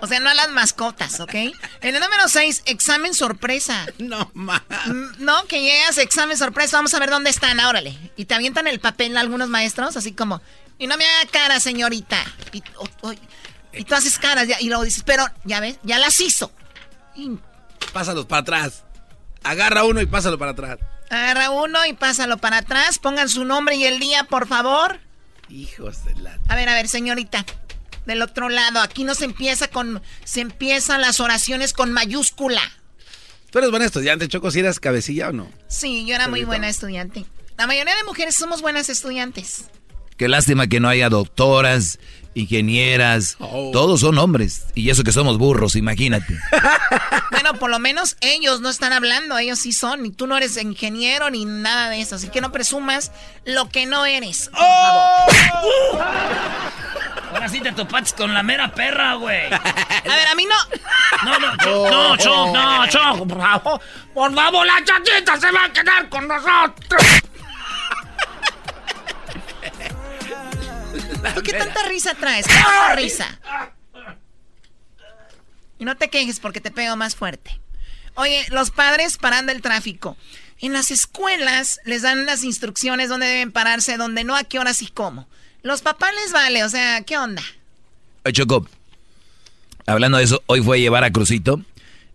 [0.00, 1.34] O sea, no a las mascotas, ¿ok?
[1.34, 3.86] En el número 6, examen sorpresa.
[3.98, 4.62] No, más.
[4.86, 7.98] Mm, no, que llegas, examen sorpresa, vamos a ver dónde están, órale.
[8.16, 10.40] Y te avientan el papel algunos maestros, así como,
[10.78, 12.18] y no me haga cara, señorita.
[12.52, 12.60] Y,
[13.84, 16.52] tú haces caras, y luego dices, pero, ya ves, ya las hizo.
[17.92, 18.84] Pásalos para atrás.
[19.42, 20.78] Agarra uno y pásalo para atrás.
[21.10, 22.98] Agarra uno y pásalo para atrás.
[22.98, 25.00] Pongan su nombre y el día, por favor.
[25.48, 26.38] Hijos de la...
[26.48, 27.44] A ver, a ver, señorita
[28.08, 28.80] del otro lado.
[28.80, 30.02] Aquí no se empieza con.
[30.24, 32.62] Se empiezan las oraciones con mayúscula.
[33.50, 34.50] ¿Tú eres buena estudiante, Choco?
[34.50, 35.48] ¿Si eras cabecilla o no?
[35.68, 37.24] Sí, yo era muy buena estudiante.
[37.56, 39.66] La mayoría de mujeres somos buenas estudiantes.
[40.16, 41.98] Qué lástima que no haya doctoras,
[42.34, 43.36] ingenieras.
[43.38, 43.70] Oh.
[43.72, 44.66] Todos son hombres.
[44.74, 46.34] Y eso que somos burros, imagínate.
[47.30, 50.06] bueno, por lo menos ellos no están hablando, ellos sí son.
[50.06, 52.16] Y tú no eres ingeniero ni nada de eso.
[52.16, 53.12] Así que no presumas
[53.44, 54.50] lo que no eres.
[54.50, 56.06] Por favor.
[57.30, 59.52] Ahora sí te topaste con la mera perra, güey.
[59.52, 60.56] A ver, a mí no.
[61.24, 63.80] No, no, Choc, no, Choc, no, Choc, por favor.
[64.14, 67.02] Por favor, la chatita se va a quedar con nosotros.
[71.34, 72.46] ¿Tú qué tanta risa traes?
[72.46, 73.26] ¿Qué risa?
[75.78, 77.60] Y no te quejes porque te pego más fuerte.
[78.14, 80.16] Oye, los padres parando el tráfico.
[80.60, 84.82] En las escuelas les dan las instrucciones dónde deben pararse, dónde no, a qué horas
[84.82, 85.28] y cómo.
[85.62, 87.42] Los papás les vale, o sea, ¿qué onda?
[88.32, 88.66] Choco,
[89.86, 91.62] hablando de eso, hoy fue a llevar a Crucito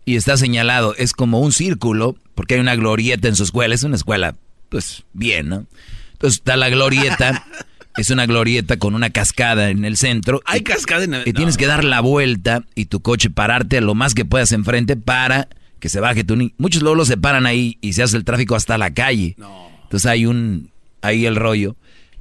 [0.06, 3.84] y está señalado, es como un círculo, porque hay una glorieta en su escuela, es
[3.84, 4.36] una escuela,
[4.70, 5.66] pues, bien, ¿no?
[6.14, 7.46] Entonces está la glorieta,
[7.98, 10.42] es una glorieta con una cascada en el centro.
[10.46, 11.28] Hay cascada en el...
[11.28, 14.52] Y tienes que dar la vuelta y tu coche pararte a lo más que puedas
[14.52, 15.48] enfrente para
[15.80, 16.52] que se baje tu niño.
[16.58, 19.36] Muchos luego se paran ahí y se hace el tráfico hasta la calle.
[19.84, 20.72] Entonces hay un,
[21.02, 21.76] ahí el rollo.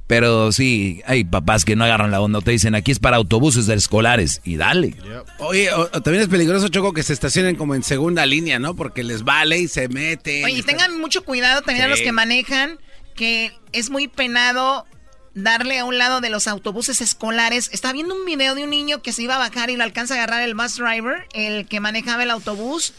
[0.07, 2.41] Pero sí, hay papás que no agarran la onda.
[2.41, 4.41] Te dicen, aquí es para autobuses escolares.
[4.43, 4.95] Y dale.
[5.39, 5.69] Oye,
[6.03, 8.75] también es peligroso, Choco, que se estacionen como en segunda línea, ¿no?
[8.75, 10.43] Porque les vale y se meten.
[10.45, 12.77] Oye, tengan mucho cuidado también a los que manejan
[13.13, 14.85] que es muy penado
[15.33, 17.69] darle a un lado de los autobuses escolares.
[17.73, 20.13] Estaba viendo un video de un niño que se iba a bajar y lo alcanza
[20.13, 22.93] a agarrar el bus driver, el que manejaba el autobús,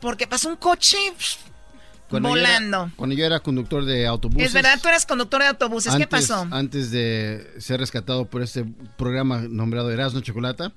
[0.00, 0.98] porque pasó un coche
[2.10, 2.90] volando.
[2.96, 4.48] cuando yo era conductor de autobuses.
[4.48, 5.94] Es verdad, tú eras conductor de autobuses.
[5.96, 6.46] ¿Qué pasó?
[6.50, 8.64] Antes de ser rescatado por este
[8.96, 10.72] programa nombrado Erasmo Chocolata.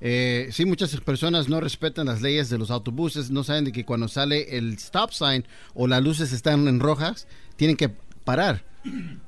[0.00, 3.84] Eh, sí, muchas personas no respetan las leyes de los autobuses, no saben de que
[3.84, 5.44] cuando sale el stop sign
[5.74, 7.26] o las luces están en rojas,
[7.56, 7.90] tienen que
[8.24, 8.64] parar.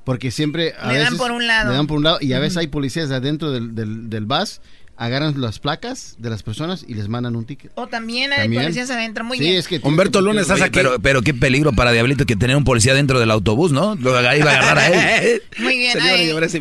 [0.05, 0.73] Porque siempre...
[0.87, 1.69] le dan por un lado.
[1.71, 4.61] Le dan por un lado y a veces hay policías adentro del, del, del bus
[5.01, 7.71] agarran las placas de las personas y les mandan un ticket.
[7.73, 9.57] O también hay policías adentro, muy sí, bien.
[9.57, 10.73] Es que Humberto Lunes estás aquí.
[10.73, 13.95] Pero, pero qué peligro para Diablito que tener un policía dentro del autobús, ¿no?
[13.95, 15.41] Lo iba a agarrar a él.
[15.57, 15.97] Muy bien.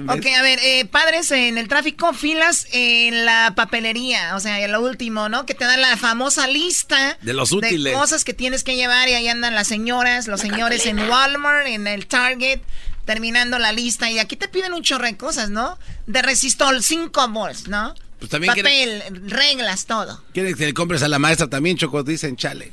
[0.09, 4.81] ok, a ver, eh, padres en el tráfico, filas en la papelería, o sea, lo
[4.81, 5.45] último, ¿no?
[5.45, 7.93] Que te dan la famosa lista de los útiles.
[7.93, 11.67] De cosas que tienes que llevar y ahí andan las señoras, los señores en Walmart,
[11.67, 12.61] en el Target
[13.05, 15.79] terminando la lista y aquí te piden un chorro de cosas, ¿no?
[16.07, 17.95] De resistol, cinco bols, ¿no?
[18.21, 20.23] Pues también Papel, reglas, todo.
[20.33, 22.73] Quieren que le compres a la maestra también, Choco, dicen chale.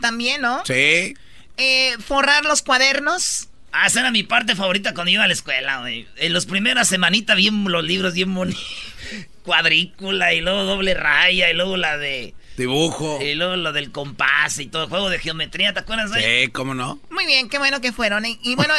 [0.00, 0.64] También, ¿no?
[0.64, 1.14] Sí.
[1.56, 3.48] Eh, forrar los cuadernos.
[3.72, 6.06] Ah, esa era mi parte favorita cuando iba a la escuela, güey.
[6.16, 8.64] En las primeras semanitas, bien los libros, bien bonitos.
[9.42, 13.20] Cuadrícula y luego doble raya y luego la de Dibujo.
[13.20, 16.10] Y luego lo del compás y todo el juego de geometría, ¿te acuerdas?
[16.12, 17.00] Sí, ¿cómo no?
[17.10, 18.24] Muy bien, qué bueno que fueron.
[18.24, 18.74] Y, bueno,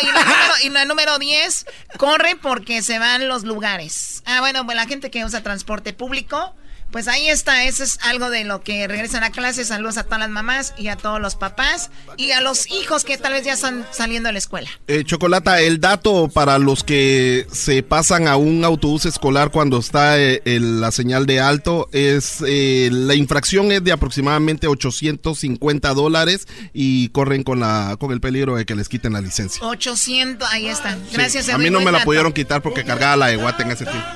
[0.64, 1.65] y la, número, 10,
[1.97, 4.23] corre porque se van los lugares.
[4.26, 6.56] Ah, bueno, pues la gente que usa transporte público
[6.91, 9.66] pues ahí está, eso es algo de lo que regresan a clase.
[9.66, 13.18] Saludos a todas las mamás y a todos los papás y a los hijos que
[13.18, 14.70] tal vez ya están saliendo de la escuela.
[14.88, 20.18] Eh, Chocolata, el dato para los que se pasan a un autobús escolar cuando está
[20.18, 27.10] eh, la señal de alto es eh, la infracción es de aproximadamente 850 dólares y
[27.10, 29.66] corren con la con el peligro de que les quiten la licencia.
[29.66, 30.98] 800, ahí está.
[31.12, 31.49] Gracias.
[31.49, 34.07] a mí no me la pudieron quitar porque cargaba la de Guate en ese tiempo.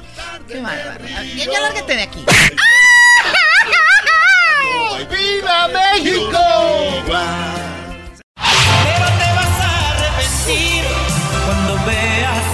[0.47, 1.05] Qué bárbaro.
[1.07, 2.19] Ya, ya lárgate de aquí.
[5.39, 6.43] ¡Viva México!
[8.83, 10.83] Pero te vas a arrepentir
[11.45, 12.47] cuando veas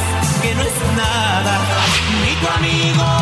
[0.44, 1.54] que no es nada,
[2.22, 3.15] ni tu amigo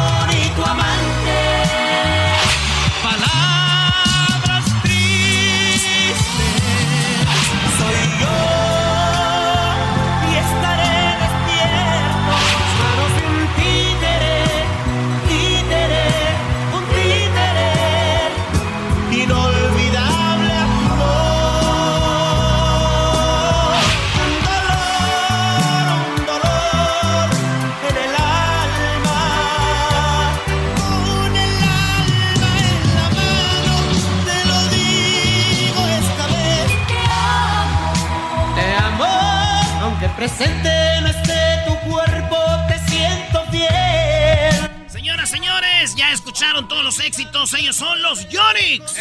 [40.28, 42.38] presente no esté tu cuerpo,
[42.70, 44.72] te siento fiel.
[44.88, 47.54] Señoras, señores, ya escucharon todos los éxitos.
[47.56, 48.94] Ellos son los Yonix.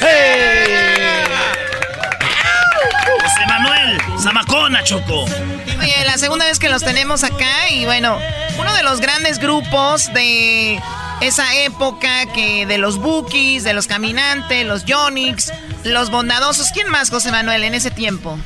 [3.21, 5.27] José Manuel Zamacona, Choco.
[5.81, 8.19] Oye, la segunda vez que los tenemos acá y bueno,
[8.59, 10.81] uno de los grandes grupos de
[11.21, 15.53] esa época que de los Bookies, de los Caminantes, los Yonix,
[15.85, 16.73] los Bondadosos.
[16.73, 18.37] ¿Quién más, José Manuel, en ese tiempo?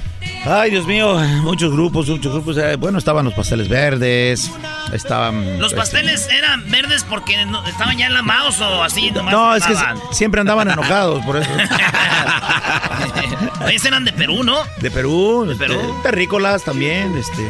[0.49, 2.57] Ay, Dios mío, muchos grupos, muchos grupos.
[2.57, 4.49] Eh, Bueno, estaban los pasteles verdes,
[4.93, 5.59] estaban...
[5.59, 9.33] ¿Los pasteles eran verdes porque no- estaban ya enlamados o así nomás?
[9.33, 9.99] No, es que estaban?
[10.13, 11.51] siempre andaban enojados, por eso.
[13.69, 14.59] Ellos eran de Perú, ¿no?
[14.81, 15.75] De Perú, Perú.
[15.75, 17.49] este, terrícolas también, este,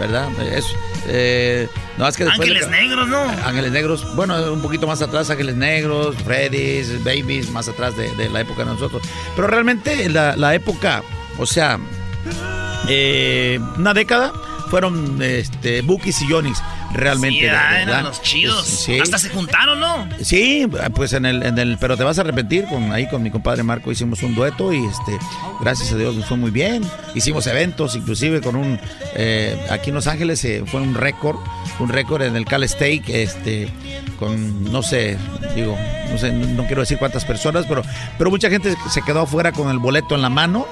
[0.00, 0.28] ¿verdad?
[0.40, 0.74] Eso.
[1.06, 3.22] Eh, no, es que Ángeles Negros, ¿no?
[3.44, 8.28] Ángeles Negros, bueno, un poquito más atrás, Ángeles Negros, Freddy's, Babies, más atrás de, de
[8.28, 9.00] la época de nosotros.
[9.36, 11.02] Pero realmente la, la época,
[11.38, 11.78] o sea,
[12.88, 14.32] eh, una década
[14.68, 16.62] fueron este, Bookies y Yonix,
[16.92, 17.40] realmente.
[17.40, 17.82] Sí, ¿verdad?
[17.82, 18.66] eran los chidos.
[18.66, 18.98] Sí.
[18.98, 20.08] Hasta se juntaron, ¿no?
[20.20, 23.30] Sí, pues en el, en el, pero te vas a arrepentir con ahí con mi
[23.30, 25.18] compadre Marco hicimos un dueto y este,
[25.60, 26.82] gracias a Dios nos fue muy bien.
[27.14, 28.78] Hicimos eventos, inclusive con un,
[29.14, 31.36] eh, aquí en Los Ángeles eh, fue un récord,
[31.78, 33.68] un récord en el Cal Steak, este,
[34.18, 35.18] con no sé,
[35.54, 35.76] digo,
[36.10, 37.82] no sé, no, no quiero decir cuántas personas, pero,
[38.18, 40.66] pero mucha gente se quedó afuera con el boleto en la mano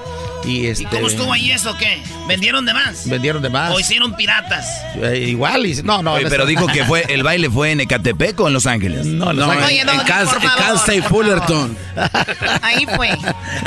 [0.45, 0.83] y este.
[0.83, 1.75] ¿Y cómo estuvo ahí eso?
[1.77, 2.01] ¿Qué?
[2.27, 3.07] ¿Vendieron de más?
[3.07, 3.73] Vendieron de más.
[3.73, 4.67] ¿O hicieron piratas?
[4.95, 6.17] Eh, igual, y, no, no.
[6.17, 9.05] Oye, pero dijo que fue el baile fue en Ecatepec o en Los Ángeles.
[9.05, 9.65] No, No, Ángeles.
[9.65, 11.77] Oye, en, Cal, favor, State Fullerton.
[12.61, 13.09] Ahí fue.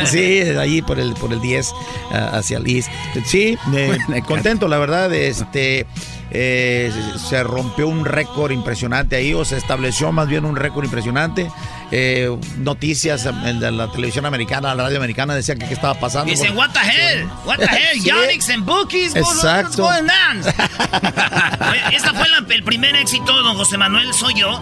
[0.06, 1.72] Sí, allí por el por el 10
[2.10, 2.88] ah, hacia el East.
[3.24, 5.12] Sí, eh, contento, la verdad.
[5.14, 5.86] Este
[6.30, 11.48] eh, se rompió un récord impresionante ahí, o se estableció más bien un récord impresionante.
[11.96, 16.28] Eh, noticias de la televisión americana, la radio americana, decían que qué estaba pasando.
[16.28, 19.84] Dicen, what the hell, what the hell, Yonix and Bookies, Exacto.
[19.84, 20.38] going on?
[21.92, 24.58] Esta fue el primer éxito, don José Manuel, soy yo.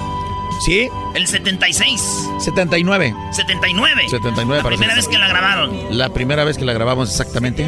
[0.67, 0.91] ¿Sí?
[1.15, 2.03] El 76.
[2.39, 3.15] 79.
[3.33, 4.03] 79.
[4.11, 5.97] 79 La primera vez que la grabaron.
[5.97, 7.65] La primera vez que la grabamos, exactamente.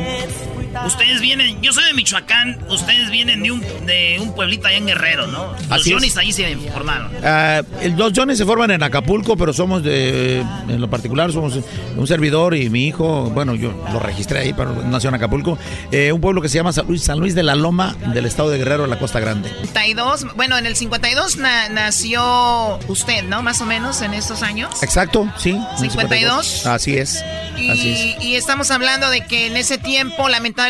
[0.86, 4.86] Ustedes vienen, yo soy de Michoacán, ustedes vienen de un, de un pueblito allá en
[4.86, 5.52] Guerrero, ¿no?
[5.52, 7.12] Los Así Johnny's ahí se formaron.
[7.16, 11.58] Uh, los Johnny's se forman en Acapulco, pero somos de, en lo particular, somos
[11.96, 15.58] un servidor y mi hijo, bueno, yo lo registré ahí, pero nació en Acapulco,
[15.92, 18.50] eh, un pueblo que se llama San Luis, San Luis de la Loma, del estado
[18.50, 19.48] de Guerrero, en la Costa Grande.
[19.62, 23.42] 52, bueno, en el 52 nació usted, ¿no?
[23.42, 24.82] Más o menos en estos años.
[24.82, 25.58] Exacto, sí.
[25.78, 26.66] 52.
[26.66, 27.24] Así es.
[27.56, 28.24] Y, así es.
[28.24, 30.63] y estamos hablando de que en ese tiempo, lamentablemente,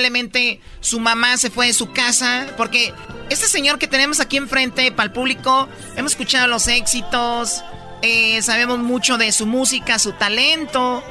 [0.80, 2.46] su mamá se fue de su casa.
[2.56, 2.92] Porque
[3.30, 7.62] este señor que tenemos aquí enfrente, para el público, hemos escuchado los éxitos,
[8.02, 11.02] eh, sabemos mucho de su música, su talento.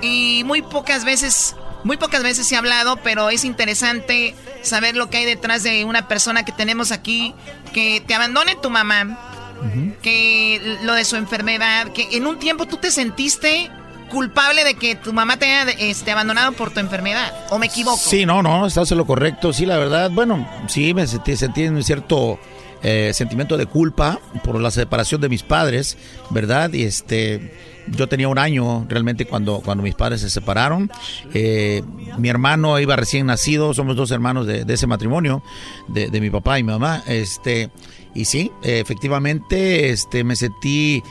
[0.00, 1.54] Y muy pocas veces,
[1.84, 5.84] muy pocas veces se ha hablado, pero es interesante saber lo que hay detrás de
[5.84, 7.34] una persona que tenemos aquí,
[7.72, 9.18] que te abandone tu mamá,
[10.02, 13.70] que lo de su enfermedad, que en un tiempo tú te sentiste
[14.12, 17.96] culpable de que tu mamá te haya este, abandonado por tu enfermedad, ¿o me equivoco?
[17.96, 21.66] Sí, no, no, estás en lo correcto, sí, la verdad, bueno, sí, me sentí, sentí
[21.66, 22.38] un cierto
[22.82, 25.96] eh, sentimiento de culpa por la separación de mis padres,
[26.28, 26.72] ¿verdad?
[26.74, 27.54] Y este,
[27.86, 30.90] yo tenía un año realmente cuando, cuando mis padres se separaron.
[31.32, 31.82] Eh,
[32.18, 35.42] mi hermano iba recién nacido, somos dos hermanos de, de ese matrimonio,
[35.88, 37.02] de, de, mi papá y mi mamá.
[37.06, 37.70] Este,
[38.14, 41.02] y sí, efectivamente, este, me sentí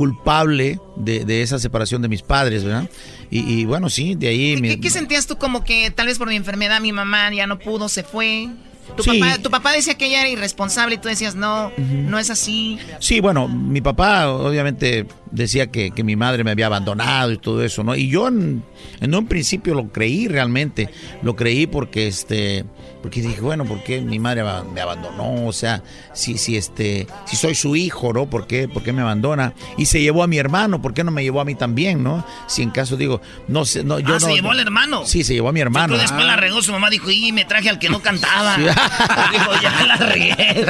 [0.00, 2.88] culpable de, de, esa separación de mis padres, ¿verdad?
[3.30, 4.54] Y, y bueno, sí, de ahí...
[4.54, 4.68] ¿Qué, mi...
[4.70, 7.58] ¿Qué, ¿Qué, sentías tú como que tal vez por mi enfermedad mi mamá ya no
[7.58, 8.48] pudo, se fue?
[8.96, 9.20] Tu, sí.
[9.20, 12.04] papá, tu papá decía que ella era irresponsable y tú decías, no, uh -huh.
[12.08, 12.78] no es así.
[12.98, 17.62] Sí, bueno, mi papá obviamente decía que, que, mi madre me había abandonado y todo
[17.62, 17.94] eso, ¿no?
[17.94, 18.64] Y yo en,
[19.02, 20.88] en un principio lo creí realmente,
[21.22, 22.64] lo creí porque este
[23.02, 25.46] porque dije, bueno, ¿por qué mi madre me abandonó?
[25.46, 25.82] O sea,
[26.12, 28.26] si, si, este, si soy su hijo, ¿no?
[28.26, 29.54] ¿Por qué, ¿Por qué me abandona?
[29.78, 32.24] Y se llevó a mi hermano, ¿por qué no me llevó a mí también, no?
[32.46, 34.20] Si en caso digo, no sé, no, yo ah, no.
[34.20, 35.06] se llevó al hermano.
[35.06, 35.88] Sí, se llevó a mi hermano.
[35.88, 36.26] Pero después ah.
[36.26, 38.56] la regó su mamá, dijo, y me traje al que no cantaba.
[38.56, 38.62] Sí.
[39.32, 40.66] dijo, ya la regué.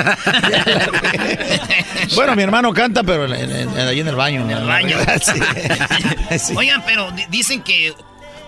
[2.15, 4.43] bueno, mi hermano canta, pero en, en, en, ahí en el baño.
[4.43, 4.97] En el baño.
[6.39, 6.55] sí.
[6.57, 7.95] Oigan, pero dicen que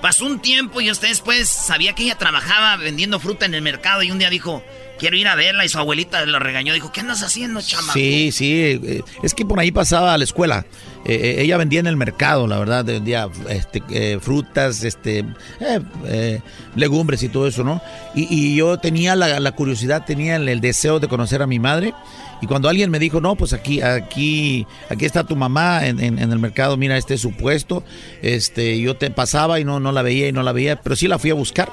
[0.03, 4.03] Pasó un tiempo y usted después sabía que ella trabajaba vendiendo fruta en el mercado
[4.03, 4.63] y un día dijo,
[4.99, 6.75] quiero ir a verla y su abuelita lo regañó.
[6.75, 7.93] Dijo, ¿qué andas haciendo, chama?
[7.93, 8.81] Sí, sí,
[9.23, 10.67] es que por ahí pasaba a la escuela.
[11.05, 15.21] Eh, ella vendía en el mercado, la verdad, vendía este, eh, frutas, este,
[15.61, 16.41] eh, eh,
[16.77, 17.81] legumbres y todo eso, ¿no?
[18.15, 21.95] Y, yo tenía la, curiosidad, tenía el deseo de conocer a mi madre.
[22.43, 26.39] Y cuando alguien me dijo, no, pues aquí, aquí, aquí está tu mamá en, el
[26.41, 27.85] mercado, mira, este es su puesto,
[28.21, 31.07] este, yo te pasaba y no, no la veía y no la veía, pero sí
[31.07, 31.71] la fui a buscar.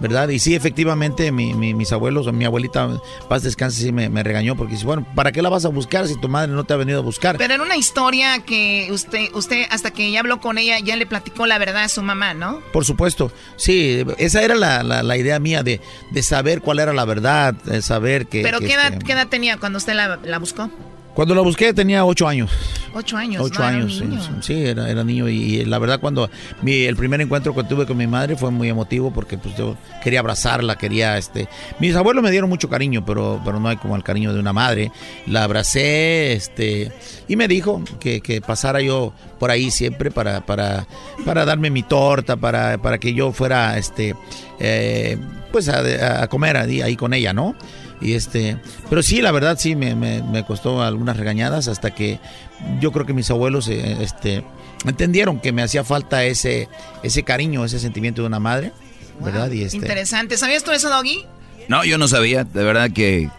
[0.00, 0.28] ¿Verdad?
[0.28, 4.56] Y sí, efectivamente, mi, mi, mis abuelos, mi abuelita, paz descanse, sí me, me, regañó
[4.56, 6.76] porque dice, bueno, ¿para qué la vas a buscar si tu madre no te ha
[6.76, 7.36] venido a buscar?
[7.38, 11.06] Pero en una historia que usted, usted hasta que ya habló con ella, ya le
[11.06, 12.60] platicó la verdad a su mamá, ¿no?
[12.72, 15.80] Por supuesto, sí, esa era la, la, la idea mía de,
[16.10, 18.42] de, saber cuál era la verdad, de saber que...
[18.42, 19.04] ¿Pero que ¿qué, edad, este...
[19.04, 20.70] ¿qué edad tenía cuando usted la, la buscó?
[21.18, 22.48] Cuando la busqué tenía ocho años.
[22.94, 23.42] Ocho años.
[23.42, 26.30] Ocho no, años, era sí, sí, era, era niño y, y, la verdad cuando
[26.62, 29.76] mi, el primer encuentro que tuve con mi madre fue muy emotivo porque pues yo
[30.00, 31.48] quería abrazarla, quería este,
[31.80, 34.52] mis abuelos me dieron mucho cariño, pero, pero no hay como el cariño de una
[34.52, 34.92] madre.
[35.26, 36.92] La abracé, este,
[37.26, 40.86] y me dijo que, que pasara yo por ahí siempre para, para,
[41.24, 44.14] para darme mi torta, para, para que yo fuera, este,
[44.60, 45.18] eh,
[45.50, 47.56] pues a, a comer ahí, ahí con ella, ¿no?
[48.00, 48.58] Y este,
[48.88, 52.20] pero sí, la verdad sí me, me, me, costó algunas regañadas hasta que
[52.80, 54.44] yo creo que mis abuelos eh, este,
[54.84, 56.68] entendieron que me hacía falta ese,
[57.02, 58.72] ese cariño, ese sentimiento de una madre,
[59.18, 59.50] wow, ¿verdad?
[59.50, 60.36] Y este, interesante.
[60.36, 61.24] ¿Sabías tú eso, Doggy?
[61.68, 63.30] No, yo no sabía, de verdad que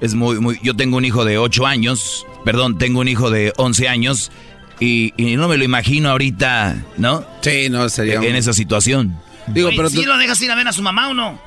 [0.00, 3.52] es muy, muy, yo tengo un hijo de 8 años, perdón, tengo un hijo de
[3.56, 4.32] 11 años
[4.80, 7.26] y, y no me lo imagino ahorita, ¿no?
[7.40, 8.36] Sí, no, sería en, un...
[8.36, 9.18] esa situación.
[9.48, 10.06] Digo, pero ¿Sí tú...
[10.06, 11.38] lo dejas ir a ver a su mamá o no?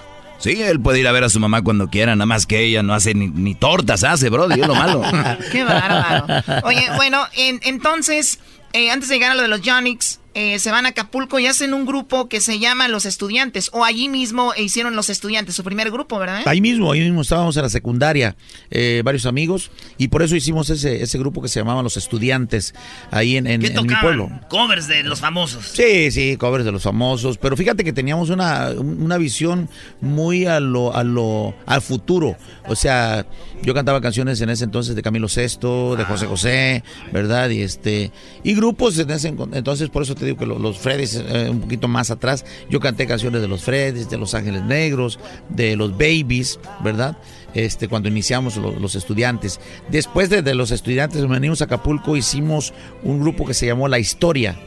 [0.42, 2.82] Sí, él puede ir a ver a su mamá cuando quiera, nada más que ella
[2.82, 5.04] no hace ni, ni tortas, hace, bro, es lo malo.
[5.52, 6.26] Qué bárbaro.
[6.64, 8.40] Oye, bueno, en, entonces,
[8.74, 11.48] eh, antes de llegar a lo de los Jonix, eh, se van a Acapulco y
[11.48, 13.70] hacen un grupo que se llama Los Estudiantes.
[13.74, 16.44] O allí mismo hicieron Los Estudiantes, su primer grupo, ¿verdad?
[16.46, 18.36] Ahí mismo, ahí mismo estábamos en la secundaria,
[18.70, 22.74] eh, varios amigos, y por eso hicimos ese, ese grupo que se llamaba Los Estudiantes,
[23.12, 24.30] ahí en, en, mi pueblo.
[24.50, 25.66] Covers de los famosos.
[25.74, 27.38] Sí, sí, covers de los famosos.
[27.38, 32.38] Pero fíjate que teníamos una, una visión muy a lo, a lo, al futuro.
[32.68, 33.26] O sea,
[33.64, 37.50] yo cantaba canciones en ese entonces de Camilo Sesto, de José José, ¿verdad?
[37.50, 38.12] Y este,
[38.44, 41.88] y grupos en ese entonces, por eso te digo que los, los eh, un poquito
[41.88, 45.20] más atrás, yo canté canciones de los Freddys, de Los Ángeles Negros,
[45.50, 47.18] de los Babies, ¿verdad?
[47.56, 49.60] Este, cuando iniciamos los, estudiantes.
[49.90, 52.72] Después de, los estudiantes venimos a Acapulco, hicimos
[53.02, 54.60] un grupo que se llamó La Historia,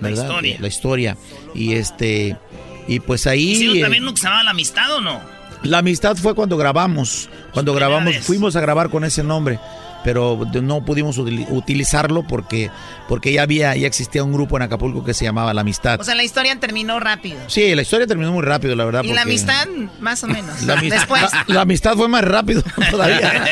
[0.00, 0.28] ¿verdad?
[0.28, 0.56] La Historia.
[0.60, 1.16] La Historia.
[1.56, 2.36] Y este,
[2.86, 3.50] y pues ahí...
[3.50, 5.20] ¿Hicieron también lo que se llamaba La Amistad o no?
[5.64, 9.58] La Amistad fue cuando grabamos, cuando grabamos, fuimos a grabar con ese nombre
[10.04, 12.70] pero no pudimos utilizarlo porque,
[13.08, 16.00] porque ya había, ya existía un grupo en Acapulco que se llamaba La Amistad.
[16.00, 17.38] O sea, la historia terminó rápido.
[17.46, 19.04] Sí, la historia terminó muy rápido, la verdad.
[19.04, 19.66] Y la amistad,
[20.00, 20.62] más o menos.
[20.70, 21.22] La amistad, Después.
[21.46, 23.44] La, amistad fue más rápido todavía.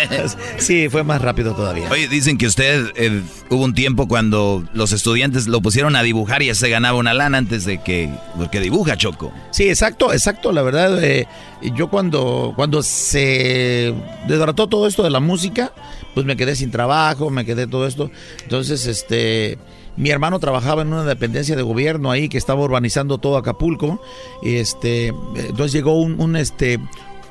[0.58, 1.88] sí, fue más rápido todavía.
[1.90, 6.42] Oye, dicen que usted eh, hubo un tiempo cuando los estudiantes lo pusieron a dibujar
[6.42, 9.32] y ya se ganaba una lana antes de que, porque dibuja Choco.
[9.50, 10.52] Sí, exacto, exacto.
[10.52, 11.26] La verdad, eh,
[11.74, 13.94] yo cuando, cuando se
[14.26, 15.72] desbarató todo esto de la música,
[16.14, 18.10] pues me quedé sin trabajo, me quedé todo esto.
[18.43, 19.59] Entonces, este,
[19.97, 24.01] mi hermano trabajaba en una dependencia de gobierno ahí que estaba urbanizando todo Acapulco.
[24.43, 26.78] Este, entonces llegó un, un este,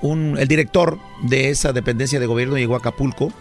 [0.02, 3.32] un, el director de esa dependencia de gobierno llegó a Acapulco.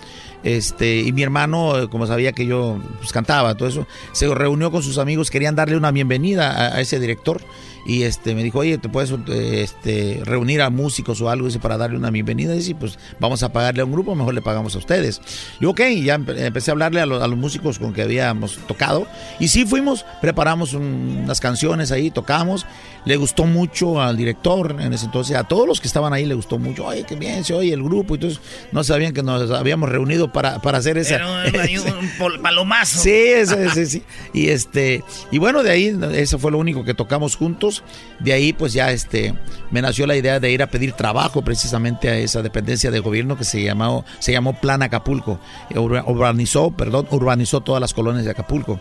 [0.42, 4.82] Este, y mi hermano, como sabía que yo pues, cantaba, todo eso, se reunió con
[4.82, 7.40] sus amigos, querían darle una bienvenida a ese director
[7.86, 11.76] y este me dijo, oye, ¿te puedes este, reunir a músicos o algo dice, para
[11.76, 12.52] darle una bienvenida?
[12.54, 15.20] Y dice, pues vamos a pagarle a un grupo, mejor le pagamos a ustedes.
[15.60, 19.06] Y ok, ya empecé a hablarle a, los músicos con que habíamos tocado.
[19.38, 22.66] Y sí fuimos, preparamos unas canciones ahí, tocamos.
[23.04, 26.34] Le gustó mucho al director en ese entonces, a todos los que estaban ahí le
[26.34, 26.86] gustó mucho.
[26.86, 28.14] Oye, qué bien se oye el grupo.
[28.14, 28.40] Y entonces
[28.72, 31.18] no sabían que nos habíamos reunido para, para hacer esa.
[31.18, 32.98] Pero un palomazo.
[32.98, 33.28] Sí,
[33.74, 34.02] sí, sí.
[34.32, 37.75] Y este, y bueno, de ahí, eso fue lo único que tocamos juntos
[38.20, 39.34] de ahí pues ya este
[39.70, 43.36] me nació la idea de ir a pedir trabajo precisamente a esa dependencia de gobierno
[43.36, 45.40] que se llamó, se llamó Plan Acapulco.
[45.74, 48.80] Urbanizó, perdón, urbanizó todas las colonias de Acapulco.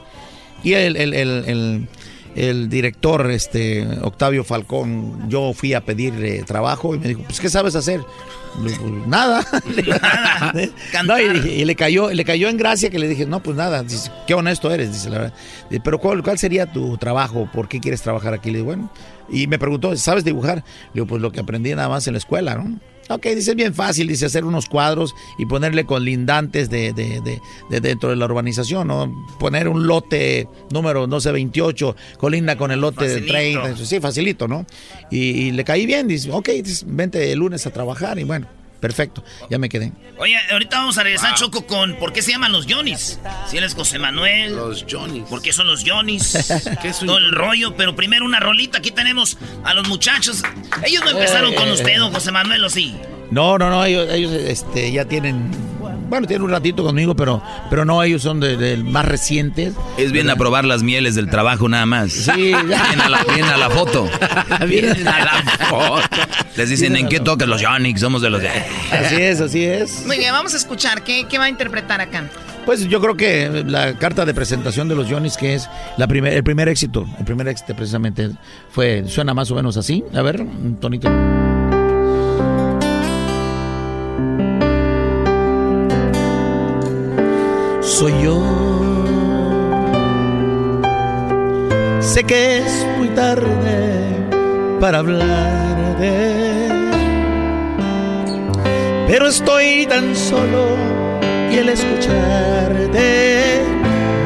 [0.63, 1.87] Y el, el,
[2.35, 7.49] el director, este, Octavio Falcón, yo fui a pedir trabajo y me dijo, pues, ¿qué
[7.49, 8.01] sabes hacer?
[8.61, 9.45] Pues, nada.
[11.45, 14.33] y, le cayó, le cayó en gracia que le dije, no, pues nada, dice, qué
[14.33, 15.33] honesto eres, dice la verdad.
[15.83, 17.49] Pero ¿cuál, ¿cuál sería tu trabajo?
[17.51, 18.51] ¿Por qué quieres trabajar aquí?
[18.51, 18.91] Le digo, bueno,
[19.29, 20.57] y me preguntó, ¿sabes dibujar?
[20.57, 22.79] Le digo, pues lo que aprendí nada más en la escuela, ¿no?
[23.09, 27.21] Ok, dice bien fácil, dice hacer unos cuadros y ponerle colindantes de, de,
[27.69, 29.27] de, dentro de la urbanización, ¿no?
[29.39, 34.47] Poner un lote número, no sé, 28, colinda con el lote de 30, sí, facilito,
[34.47, 34.65] ¿no?
[35.11, 36.49] Y, le caí bien, dice, ok,
[36.87, 38.47] vente el lunes a trabajar y bueno.
[38.79, 39.91] Perfecto, ya me quedé.
[40.17, 43.19] Oye, ahorita vamos a regresar, Choco, con ¿por qué se llaman los Johnny's?
[43.49, 44.55] Si eres José Manuel.
[44.55, 45.27] Los Johnny's.
[45.29, 46.33] ¿Por qué son los Johnny's?
[46.81, 48.77] ¿Qué es Todo el rollo, pero primero una rolita.
[48.79, 50.43] Aquí tenemos a los muchachos.
[50.85, 51.73] Ellos no empezaron con eh.
[51.73, 52.95] usted, don José Manuel, ¿o sí?
[53.31, 55.51] No, no, no, ellos, ellos este, ya tienen
[56.09, 59.73] bueno, tiene un ratito conmigo, pero, pero no, ellos son de, más recientes.
[59.97, 62.11] Es bien a probar las mieles del trabajo nada más.
[62.11, 62.61] Sí, ya.
[62.67, 64.09] Vienen a la, a la foto.
[64.67, 66.01] Vienen a la foto.
[66.55, 67.99] Les dicen, ¿en qué toques los Yonix?
[67.99, 68.49] Somos de los de...
[68.91, 70.05] Así es, así es.
[70.05, 71.03] Muy bien, vamos a escuchar.
[71.03, 72.29] ¿Qué, qué va a interpretar acá?
[72.65, 76.33] Pues yo creo que la carta de presentación de los Johnny's, que es la primer,
[76.33, 78.31] el primer éxito, el primer éxito precisamente
[78.69, 80.03] fue, suena más o menos así.
[80.15, 81.09] A ver, un tonito.
[87.95, 88.41] Soy yo.
[92.01, 94.27] Sé que es muy tarde
[94.81, 96.67] para hablar de,
[99.07, 100.75] pero estoy tan solo
[101.49, 103.63] y el escucharte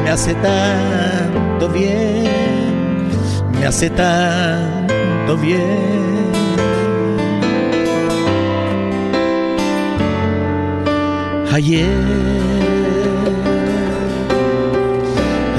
[0.02, 3.08] me hace tanto bien,
[3.52, 6.10] me hace tanto bien.
[11.52, 12.59] Ayer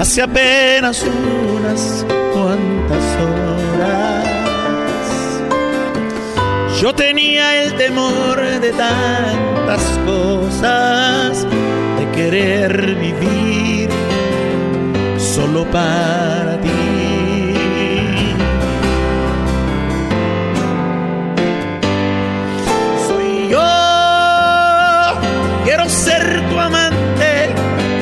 [0.02, 2.03] hace apenas unas
[2.34, 4.26] cuantas horas.
[6.82, 11.45] Yo tenía el temor de tantas cosas,
[11.99, 13.90] de querer vivir
[15.19, 17.53] solo para ti.
[23.07, 23.69] Soy yo,
[25.64, 27.53] quiero ser tu amante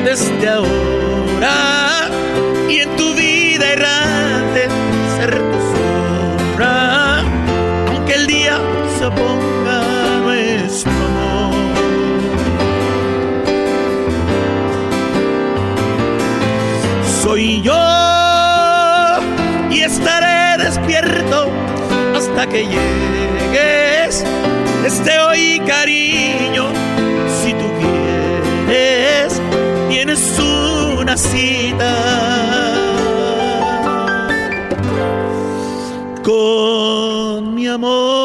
[0.02, 1.69] desde ahora
[22.50, 24.24] que llegues.
[24.84, 26.66] Este hoy cariño,
[27.42, 29.40] si tú quieres,
[29.88, 31.94] tienes una cita
[36.22, 38.19] con mi amor.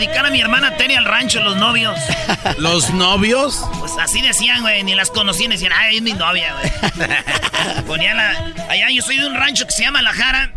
[0.00, 1.98] Dedicar a mi hermana Terry al rancho los novios.
[2.58, 3.64] ¿Los novios?
[3.78, 7.84] Pues así decían, güey, ni las conocían, decían, ay, es mi novia, güey.
[7.86, 8.30] Ponía la...
[8.68, 10.52] Allá yo soy de un rancho que se llama La Jara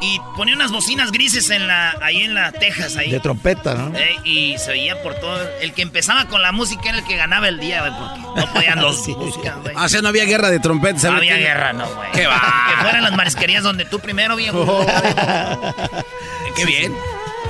[0.00, 3.10] y ponía unas bocinas grises en la, ahí en la Texas, ahí.
[3.10, 3.98] De trompeta, ¿no?
[3.98, 5.40] Eh, y se oía por todo.
[5.60, 8.52] El que empezaba con la música era el que ganaba el día, güey, porque no
[8.52, 9.12] podían los Sí.
[9.14, 9.74] buscar, güey.
[9.76, 11.02] Ah, o sea, no había guerra de trompetas.
[11.02, 11.40] No ¿sabes había qué?
[11.42, 12.12] guerra, no, güey.
[12.12, 12.40] ¿Qué va?
[12.68, 14.86] Que fueran las marisquerías donde tú primero, viejo.
[16.54, 16.94] Qué bien.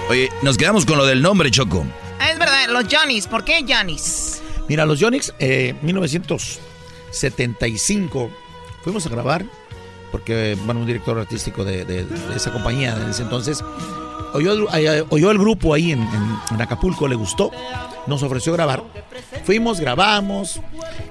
[0.08, 1.84] Oye, nos quedamos con lo del nombre, Choco.
[2.30, 3.26] Es verdad, los Johnny's.
[3.26, 4.40] ¿Por qué Johnny's?
[4.68, 5.00] Mira, los
[5.38, 8.30] eh, 1975,
[8.82, 9.44] fuimos a grabar,
[10.10, 13.62] porque, bueno, un director artístico de, de- de esa compañía en ese entonces,
[14.34, 17.50] oyó, el- eh, oyó el grupo ahí en, en- en Acapulco, le gustó,
[18.06, 18.82] nos ofreció grabar.
[19.44, 20.60] Fuimos, grabamos,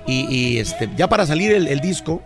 [0.07, 2.24] y, y, este, ya para salir el, el disco...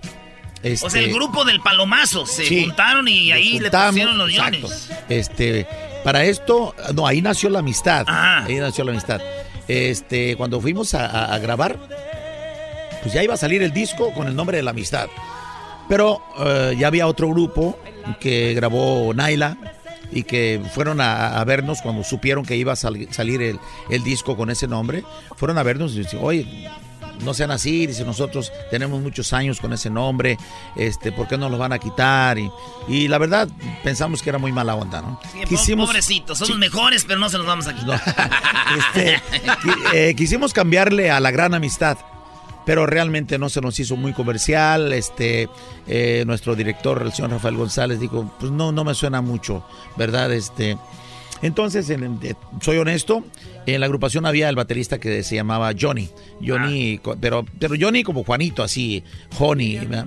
[0.63, 2.65] O sea, este, el grupo del palomazo se Sí.
[2.65, 4.89] juntaron y ahí le pusieron los guiones.
[5.09, 5.67] Este,
[6.03, 8.05] para esto, no, ahí nació la amistad.
[8.07, 8.45] Ajá.
[8.45, 9.21] Ahí nació la amistad.
[9.67, 11.77] Este, cuando fuimos a, a- a grabar,
[13.01, 15.07] pues ya iba a salir el disco con el nombre de la amistad.
[15.89, 17.77] Pero eh, ya había otro grupo
[18.19, 19.57] que grabó Naila
[20.11, 23.59] y que fueron a, a vernos cuando supieron que iba a sal- salir el,
[23.89, 25.03] el disco con ese nombre.
[25.35, 26.69] Fueron a vernos y dicen, oye,
[27.23, 30.37] no sean así, dice nosotros tenemos muchos años con ese nombre,
[30.75, 32.37] este, ¿por qué no los van a quitar?
[32.39, 32.51] Y,
[32.87, 33.47] y la verdad
[33.83, 35.19] pensamos que era muy mala onda, ¿no?
[35.57, 38.01] Sí, po- Pobrecitos, son los mejores, pero no se los vamos a quitar.
[38.95, 39.21] Este,
[39.93, 41.97] eh, quisimos cambiarle a la gran amistad,
[42.65, 44.93] pero realmente no se nos hizo muy comercial.
[44.93, 45.49] Este,
[45.87, 49.65] eh, nuestro director, el señor Rafael González, dijo, pues no, no me suena mucho,
[49.97, 50.31] ¿verdad?
[50.31, 50.77] Este,
[51.41, 53.23] entonces, en- eh, soy honesto,
[53.65, 56.09] en la agrupación había el baterista que se llamaba Johnny,
[56.45, 59.03] Johnny, co- pero, pero Johnny como Juanito, así,
[59.39, 60.05] Honey, ¿verdad?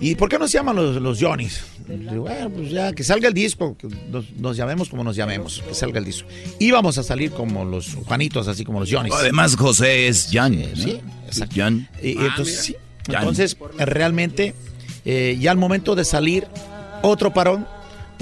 [0.00, 1.62] ¿Y por qué no se llaman los, los Johnnys?
[1.86, 5.74] Bueno, pues ya, que salga el disco, que nos, nos llamemos como nos llamemos, que
[5.74, 6.28] salga el disco.
[6.58, 9.12] Íbamos a salir como los Juanitos, así como los Johnnys.
[9.14, 10.58] Además, José es Jan.
[10.60, 10.76] ¿no?
[10.76, 11.54] Sí, exacto.
[11.56, 11.88] Jan.
[12.02, 12.76] Y, y entonces, sí.
[13.08, 13.18] Ya.
[13.18, 14.54] Entonces, realmente,
[15.04, 16.46] eh, ya al momento de salir,
[17.02, 17.66] otro parón,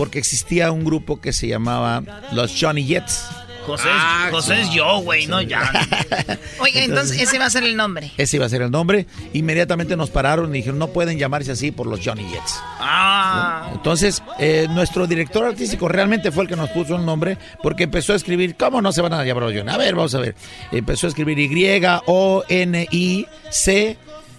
[0.00, 2.02] porque existía un grupo que se llamaba
[2.32, 3.26] los Johnny Jets.
[3.66, 5.60] José, es- José es yo, güey, no ya.
[6.58, 8.10] Oiga, entonces ese va a ser el nombre.
[8.16, 9.04] Ese iba a ser el nombre.
[9.34, 12.62] Inmediatamente nos pararon y dijeron, no pueden llamarse así por los Johnny Jets.
[12.78, 13.68] Ah.
[13.74, 18.14] Entonces, eh, nuestro director artístico realmente fue el que nos puso el nombre porque empezó
[18.14, 19.70] a escribir, ¿cómo no se van a llamar los Johnny?
[19.70, 20.34] A ver, vamos a ver.
[20.72, 22.06] Empezó a escribir Y-O-N-I-C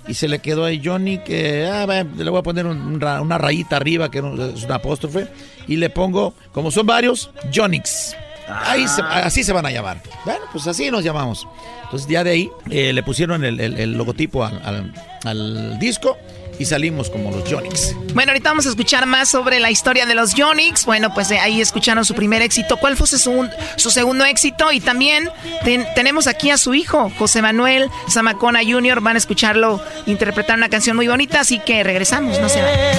[0.07, 3.75] y se le quedó ahí Johnny que ah, le voy a poner un- una rayita
[3.77, 5.27] arriba que no- es una apóstrofe
[5.67, 8.15] y le pongo, como son varios, Johnnyx.
[8.47, 10.01] Ahí se- así se van a llamar.
[10.25, 11.47] Bueno, pues así nos llamamos.
[11.83, 16.17] Entonces ya de ahí eh, le pusieron el, el- el logotipo al, al- al disco
[16.61, 17.95] y salimos como los Johnnyx.
[18.13, 20.85] Bueno, ahorita vamos a escuchar más sobre la historia de los Jonix.
[20.85, 22.77] Bueno, pues eh, ahí escucharon su primer éxito.
[22.77, 24.71] ¿Cuál fue su, segun- su segundo éxito?
[24.71, 25.29] Y también
[25.63, 29.01] ten- tenemos aquí a su hijo, José Manuel Zamacona Jr.
[29.01, 32.97] Van a escucharlo interpretar una canción muy bonita, así que regresamos, no se vayan.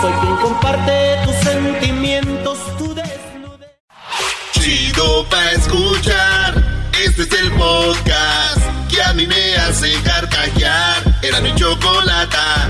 [0.00, 2.94] Soy quien comparte tus sentimientos, tu
[4.60, 6.64] Chido pa' escuchar.
[7.04, 8.58] Este es el podcast
[8.94, 11.02] que a mí me hace carcajear.
[11.22, 12.68] Era mi chocolata.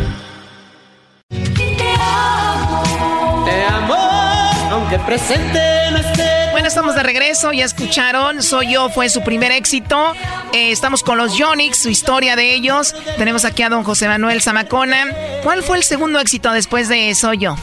[3.45, 3.95] Te amo,
[4.71, 5.61] aunque presente
[5.91, 6.51] no esté.
[6.53, 10.15] Bueno, estamos de regreso, ya escucharon, Soy Yo fue su primer éxito.
[10.53, 12.95] Eh, estamos con los Jonix, su historia de ellos.
[13.19, 15.09] Tenemos aquí a don José Manuel Zamacona.
[15.43, 17.57] ¿Cuál fue el segundo éxito después de Soy Yo?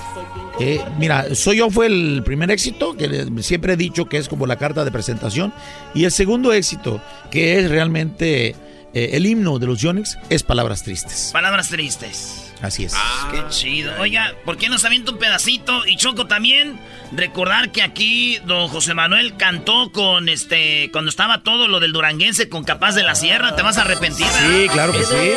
[0.60, 4.46] Eh, mira, Soy Yo fue el primer éxito, que siempre he dicho que es como
[4.46, 5.54] la carta de presentación.
[5.94, 7.02] Y el segundo éxito,
[7.32, 8.56] que es realmente
[8.94, 11.30] eh, el himno de los Jonix, es Palabras Tristes.
[11.34, 12.54] Palabras tristes.
[12.62, 12.94] Así es.
[12.96, 13.92] Ah, qué chido.
[14.00, 15.86] Oiga, ¿por qué no se avienta un pedacito?
[15.88, 16.78] Y Choco también,
[17.12, 22.50] recordar que aquí don José Manuel cantó con este, cuando estaba todo lo del duranguense
[22.50, 23.56] con Capaz de la Sierra.
[23.56, 24.26] ¿Te vas a arrepentir?
[24.28, 25.32] Sí, claro que sí.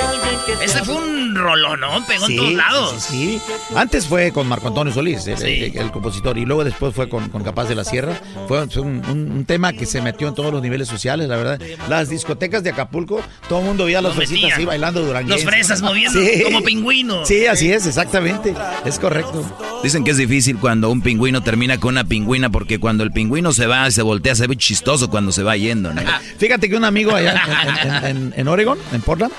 [0.63, 2.05] Ese fue un rolón, ¿no?
[2.07, 2.95] Pegó en todos lados.
[2.99, 7.29] Sí, sí, Antes fue con Marco Antonio Solís, el, compositor, y luego después fue con,
[7.45, 8.19] Capaz de la Sierra.
[8.49, 11.61] Fue, un, tema que se metió en todos los niveles sociales, la verdad.
[11.89, 15.45] Las discotecas de Acapulco, todo el mundo veía a los fresitas así bailando duranguense.
[15.45, 17.29] Los fresas moviendo como pingüinos.
[17.29, 18.55] Sí, así es, exactamente.
[18.85, 19.45] Es correcto.
[19.85, 23.52] Dicen que es difícil cuando un pingüino termina con una pingüina, porque cuando el pingüino
[23.52, 26.01] se va, se voltea, se ve chistoso cuando se va yendo, ¿no?
[26.39, 29.31] Fíjate que un amigo allá en, en Oregon, en Portland,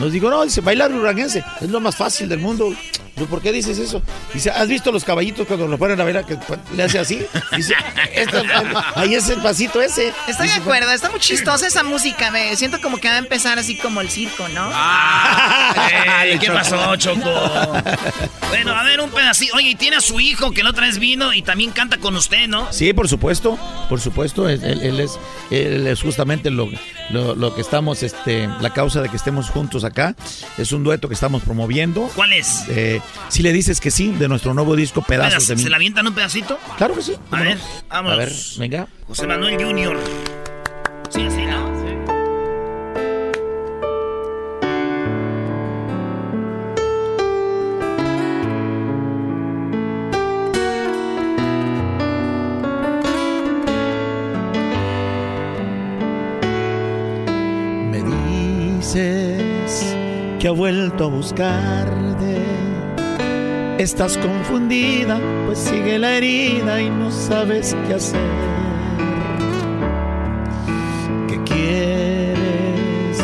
[0.00, 2.74] nos dijo, no, dice, bailar uranguense es lo más fácil del mundo.
[3.28, 4.02] ¿Por qué dices eso?
[4.32, 6.38] Dice, ¿has visto los caballitos cuando lo ponen a ver que
[6.74, 7.24] le hace así?
[7.56, 7.74] Dice,
[8.94, 10.12] ahí es el pasito ese.
[10.28, 12.30] Estoy de acuerdo, está muy chistosa esa música.
[12.30, 14.68] Me siento como que va a empezar así como el circo, ¿no?
[14.72, 17.30] Ah, ¿Qué pasó, Choco?
[18.48, 19.56] bueno, a ver, un pedacito.
[19.56, 22.16] Oye, y tiene a su hijo que la otra vez vino y también canta con
[22.16, 22.72] usted, ¿no?
[22.72, 23.58] Sí, por supuesto,
[23.88, 24.48] por supuesto.
[24.48, 25.18] Él, es,
[25.50, 26.68] él es justamente lo,
[27.10, 30.14] lo, que estamos, este, la causa de que estemos juntos acá.
[30.58, 32.10] Es un dueto que estamos promoviendo.
[32.14, 32.64] ¿Cuál es?
[32.68, 35.62] Eh, si le dices que sí, de nuestro nuevo disco Pedazos de mí.
[35.62, 36.58] ¿Se la avientan un pedacito?
[36.76, 37.14] Claro que sí.
[37.30, 37.58] A ver,
[37.88, 38.12] vamos.
[38.12, 38.88] A ver, venga.
[39.06, 39.96] José Manuel Junior.
[41.10, 41.72] Sí, así, ¿no?
[57.90, 58.00] Me
[58.78, 59.96] dices
[60.40, 62.61] que ha vuelto a buscarte
[63.78, 68.20] Estás confundida, pues sigue la herida y no sabes qué hacer.
[71.28, 73.18] ¿Qué quieres?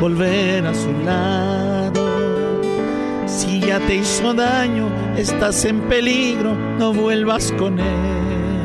[0.00, 2.60] Volver a su lado.
[3.26, 8.62] Si ya te hizo daño, estás en peligro, no vuelvas con él.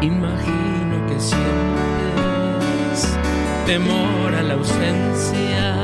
[0.00, 3.18] Imagino que sientes
[3.66, 5.83] temor a la ausencia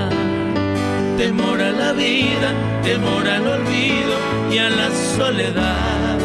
[1.21, 2.49] temor a la vida,
[2.83, 4.15] temor al olvido
[4.51, 4.89] y a la
[5.19, 6.19] soledad.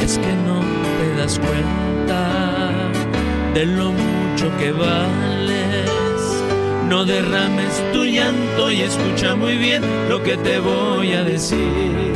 [0.00, 0.60] Es que no
[0.98, 2.70] te das cuenta
[3.52, 5.90] de lo mucho que vales.
[6.88, 12.14] No derrames tu llanto y escucha muy bien lo que te voy a decir.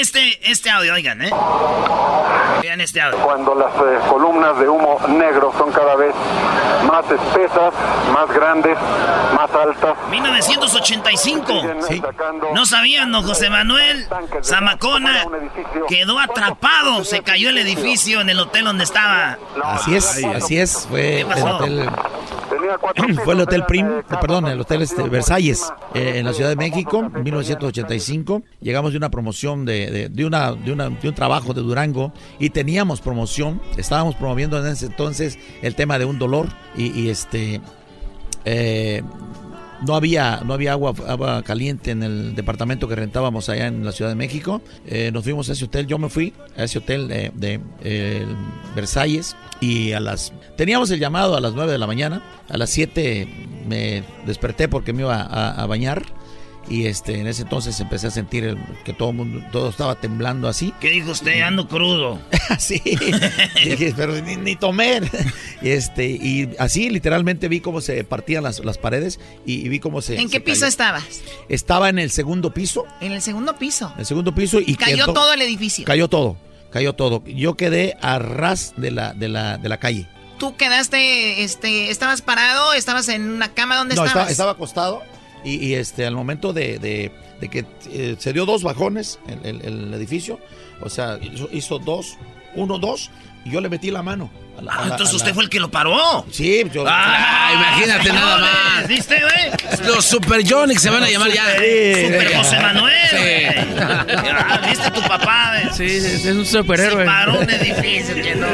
[0.00, 1.30] Este, este audio, oigan, ¿eh?
[2.60, 3.18] Oigan este audio.
[3.18, 6.14] Cuando las eh, columnas de humo negro son cada vez
[6.90, 7.72] más espesas,
[8.12, 8.76] más grandes,
[9.34, 9.96] más altas.
[10.10, 11.52] 1985.
[12.54, 14.06] No sabían, ¿no, José Manuel?
[14.42, 15.26] Zamacona
[15.88, 17.04] quedó atrapado.
[17.04, 19.38] Se cayó el edificio en el hotel donde estaba.
[19.62, 20.86] Así es, así es.
[20.88, 21.90] Fue el hotel
[23.24, 23.86] Fue el Hotel Prim,
[24.20, 28.42] perdón, el Hotel este, Versalles, eh, en la Ciudad de México, en 1985.
[28.60, 32.50] Llegamos de una promoción, de, de, una, de, una, de un trabajo de Durango y
[32.50, 33.60] teníamos promoción.
[33.76, 37.60] Estábamos promoviendo en ese entonces el tema de un dolor y, este...
[38.44, 39.02] Eh,
[39.86, 44.10] no había, no había agua, caliente en el departamento que rentábamos allá en la Ciudad
[44.10, 44.60] de México.
[44.86, 47.60] Eh, nos fuimos a ese hotel, yo me fui a ese hotel de,
[48.74, 50.32] Versalles y a las...
[50.56, 53.28] Teníamos el llamado a las 9 de la mañana, a las 7
[53.66, 56.04] me desperté porque me iba a bañar
[56.68, 60.72] y este en ese entonces empecé a sentir que todo mundo todo estaba temblando así.
[60.80, 62.18] ¿qué dijo usted ando crudo.
[62.58, 62.80] Sí.
[63.96, 65.00] Pero ni, tomé.
[65.60, 70.16] Este y así literalmente vi cómo se partían las, las paredes y, vi cómo se
[70.16, 71.04] ¿en qué piso estabas?
[71.48, 72.86] estaba en el segundo piso.
[73.00, 73.90] En el segundo piso.
[73.94, 75.84] En el segundo piso y cayó todo el edificio.
[75.84, 76.36] Cayó todo
[76.70, 77.22] cayó todo.
[77.24, 80.06] Yo quedé a ras de la de la de la calle.
[80.38, 84.30] Tú quedaste, este, estabas parado, estabas en una cama, ¿dónde no, estabas?
[84.30, 85.02] Estaba, acostado
[85.44, 90.40] y, este, al momento de, que eh, se dio dos bajones en el, edificio,
[90.80, 91.18] o sea,
[91.52, 92.16] hizo, dos,
[92.54, 93.10] uno, dos,
[93.44, 94.30] y yo le metí la mano.
[94.68, 96.26] ah, entonces usted fue el que lo paró.
[96.32, 96.84] Sí, yo.
[96.86, 98.88] Ah, imagínate nada más.
[98.88, 99.86] ¿Viste, güey?
[99.86, 101.44] Los Super Johnny se van a llamar ya.
[101.54, 102.94] Super José Manuel.
[103.10, 103.70] Sí.
[103.78, 105.52] Ah, ¿Viste tu papá?
[105.72, 107.02] Sí, es un superhéroe.
[107.02, 108.46] Se paró un edificio que no.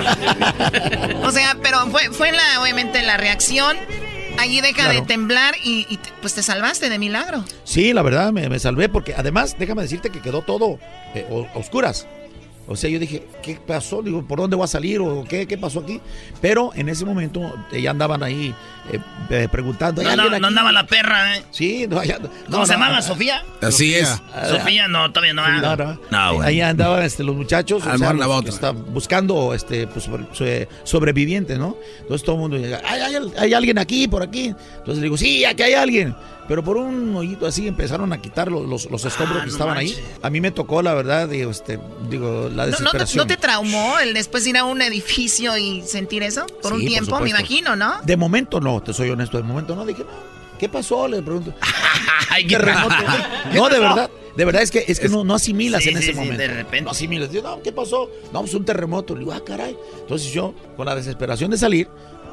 [1.26, 3.78] o sea, pero fue, fue la, obviamente la reacción.
[4.38, 7.44] Allí deja de temblar y, pues te salvaste de milagro.
[7.64, 10.78] Sí, la verdad, me, salvé porque además, déjame decirte que quedó todo
[11.14, 12.06] eh, oscuras.
[12.72, 14.02] O sea, yo dije, ¿qué pasó?
[14.02, 15.00] Digo, ¿por dónde voy a salir?
[15.00, 16.00] ¿O qué, qué pasó aquí?
[16.40, 18.54] Pero en ese momento ya andaban ahí
[18.90, 18.98] eh,
[19.30, 20.02] eh, preguntando.
[20.02, 21.42] No, no, no, andaba la perra, ¿eh?
[21.50, 22.18] Sí, no, allá,
[22.50, 23.02] ¿Cómo se llamaba?
[23.02, 23.44] ¿Sofía?
[23.60, 24.20] Así es.
[24.48, 25.46] Sofía, no, todavía no.
[25.60, 25.98] No, no.
[26.10, 27.86] no Ahí andaban este, los muchachos.
[27.86, 30.08] O sea, los, está buscando este, pues,
[30.84, 31.76] sobrevivientes, ¿no?
[32.00, 34.54] Entonces todo el mundo llega, ¿Hay, hay, hay alguien aquí, por aquí.
[34.78, 36.14] Entonces le digo, sí, aquí hay alguien.
[36.48, 39.96] Pero por un hoyito así empezaron a quitar los, los, escombros ah, que estaban ahí.
[40.22, 41.78] A mí me tocó, la verdad, digo, este,
[42.10, 43.26] digo la desesperación.
[43.26, 46.46] ¿No, te traumó el después ir a un edificio y sentir eso?
[46.60, 48.02] Por un tiempo, me imagino, ¿no?
[48.02, 49.86] De momento no, te soy honesto, de momento no.
[49.86, 50.04] Dije,
[50.58, 51.06] ¿qué pasó?
[51.06, 51.54] Le pregunto.
[52.28, 52.58] Ay, qué
[53.54, 54.10] no, de verdad.
[54.36, 56.38] De verdad es que, es que no, no asimilas en ese momento.
[56.38, 56.82] de repente.
[56.82, 57.30] No asimilas.
[57.30, 58.10] Digo, no, ¿qué pasó?
[58.32, 59.14] No, pues un terremoto.
[59.14, 59.76] Le digo, ah, caray.
[60.00, 61.88] Entonces yo, con la desesperación de salir,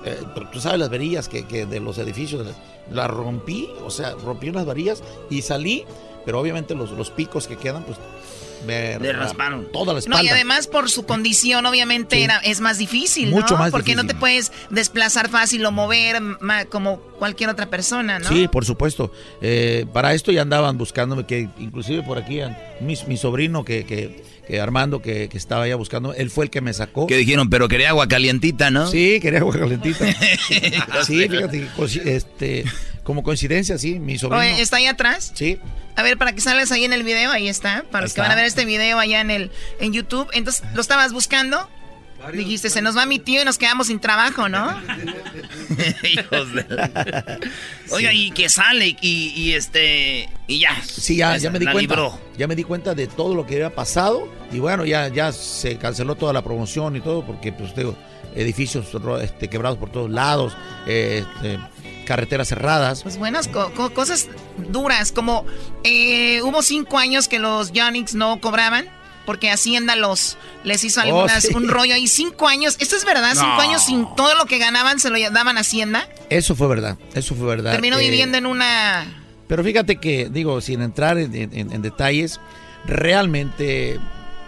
[0.06, 0.20] eh,
[0.52, 2.46] tú sabes las verillas que, que de los edificios,
[2.92, 5.86] la rompí, o sea, rompí unas varillas y salí,
[6.26, 7.98] pero obviamente los, los picos que quedan, pues
[8.66, 10.20] me Le rasparon toda la espalda.
[10.20, 13.60] No, y además por su condición, obviamente, era, es más difícil, Mucho ¿no?
[13.60, 16.22] más Porque no te puedes desplazar fácil o mover
[16.70, 18.30] como cualquier otra persona, ¿no?
[18.30, 19.12] Sí, por supuesto.
[19.42, 22.40] Eh, para esto ya andaban buscándome, que inclusive por aquí,
[22.82, 24.24] mi, mi sobrino que, que
[24.58, 27.06] Armando, que, estaba ya buscando, él fue el que me sacó.
[27.06, 28.88] Que dijeron, pero quería agua calientita, ¿no?
[28.88, 30.06] Sí, quería agua calientita.
[31.06, 31.70] sí, fíjate,
[32.06, 32.64] este,
[33.04, 34.42] como coincidencia, sí, mi sobrino.
[34.42, 35.32] ¿Está ahí atrás?
[35.36, 35.60] Sí.
[36.00, 37.84] A ver, para que salgas ahí en el video, ahí está.
[37.92, 39.52] Para los que van a ver este video allá en el
[39.82, 40.30] en YouTube.
[40.32, 41.70] Entonces, ¿lo estabas buscando?
[42.32, 44.70] Dijiste, se nos va mi tío y nos quedamos sin trabajo, ¿no?
[46.04, 46.66] Hijos de
[47.92, 50.82] Oiga, y que sale y, este y ya.
[50.84, 52.12] Sí, ya, ya me di cuenta.
[52.38, 55.78] Ya me di cuenta de todo lo que había pasado y bueno, ya ya se
[55.78, 57.98] canceló toda la promoción y todo porque pues tengo
[58.36, 58.86] edificios
[59.22, 60.56] este, quebrados por todos lados,
[60.88, 61.60] este,
[62.10, 63.04] carreteras cerradas.
[63.04, 65.46] Pues buenas cosas duras, como
[65.84, 68.90] eh, hubo cinco años que los Yanix no cobraban
[69.28, 72.78] porque Hacienda los les hizo oh, algunas un rollo ahí cinco años.
[72.80, 73.34] ¿Esto es verdad?
[73.36, 76.10] Cinco años sin todo lo que ganaban se lo daban a Hacienda.
[76.32, 77.74] Eso fue verdad, eso fue verdad.
[77.74, 79.06] Terminó eh, viviendo en una.
[79.48, 82.40] Pero fíjate que digo sin entrar en, detalles,
[82.88, 84.00] realmente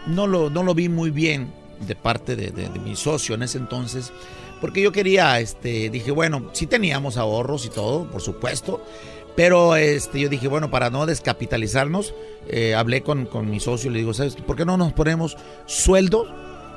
[0.07, 3.59] no lo no lo vi muy bien de parte de, de, mi socio en ese
[3.59, 4.11] entonces.
[4.61, 8.85] Porque yo quería, este, dije, bueno, sí teníamos ahorros y todo, por supuesto,
[9.35, 12.13] pero este, yo dije, bueno, para no descapitalizarnos,
[12.47, 15.35] eh, hablé con, mi socio y le digo, ¿sabes por qué no nos ponemos
[15.65, 16.27] sueldo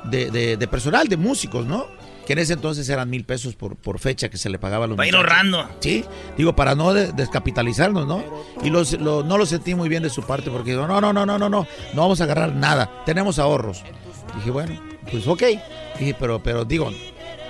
[0.05, 1.85] de, personal, de músicos, ¿no?
[2.25, 4.87] Que en ese entonces eran mil pesos por, por fecha que se le pagaba a
[4.87, 5.69] los Para ir ahorrando.
[5.79, 6.03] Sí,
[6.37, 8.23] digo, para no descapitalizarnos, ¿no?
[8.63, 11.25] Y los, no lo sentí muy bien de su parte porque digo, no, no, no,
[11.25, 13.83] no, no, no, no vamos a agarrar nada, tenemos ahorros.
[14.37, 14.81] Dije, bueno,
[15.11, 15.43] pues ok.
[15.99, 16.91] Dije, pero, pero digo,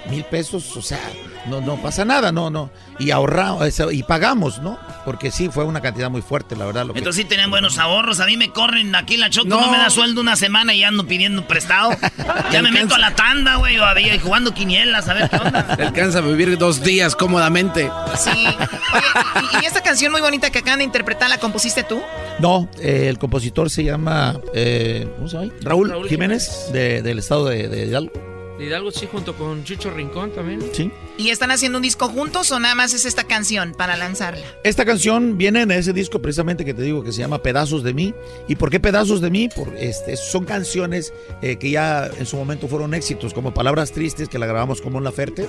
[0.09, 0.99] mil pesos, o sea,
[1.47, 2.71] no, no pasa nada, no, no.
[2.99, 4.79] Y ahorramos, y pagamos, ¿no?
[5.03, 6.85] Porque sí, fue una cantidad muy fuerte, la verdad.
[6.85, 8.19] Lo Entonces sí tenían buenos ahorros.
[8.19, 11.05] A mí me corren aquí la choco, no, me da sueldo una semana y ando
[11.05, 11.91] pidiendo prestado.
[12.51, 13.85] ya me meto a la tanda, güey, o
[14.21, 15.75] jugando quinielas, a ver qué onda.
[15.79, 17.89] Alcanza a vivir dos días cómodamente.
[18.17, 18.29] Sí.
[18.31, 22.01] Oye, ¿y, esta canción muy bonita que acaban de interpretar la compusiste tú?
[22.39, 25.53] No, eh, el compositor se llama, eh, ¿cómo se llama?
[25.61, 28.24] Raúl, Jiménez, del estado de, de Hidalgo.
[28.59, 30.61] Hidalgo sí, junto con Chucho Rincón también.
[30.73, 30.91] Sí.
[31.17, 34.45] ¿Y están haciendo un disco juntos o nada más es esta canción para lanzarla?
[34.63, 37.93] Esta canción viene en ese disco precisamente que te digo que se llama Pedazos de
[37.93, 38.13] mí.
[38.47, 39.47] ¿Y por qué Pedazos de mí?
[39.47, 44.27] Por, este, son canciones eh, que ya en su momento fueron éxitos, como Palabras Tristes,
[44.27, 45.47] que la grabamos con Mon Laferte.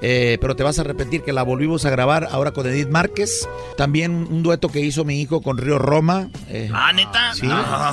[0.00, 3.48] Eh, pero te vas a repetir que la volvimos a grabar ahora con Edith Márquez.
[3.76, 6.28] También un dueto que hizo mi hijo con Río Roma.
[6.48, 7.34] Eh, ah, neta.
[7.34, 7.46] Sí.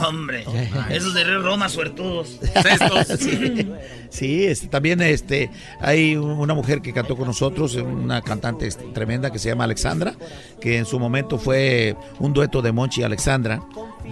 [0.07, 0.45] hombre.
[0.89, 2.39] Esos de Río Roma suertudos.
[3.19, 3.67] sí,
[4.09, 9.39] sí este, también este, hay una mujer que cantó con nosotros, una cantante tremenda que
[9.39, 10.13] se llama Alexandra,
[10.59, 13.61] que en su momento fue un dueto de Monchi y Alexandra.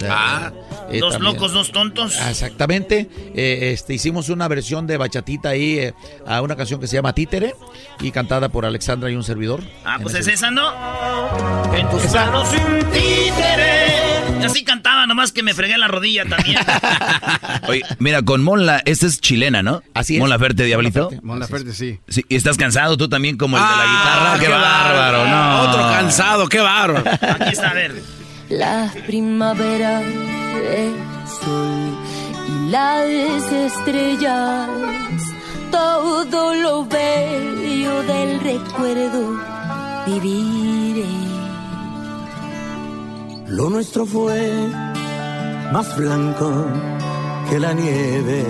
[0.10, 0.52] Ah,
[0.92, 1.34] Eh, dos también.
[1.34, 2.18] locos, dos tontos.
[2.22, 3.10] Ah, Exactamente.
[3.36, 5.94] Eh, este, hicimos una versión de bachatita ahí eh,
[6.28, 7.56] a una canción que se llama Títere
[8.02, 9.62] y cantada por Alexandra y un servidor.
[9.86, 10.72] Ah, pues es esa, ¿no?
[11.76, 13.94] En tus manos un títere.
[14.42, 16.60] Yo sí cantaba, nomás que me fregué la rodilla también.
[17.68, 19.82] Oye, mira, con Mon La, esta es chilena, ¿no?
[19.94, 20.28] Así es.
[20.30, 21.10] Laferte, Diablito.
[21.22, 22.00] Mon Laferte, sí.
[22.10, 24.34] Sí, y estás cansado tú también como el de la guitarra.
[24.34, 25.28] Ah, Qué, qué bárbaro, bárbaro.
[25.28, 25.62] no.
[25.70, 27.04] Otro cansado, qué bárbaro.
[27.10, 27.94] Aquí está, a ver.
[28.50, 30.94] La primavera, el
[31.42, 31.98] sol
[32.48, 34.70] y las estrellas,
[35.72, 39.40] todo lo bello del recuerdo
[40.06, 41.06] viviré.
[43.48, 44.68] Lo nuestro fue
[45.72, 46.66] más blanco
[47.50, 48.44] que la nieve.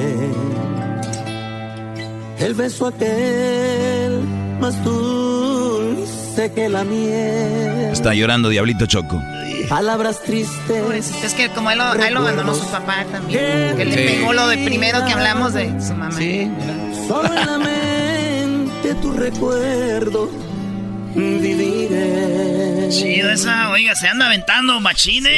[2.39, 4.23] El beso aquel
[4.59, 7.89] más dulce que la miel.
[7.91, 9.21] Está llorando Diablito Choco.
[9.69, 10.81] Palabras tristes.
[10.81, 13.77] Pobrecito, es que como él lo, a él lo abandonó su papá también.
[13.77, 14.13] Que le Sí.
[14.15, 16.11] pegó lo de primero que hablamos de su mamá.
[16.17, 16.49] Sí,
[17.07, 20.29] Solo en la mente tu recuerdo
[21.15, 22.89] viviré.
[22.89, 25.29] Chido esa, oiga, se anda aventando machine.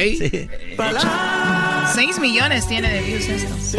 [0.00, 0.48] Ey.
[1.94, 3.78] Seis millones tiene de views esto.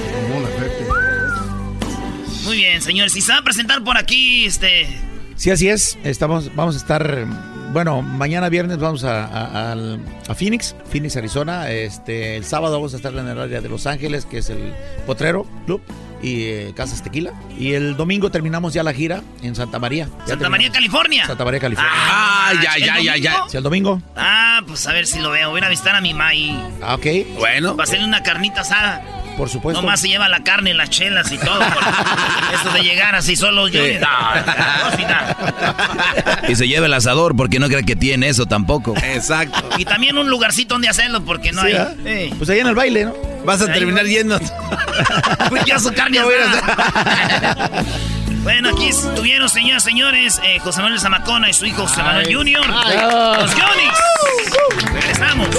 [2.43, 3.15] Muy bien, señores.
[3.15, 4.87] Y se va a presentar por aquí, este.
[5.35, 5.97] Sí, así es.
[6.03, 7.25] Estamos, vamos a estar,
[7.73, 9.25] bueno, mañana viernes vamos a,
[9.73, 11.69] a- Phoenix, Phoenix, Arizona.
[11.71, 14.73] Este, el sábado vamos a estar en el área de Los Ángeles, que es el
[15.05, 15.81] Potrero Club
[16.21, 17.33] y eh, Casas Tequila.
[17.57, 20.05] Y el domingo terminamos ya la gira en Santa María.
[20.05, 20.51] Ya Santa terminamos.
[20.51, 21.27] María, California.
[21.27, 21.91] Santa María, California.
[21.95, 23.31] Ah, ya, ¿el ya, ya, ya.
[23.31, 23.49] domingo?
[23.49, 24.01] Sí, el domingo.
[24.15, 25.49] Ah, pues a ver si lo veo.
[25.51, 27.05] Voy a visitar a mi ma y Ah, ok.
[27.37, 27.75] Bueno.
[27.75, 29.03] va a hacerle una carnita asada.
[29.37, 29.81] Por supuesto.
[29.81, 31.59] Nomás se lleva la carne, las chelas y todo.
[32.53, 33.83] Eso de llegar así solo yo.
[33.83, 33.95] Sí.
[33.99, 34.07] No.
[36.49, 38.93] Y se lleva el asador porque no cree que tiene eso tampoco.
[39.03, 39.61] Exacto.
[39.77, 41.73] Y también un lugarcito donde hacerlo porque no Sí, hay.
[41.73, 41.93] ¿ah?
[42.05, 42.31] Eh.
[42.37, 43.13] Pues ahí en el baile, ¿no?
[43.45, 44.39] Vas a terminar yendo.
[45.49, 47.83] Fui ya su carne asada.
[48.45, 52.27] Bueno, aquí estuvieron, señoras y señores, eh, José Manuel Zamacona y su hijo José Manuel.
[52.31, 52.67] Jr.
[52.67, 54.93] Los Johnny's.
[54.93, 55.49] Regresamos.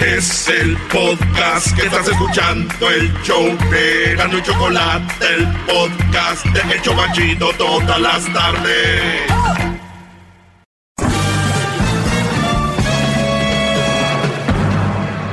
[0.00, 6.74] Es el podcast que estás escuchando, el show de Gano y Chocolate, el podcast de
[6.74, 9.69] El Chobachito todas las tardes.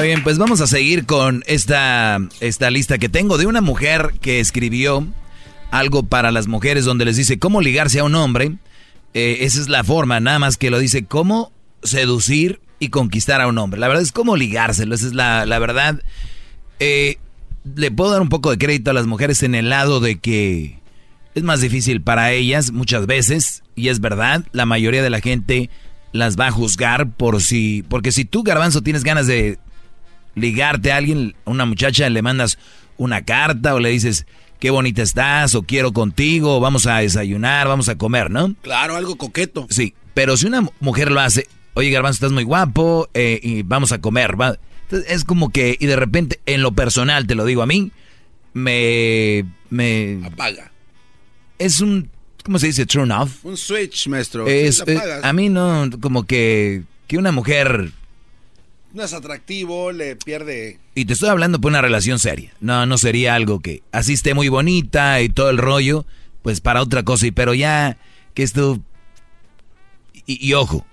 [0.00, 4.40] Oigan, pues vamos a seguir con esta, esta lista que tengo de una mujer que
[4.40, 5.06] escribió
[5.70, 8.56] algo para las mujeres donde les dice cómo ligarse a un hombre.
[9.12, 11.52] Eh, esa es la forma, nada más que lo dice cómo
[11.82, 13.78] seducir y conquistar a un hombre.
[13.78, 16.00] La verdad es cómo ligárselo, esa es la, la verdad.
[16.78, 17.18] Eh,
[17.76, 20.78] le puedo dar un poco de crédito a las mujeres en el lado de que
[21.34, 25.68] es más difícil para ellas muchas veces, y es verdad, la mayoría de la gente
[26.12, 29.58] las va a juzgar por si, porque si tú, garbanzo, tienes ganas de
[30.34, 32.58] ligarte a alguien, a una muchacha, le mandas
[32.96, 34.26] una carta o le dices,
[34.58, 38.54] qué bonita estás, o quiero contigo, o vamos a desayunar, vamos a comer, ¿no?
[38.62, 39.66] Claro, algo coqueto.
[39.70, 43.92] Sí, pero si una mujer lo hace, oye, garbanzo, estás muy guapo, eh, y vamos
[43.92, 44.58] a comer, va.
[44.82, 47.90] Entonces, es como que, y de repente, en lo personal, te lo digo a mí,
[48.52, 49.46] me...
[49.70, 50.72] me Apaga.
[51.58, 52.10] es un,
[52.44, 52.86] ¿cómo se dice?
[52.86, 53.44] Turn off.
[53.44, 54.46] Un switch, maestro.
[54.46, 57.92] Es, eh, a mí no, como que, que una mujer,
[58.92, 60.80] No es atractivo, le pierde.
[60.94, 64.34] y te estoy hablando por una relación seria, no, no sería algo que así esté
[64.34, 66.06] muy bonita y todo el rollo,
[66.42, 67.98] pues para otra cosa, y pero ya
[68.34, 68.80] que esto,
[70.26, 70.84] y, y ojo,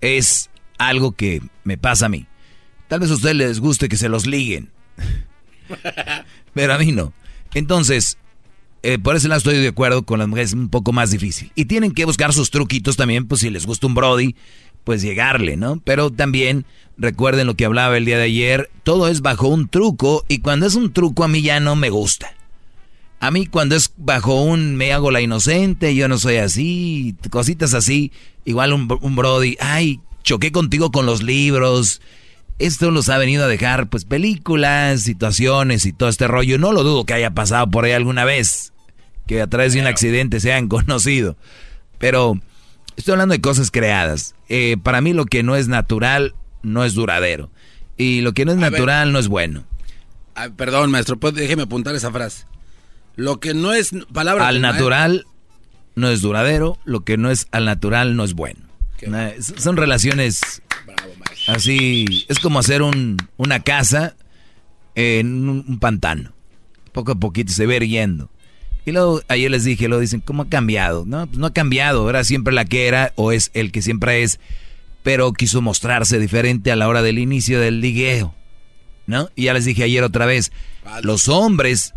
[0.00, 2.26] es algo que me pasa a mí.
[2.88, 4.70] Tal vez a ustedes les guste que se los liguen,
[6.54, 7.12] pero a mí no.
[7.54, 8.18] Entonces,
[8.82, 11.50] eh, por ese lado estoy de acuerdo con las mujeres, es un poco más difícil.
[11.54, 14.36] Y tienen que buscar sus truquitos también, pues si les gusta un Brody,
[14.84, 15.80] pues llegarle, ¿no?
[15.84, 16.64] Pero también
[16.96, 20.66] recuerden lo que hablaba el día de ayer, todo es bajo un truco y cuando
[20.66, 22.32] es un truco a mí ya no me gusta.
[23.20, 27.74] A mí cuando es bajo un me hago la inocente, yo no soy así, cositas
[27.74, 28.12] así,
[28.44, 32.00] igual un, un Brody, ay, choqué contigo con los libros.
[32.58, 36.58] Esto los ha venido a dejar, pues, películas, situaciones y todo este rollo.
[36.58, 38.72] No lo dudo que haya pasado por ahí alguna vez,
[39.26, 41.36] que a través de un accidente se hayan conocido.
[41.98, 42.40] Pero
[42.96, 44.34] estoy hablando de cosas creadas.
[44.48, 47.50] Eh, para mí lo que no es natural no es duradero.
[47.96, 49.64] Y lo que no es natural no es bueno.
[50.56, 52.46] perdón, maestro, déjeme apuntar esa frase.
[53.16, 54.48] Lo que no es palabra...
[54.48, 55.26] Al natural
[55.94, 58.60] no es duradero, lo que no es al natural no es bueno.
[59.38, 60.62] son relaciones
[61.46, 64.16] así, es como hacer un, una casa
[64.94, 66.32] en un, pantano.
[66.92, 68.30] Poco a poquito se ve yendo.
[68.84, 71.04] Y luego ayer les dije, lo dicen, ¿cómo ha cambiado?
[71.06, 74.22] No, pues no ha cambiado, era siempre la que era o es el que siempre
[74.22, 74.40] es,
[75.02, 78.34] pero quiso mostrarse diferente a la hora del inicio del ligueo.
[79.06, 79.28] ¿No?
[79.36, 80.50] Y ya les dije ayer otra vez,
[81.02, 81.94] los hombres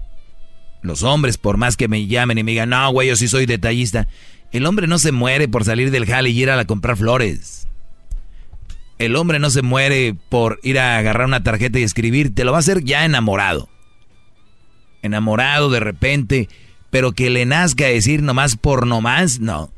[0.82, 3.46] los hombres, por más que me llamen y me digan, no, güey, yo sí soy
[3.46, 4.08] detallista.
[4.52, 7.68] El hombre no se muere por salir del jale y ir a comprar flores.
[8.98, 12.34] El hombre no se muere por ir a agarrar una tarjeta y escribir.
[12.34, 13.70] Te lo va a hacer ya enamorado.
[15.02, 16.50] Enamorado de repente.
[16.90, 19.72] Pero que le nazca decir nomás por nomás, no.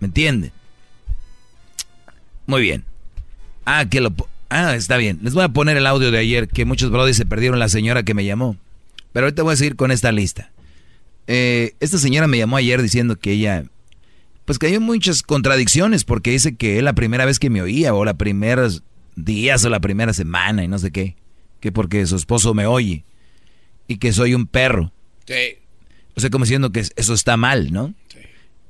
[0.00, 0.52] ¿Me entienden?
[2.46, 2.84] Muy bien.
[3.64, 4.14] Ah, que lo...
[4.48, 5.18] Ah, está bien.
[5.22, 8.02] Les voy a poner el audio de ayer que muchos brothers se perdieron la señora
[8.02, 8.56] que me llamó.
[9.12, 10.52] Pero ahorita voy a seguir con esta lista.
[11.26, 13.64] Eh, esta señora me llamó ayer diciendo que ella,
[14.44, 17.94] pues que hay muchas contradicciones porque dice que es la primera vez que me oía
[17.94, 18.68] o la primera
[19.16, 21.16] días o la primera semana y no sé qué.
[21.60, 23.04] Que porque su esposo me oye
[23.88, 24.92] y que soy un perro.
[25.26, 25.58] Sí.
[26.14, 27.94] O sea, como diciendo que eso está mal, ¿no?
[28.08, 28.18] Sí.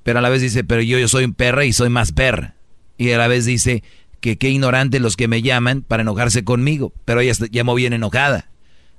[0.02, 2.54] Pero a la vez dice, pero yo, yo soy un perro y soy más perra.
[2.98, 3.82] Y a la vez dice
[4.20, 6.92] que qué ignorante los que me llaman para enojarse conmigo.
[7.04, 8.50] Pero ella llamó bien enojada.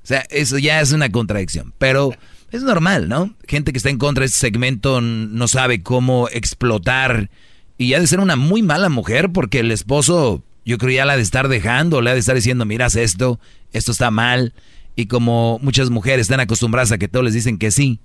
[0.04, 1.74] O sea, eso ya es una contradicción.
[1.78, 2.14] Pero
[2.52, 3.36] es normal, ¿no?
[3.48, 7.30] Gente que está en contra de este segmento no sabe cómo explotar.
[7.78, 11.18] Y ha de ser una muy mala mujer porque el esposo, yo creo ya la
[11.18, 13.40] de estar dejando, le ha de estar diciendo, miras esto,
[13.72, 14.54] esto está mal.
[14.98, 18.00] Y como muchas mujeres están acostumbradas a que todos les dicen que sí,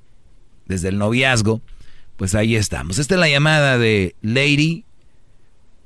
[0.66, 1.60] desde el noviazgo,
[2.16, 2.98] pues ahí estamos.
[2.98, 4.84] Esta es la llamada de Lady,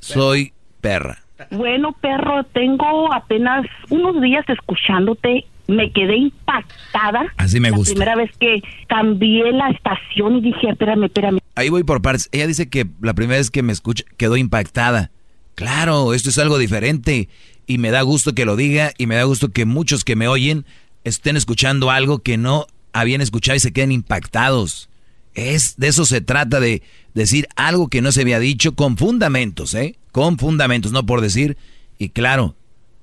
[0.01, 0.53] soy
[0.83, 1.23] perra.
[1.53, 7.33] Bueno, perro, tengo apenas unos días escuchándote me quedé impactada.
[7.37, 7.95] Así me gusta.
[7.95, 11.39] La primera vez que cambié la estación y dije, espérame, espérame.
[11.55, 12.29] Ahí voy por partes.
[12.33, 15.11] Ella dice que la primera vez que me escucha quedó impactada.
[15.55, 17.29] Claro, esto es algo diferente
[17.67, 20.29] y me da gusto que lo diga y me da gusto que muchos que me
[20.29, 20.67] oyen
[21.07, 24.91] estén escuchando algo que no habían escuchado y se queden impactados.
[25.35, 26.83] Es de eso se trata de
[27.15, 29.97] decir algo que no se había dicho con fundamentos, ¿eh?
[30.11, 31.57] Con fundamentos, no por decir.
[31.99, 32.55] Y claro,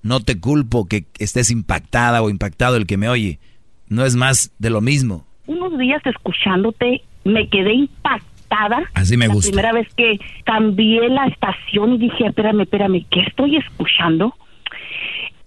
[0.02, 3.40] no te culpo que estés impactada o impactado el que me oye.
[3.88, 5.26] No es más de lo mismo.
[5.46, 8.84] Unos días escuchándote me quedé impactada.
[8.96, 9.48] Así me gusta.
[9.48, 14.36] La primera vez que cambié la estación y dije, espérame, espérame, ¿qué estoy escuchando?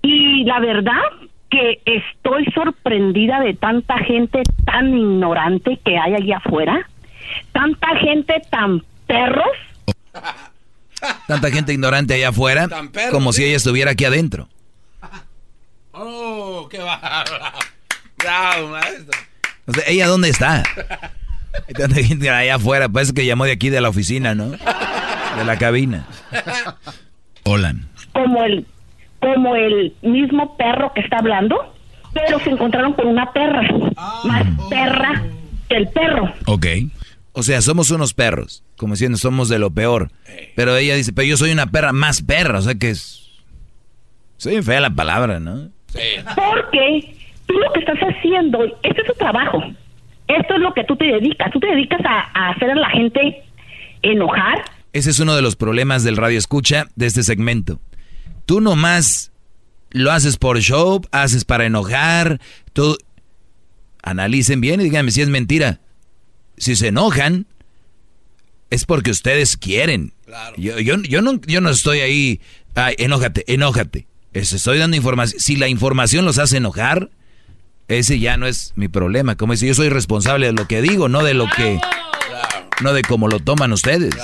[0.03, 1.03] Y la verdad
[1.51, 6.89] que estoy sorprendida de tanta gente tan ignorante que hay allá afuera.
[7.53, 9.47] Tanta gente tan perros.
[11.29, 12.69] Tanta gente ignorante allá afuera,
[13.11, 14.49] como si ella estuviera aquí adentro.
[15.99, 16.79] Oh, qué
[18.19, 19.19] Bravo, maestro.
[19.87, 20.63] ¿ella dónde está?
[21.69, 24.51] Hay tanta gente allá afuera, parece que llamó de aquí de la oficina, ¿no?
[24.51, 26.07] De la cabina.
[27.45, 27.75] Hola.
[28.13, 28.67] Como el,
[29.35, 31.75] como el mismo perro que está hablando,
[32.13, 33.63] pero se encontraron con una perra.
[34.25, 35.25] Más perra
[35.69, 36.33] que el perro.
[36.47, 36.67] Ok.
[37.33, 40.11] O sea, somos unos perros, como diciendo, somos de lo peor.
[40.55, 43.31] Pero ella dice, pero yo soy una perra más perra, o sea que es...
[44.39, 45.69] Soy fea la palabra, ¿no?
[45.89, 46.01] Sí.
[46.35, 47.17] Porque
[47.47, 49.63] tú lo que estás haciendo, este es tu trabajo.
[50.29, 51.51] Esto es lo que tú te dedicas.
[51.53, 53.43] Tú te dedicas a, a hacer a la gente
[54.03, 54.65] enojar.
[54.93, 57.81] Ese es uno de los problemas del radio escucha de este segmento.
[58.47, 59.33] Tú nomás
[59.91, 62.41] lo haces por show, haces para enojar,
[62.73, 62.97] tú...
[64.03, 65.81] Analicen bien y díganme si es mentira
[66.57, 67.47] si se enojan,
[68.71, 70.13] es porque ustedes quieren.
[70.57, 72.41] Yo, yo, yo, no, yo no estoy ahí,
[72.75, 74.07] ay, enójate, enójate.
[74.33, 75.41] Les estoy dando información.
[75.41, 77.11] Si la información los hace enojar,
[77.89, 79.37] ese ya no es mi problema.
[79.37, 81.81] Como dice, yo soy responsable de lo que digo, no de lo que...
[82.83, 84.15] No de cómo lo toman ustedes.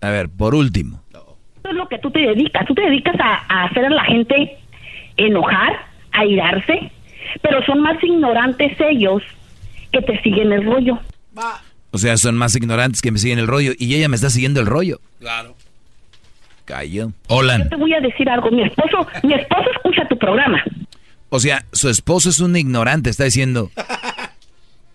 [0.00, 1.02] A ver, por último.
[1.10, 2.66] Eso es lo que tú te dedicas.
[2.66, 4.58] Tú te dedicas a, a hacer a la gente
[5.16, 5.72] enojar,
[6.12, 6.90] a irarse,
[7.42, 9.22] pero son más ignorantes ellos
[9.92, 10.98] que te siguen el rollo.
[11.90, 14.60] O sea, son más ignorantes que me siguen el rollo y ella me está siguiendo
[14.60, 15.00] el rollo.
[15.18, 15.54] Claro.
[16.64, 17.12] Cayó.
[17.28, 17.58] Hola.
[17.58, 18.50] Yo te voy a decir algo.
[18.50, 20.62] Mi esposo, mi esposo escucha tu programa.
[21.28, 23.70] O sea, su esposo es un ignorante, está diciendo.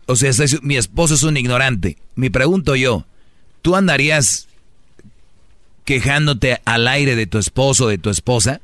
[0.07, 0.31] O sea,
[0.63, 1.95] mi esposo es un ignorante.
[2.15, 3.05] Me pregunto yo,
[3.61, 4.49] ¿tú andarías
[5.91, 8.61] quejándote al aire de tu esposo de tu esposa?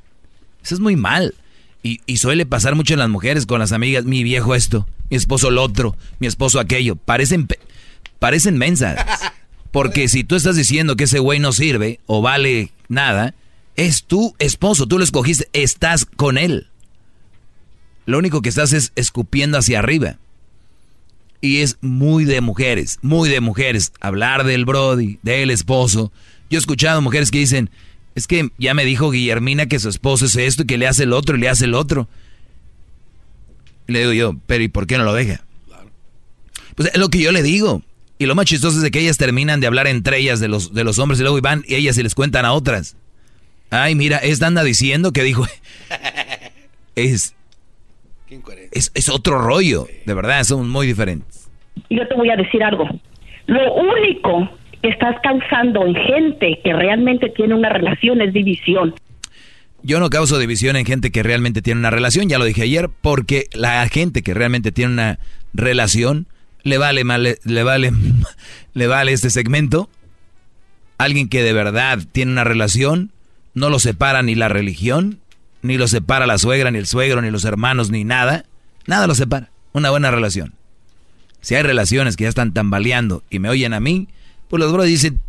[0.63, 1.35] Eso es muy mal.
[1.83, 5.51] Y, suele pasar mucho en las mujeres con las amigas, mi viejo esto, mi esposo
[5.51, 6.95] lo otro, mi esposo aquello.
[6.95, 7.45] Parecen,
[8.19, 9.05] parecen mensas.
[9.71, 13.35] Porque si tú estás diciendo que ese güey no sirve o vale nada,
[13.75, 16.67] es tu esposo, tú lo escogiste, estás con él.
[18.05, 20.17] Lo único que estás es escupiendo hacia arriba.
[21.41, 23.91] Y es muy de mujeres, muy de mujeres.
[23.99, 26.13] Hablar del Brody, del esposo.
[26.49, 27.69] Yo he escuchado mujeres que dicen,
[28.15, 31.03] es que ya me dijo Guillermina que su esposo es esto y que le hace
[31.03, 32.07] el otro y le hace el otro.
[33.87, 35.43] Y le digo yo, pero ¿y por qué no lo deja?
[36.75, 37.81] Pues es lo que yo le digo.
[38.19, 40.73] Y lo más chistoso es de que ellas terminan de hablar entre ellas de los,
[40.73, 42.95] de los hombres y luego van y ellas se les cuentan a otras.
[43.69, 45.45] Ay, mira, esta anda diciendo que dijo...
[46.95, 47.35] es,
[48.71, 51.49] es, es otro rollo, de verdad, son muy diferentes.
[51.89, 52.87] Yo te voy a decir algo.
[53.45, 54.49] Lo único
[54.89, 58.95] estás causando en gente que realmente tiene una relación es división.
[59.83, 62.89] Yo no causo división en gente que realmente tiene una relación, ya lo dije ayer,
[63.01, 65.19] porque la gente que realmente tiene una
[65.53, 66.27] relación
[66.63, 67.91] le vale mal, le vale,
[68.73, 69.89] le vale este segmento.
[70.97, 73.11] Alguien que de verdad tiene una relación,
[73.53, 75.19] no lo separa ni la religión,
[75.61, 78.45] ni lo separa la suegra, ni el suegro, ni los hermanos, ni nada.
[78.87, 79.51] Nada lo separa.
[79.73, 80.55] Una buena relación.
[81.41, 84.07] Si hay relaciones que ya están tambaleando y me oyen a mí,
[84.49, 85.19] pues los bros dicen,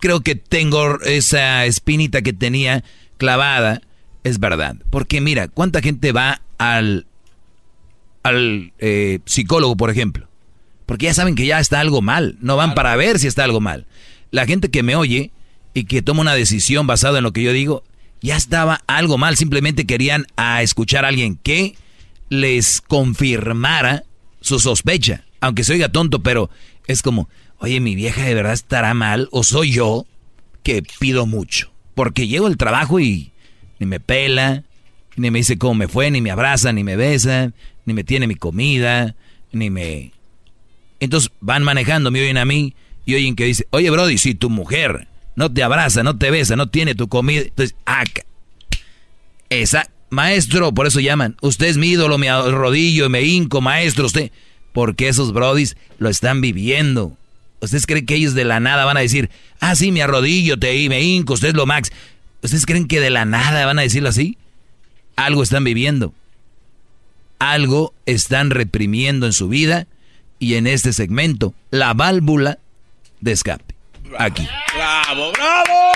[0.00, 2.84] creo que tengo esa espinita que tenía
[3.18, 3.82] clavada.
[4.24, 4.76] Es verdad.
[4.90, 7.06] Porque mira, ¿cuánta gente va al,
[8.22, 10.28] al eh, psicólogo, por ejemplo?
[10.86, 12.36] Porque ya saben que ya está algo mal.
[12.40, 13.86] No van para ver si está algo mal.
[14.30, 15.30] La gente que me oye
[15.74, 17.84] y que toma una decisión basada en lo que yo digo,
[18.20, 19.36] ya estaba algo mal.
[19.36, 21.76] Simplemente querían a escuchar a alguien que
[22.28, 24.04] les confirmara
[24.40, 25.24] su sospecha.
[25.40, 26.50] Aunque se oiga tonto, pero
[26.86, 27.28] es como,
[27.62, 30.04] oye, mi vieja de verdad estará mal o soy yo
[30.62, 31.72] que pido mucho.
[31.94, 33.30] Porque llego al trabajo y
[33.78, 34.64] ni me pela,
[35.16, 37.52] ni me dice cómo me fue, ni me abraza, ni me besa,
[37.84, 39.14] ni me tiene mi comida,
[39.52, 40.12] ni me...
[41.00, 42.74] Entonces van manejando, me oyen a mí
[43.04, 46.56] y oyen que dice, oye Brody, si tu mujer no te abraza, no te besa,
[46.56, 47.42] no tiene tu comida.
[47.42, 48.04] Entonces, ah,
[49.50, 51.36] esa, maestro, por eso llaman.
[51.40, 54.32] Usted es mi ídolo, me arrodillo y me hinco, maestro, usted.
[54.72, 57.16] Porque esos brodis lo están viviendo.
[57.62, 59.30] ¿Ustedes creen que ellos de la nada van a decir,
[59.60, 61.92] ah, sí, me arrodillo, te, me hinco, usted es lo max?
[62.42, 64.36] ¿Ustedes creen que de la nada van a decirlo así?
[65.14, 66.12] Algo están viviendo.
[67.38, 69.86] Algo están reprimiendo en su vida
[70.40, 72.58] y en este segmento, la válvula
[73.20, 73.76] de escape
[74.18, 74.48] aquí.
[74.74, 75.92] ¡Bravo, bravo!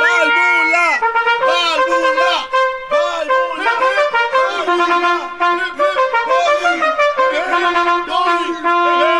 [0.00, 1.00] ¡Válvula!
[1.46, 2.48] ¡Válvula!
[8.44, 9.11] Hey, hey.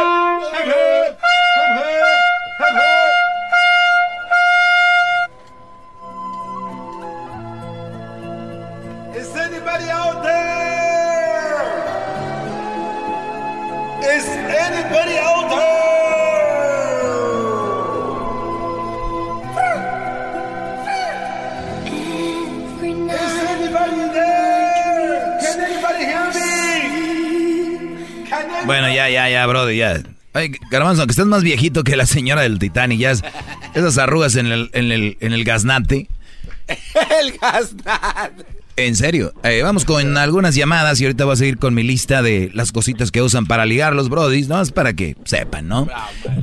[29.47, 30.03] Ya, ya.
[30.35, 33.23] Ay, Garbanzo, aunque estés más viejito que la señora del Titanic, ya es-
[33.75, 36.09] esas arrugas en el, en el, en el gaznate.
[37.21, 38.33] El gasnat.
[38.77, 42.23] En serio, Eh, vamos con algunas llamadas y ahorita voy a seguir con mi lista
[42.23, 44.63] de las cositas que usan para ligar los brodis, ¿no?
[44.63, 45.87] Es para que sepan, ¿no?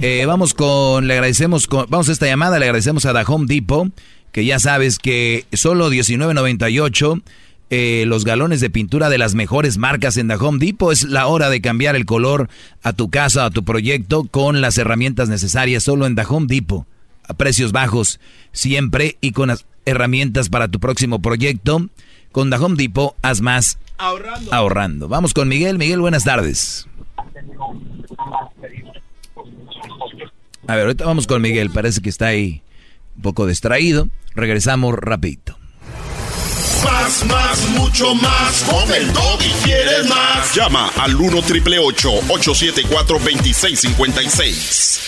[0.02, 3.46] Eh, vamos con, le agradecemos, con- vamos a esta llamada, le agradecemos a The Home
[3.48, 3.90] Depot,
[4.32, 7.24] que ya sabes que solo 19.98
[7.70, 10.92] eh, los galones de pintura de las mejores marcas en The Home Depot.
[10.92, 12.50] Es la hora de cambiar el color
[12.84, 16.86] a tu casa, a tu proyecto, con las herramientas necesarias solo en The Home Depot.
[17.28, 18.20] A precios bajos,
[18.52, 21.88] siempre y con las herramientas para tu próximo proyecto.
[22.32, 24.54] Con The Home Depot, haz más Ahorrando.
[24.54, 25.08] ahorrando.
[25.08, 25.78] Vamos con Miguel.
[25.78, 26.88] Miguel, buenas tardes.
[30.68, 31.70] A ver, ahorita vamos con Miguel.
[31.70, 32.62] Parece que está ahí
[33.16, 34.08] un poco distraído.
[34.36, 35.59] Regresamos rapidito.
[36.84, 38.64] Más, más, mucho más.
[38.64, 40.56] Con el y quieres más.
[40.56, 45.00] Llama al 1 triple 874 2656.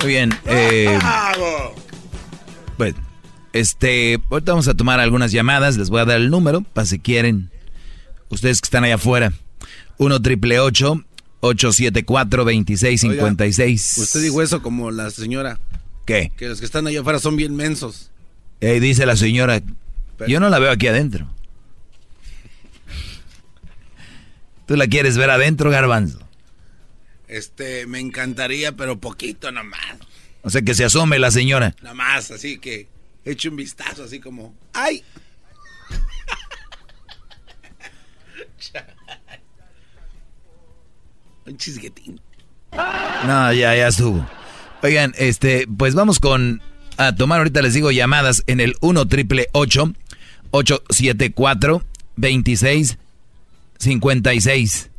[0.00, 0.30] Muy bien.
[0.46, 0.98] Eh,
[2.76, 2.98] bueno,
[3.52, 5.76] este, ahorita vamos a tomar algunas llamadas.
[5.76, 7.50] Les voy a dar el número para si quieren.
[8.28, 9.32] Ustedes que están allá afuera.
[9.98, 11.07] 1 triple 874
[11.40, 13.98] 2656.
[13.98, 15.58] Usted dijo eso como la señora.
[16.06, 16.32] ¿Qué?
[16.36, 18.10] Que los que están allá afuera son bien mensos.
[18.60, 19.62] Eh, dice la señora.
[20.26, 21.28] Yo no la veo aquí adentro.
[24.66, 26.18] ¿Tú la quieres ver adentro, Garbanzo?
[27.26, 29.80] Este, me encantaría, pero poquito nomás.
[30.42, 31.74] O sea, que se asome la señora.
[31.82, 32.88] Nomás, así que
[33.24, 34.54] eche un vistazo, así como.
[34.72, 35.02] ¡Ay!
[41.56, 42.20] Chisguetín.
[43.26, 44.24] No, ya, ya estuvo.
[44.82, 46.62] Oigan, este, pues vamos con
[46.96, 51.82] a tomar ahorita les digo llamadas en el 1 triple 874
[52.16, 52.98] 26
[53.78, 54.90] 56.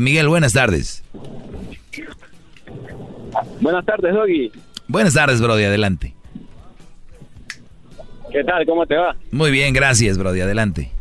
[0.00, 1.02] Miguel, buenas tardes.
[3.60, 4.52] Buenas tardes, Doggy.
[4.88, 6.14] Buenas tardes, Brody, adelante.
[8.30, 8.66] ¿Qué tal?
[8.66, 9.16] ¿Cómo te va?
[9.30, 10.92] Muy bien, gracias, Brody, adelante.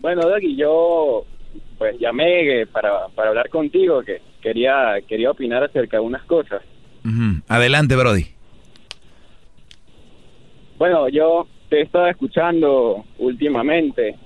[0.00, 1.24] Bueno, Doggy, yo
[1.78, 6.62] pues llamé eh, para, para hablar contigo, que quería, quería opinar acerca de unas cosas.
[7.48, 8.26] Adelante, Brody.
[10.78, 14.16] Bueno, yo te he estado escuchando últimamente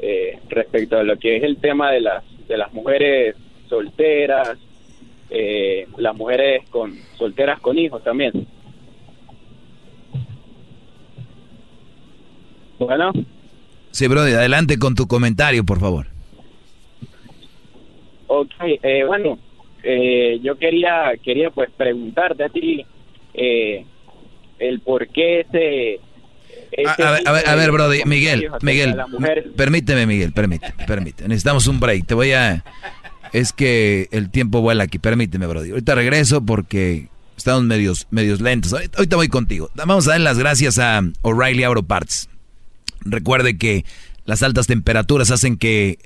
[0.00, 3.36] eh, respecto a lo que es el tema de las, de las mujeres
[3.68, 4.56] solteras,
[5.28, 8.46] eh, las mujeres con solteras con hijos también.
[12.78, 13.12] Bueno.
[13.90, 16.06] Sí, Brody, adelante con tu comentario, por favor.
[18.32, 19.40] Ok, eh, bueno,
[19.82, 22.86] eh, yo quería, quería pues preguntarte a ti
[23.34, 23.84] eh,
[24.60, 25.98] el por qué ese...
[26.86, 28.94] a, ver, a, ver, a ver, Brody, Miguel, Miguel,
[29.56, 31.28] permíteme, Miguel, permíteme, permíteme.
[31.28, 32.06] Necesitamos un break.
[32.06, 32.64] Te voy a...
[33.32, 35.70] Es que el tiempo vuela aquí, permíteme, Brody.
[35.70, 38.72] Ahorita regreso porque estamos medios, medios lentos.
[38.72, 39.70] Ahorita voy contigo.
[39.74, 42.28] Vamos a dar las gracias a O'Reilly Auto Parts.
[43.00, 43.84] Recuerde que
[44.24, 45.98] las altas temperaturas hacen que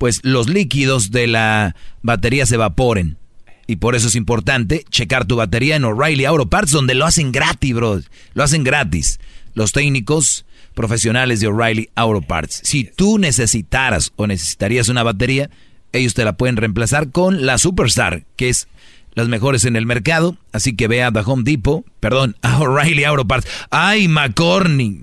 [0.00, 3.18] pues los líquidos de la batería se evaporen.
[3.66, 7.32] Y por eso es importante checar tu batería en O'Reilly Auto Parts, donde lo hacen
[7.32, 8.00] gratis, bro.
[8.32, 9.20] Lo hacen gratis.
[9.52, 12.62] Los técnicos profesionales de O'Reilly Auto Parts.
[12.64, 15.50] Si tú necesitaras o necesitarías una batería,
[15.92, 18.68] ellos te la pueden reemplazar con la Superstar, que es
[19.12, 20.38] las mejores en el mercado.
[20.50, 23.46] Así que ve a The Home Depot, perdón, a O'Reilly Auto Parts.
[23.68, 25.02] ¡Ay, McCorney!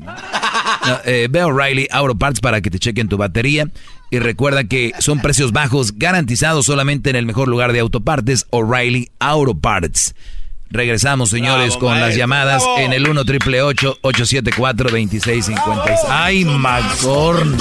[1.06, 3.68] Eh, ve a O'Reilly Auto Parts para que te chequen tu batería.
[4.10, 9.10] Y recuerda que son precios bajos garantizados solamente en el mejor lugar de autopartes, O'Reilly
[9.20, 10.16] Auto Parts.
[10.70, 16.00] Regresamos, señores, con las llamadas en el 1 triple 874 2656.
[16.10, 17.58] ¡Ay, McCorn!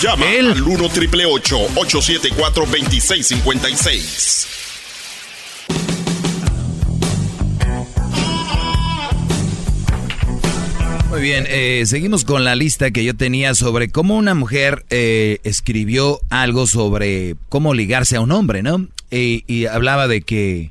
[0.00, 4.59] Llama al 1 triple 874 2656.
[11.20, 15.38] Muy bien, eh, seguimos con la lista que yo tenía sobre cómo una mujer eh,
[15.44, 18.88] escribió algo sobre cómo ligarse a un hombre, ¿no?
[19.10, 20.70] y hablaba de que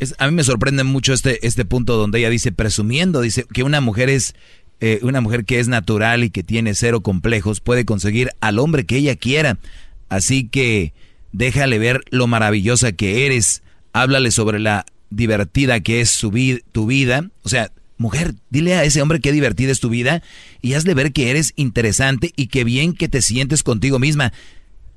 [0.00, 3.62] es, a mí me sorprende mucho este, este punto donde ella dice presumiendo, dice que
[3.62, 4.34] una mujer es
[4.80, 8.86] eh, una mujer que es natural y que tiene cero complejos puede conseguir al hombre
[8.86, 9.58] que ella quiera.
[10.08, 10.92] Así que
[11.30, 13.62] déjale ver lo maravillosa que eres,
[13.92, 16.32] háblale sobre la divertida que es su
[16.72, 20.22] tu vida, o sea, Mujer, dile a ese hombre qué divertida es tu vida
[20.60, 24.32] y hazle ver que eres interesante y que bien que te sientes contigo misma.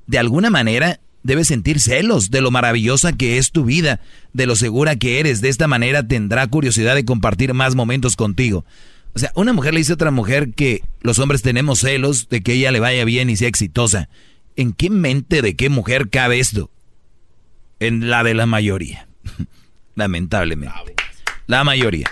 [0.08, 4.00] De alguna manera, debes sentir celos de lo maravillosa que es tu vida,
[4.34, 5.42] de lo segura que eres.
[5.42, 8.66] De esta manera tendrá curiosidad de compartir más momentos contigo.
[9.14, 12.42] O sea, una mujer le dice a otra mujer que los hombres tenemos celos de
[12.42, 14.10] que ella le vaya bien y sea exitosa.
[14.56, 16.72] ¿En qué mente de qué mujer cabe esto?
[17.80, 19.08] En la de la mayoría.
[19.96, 20.96] Lamentablemente.
[21.46, 22.10] La mayoría.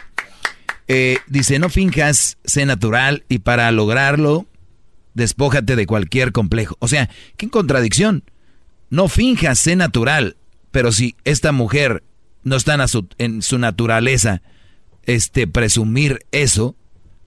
[0.87, 4.45] Eh, dice, no finjas, sé natural y para lograrlo,
[5.13, 6.75] despójate de cualquier complejo.
[6.79, 8.23] O sea, ¿qué contradicción?
[8.89, 10.37] No finjas, sé natural,
[10.71, 12.03] pero si esta mujer
[12.43, 12.77] no está
[13.17, 14.43] en su, naturaleza,
[15.03, 16.75] este, presumir eso,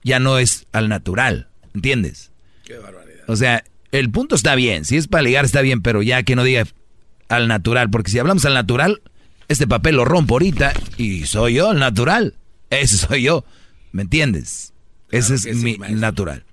[0.03, 2.31] ya no es al natural, ¿entiendes?
[2.63, 3.23] Qué barbaridad.
[3.27, 6.35] O sea, el punto está bien, si es para ligar está bien, pero ya que
[6.35, 6.65] no diga
[7.27, 9.01] al natural, porque si hablamos al natural,
[9.49, 12.35] este papel lo rompo ahorita y soy yo el natural.
[12.69, 13.45] Ese soy yo.
[13.91, 14.73] ¿Me entiendes?
[15.11, 16.43] Ese es mi natural.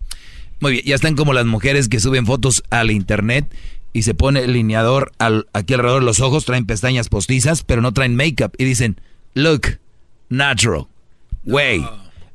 [0.61, 3.55] Muy bien, ya están como las mujeres que suben fotos al internet
[3.93, 7.83] y se pone el lineador al, aquí alrededor de los ojos, traen pestañas postizas, pero
[7.83, 9.01] no traen make-up y dicen,
[9.35, 9.79] look,
[10.29, 10.87] natural.
[11.45, 11.85] Wey,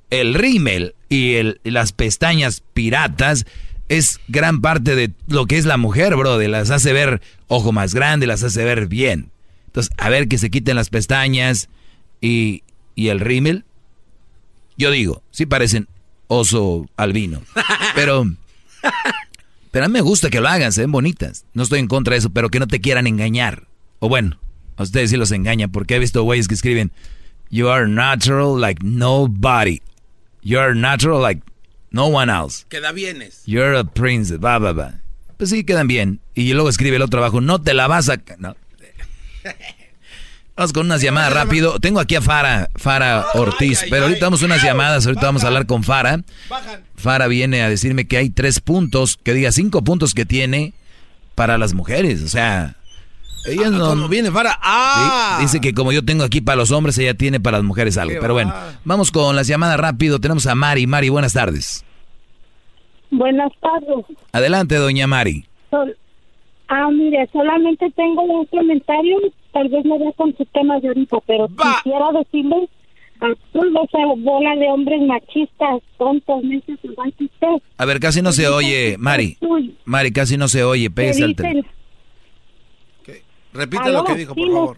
[0.09, 3.45] el rímel y, el, las pestañas piratas
[3.89, 6.37] es gran parte de lo que es la mujer, bro.
[6.37, 9.31] De las hace ver ojo más grande, las hace ver bien.
[9.67, 11.69] Entonces, a ver que se quiten las pestañas
[12.21, 12.63] y,
[12.95, 13.65] y el rímel
[14.77, 15.87] yo digo, sí parecen
[16.27, 17.41] oso albino.
[17.95, 18.25] Pero,
[19.69, 21.45] pero a mí me gusta que lo hagan, se ven bonitas.
[21.53, 23.67] No estoy en contra de eso, pero que no te quieran engañar.
[23.99, 24.39] O bueno,
[24.77, 26.91] a ustedes sí los engañan, porque he visto güeyes que escriben,
[27.49, 29.81] You are natural like nobody.
[30.41, 31.43] You are natural like
[31.91, 32.65] no one else.
[32.69, 33.43] Queda bienes.
[33.45, 35.01] You're a princess, va, va, va.
[35.37, 36.21] Pues sí, quedan bien.
[36.33, 38.21] Y luego escribe el otro abajo, no te la vas a...
[38.37, 38.55] No.
[40.61, 41.79] Vamos con unas llamadas rápido.
[41.79, 45.65] Tengo aquí a Fara, Fara Ortiz, pero ahorita vamos unas llamadas, ahorita vamos a hablar
[45.65, 46.21] con Fara.
[46.93, 50.73] Fara viene a decirme que hay tres puntos, que diga cinco puntos que tiene
[51.33, 52.75] para las mujeres, o sea,
[53.47, 54.07] ella ah, no.
[54.07, 54.55] viene para.
[54.61, 55.39] ¡Ah!
[55.41, 58.17] dice que como yo tengo aquí para los hombres, ella tiene para las mujeres algo.
[58.21, 58.53] Pero bueno,
[58.85, 60.19] vamos con las llamadas rápido.
[60.19, 60.85] Tenemos a Mari.
[60.85, 61.83] Mari, buenas tardes.
[63.09, 64.05] Buenas tardes.
[64.31, 65.43] Adelante, doña Mari.
[66.67, 69.17] ah, mire, solamente tengo un comentario.
[69.51, 72.69] Tal vez no vea con su tema de ahorita, pero quisiera decirle
[73.19, 77.47] a toda esa bola de hombres machistas, tontos, necios, usted.
[77.77, 79.37] A ver, casi no se oye, Mari.
[79.85, 80.89] Mari, casi no se oye.
[80.89, 81.81] Pégase al teléfono.
[83.53, 84.77] Repite lo que dijo, por favor.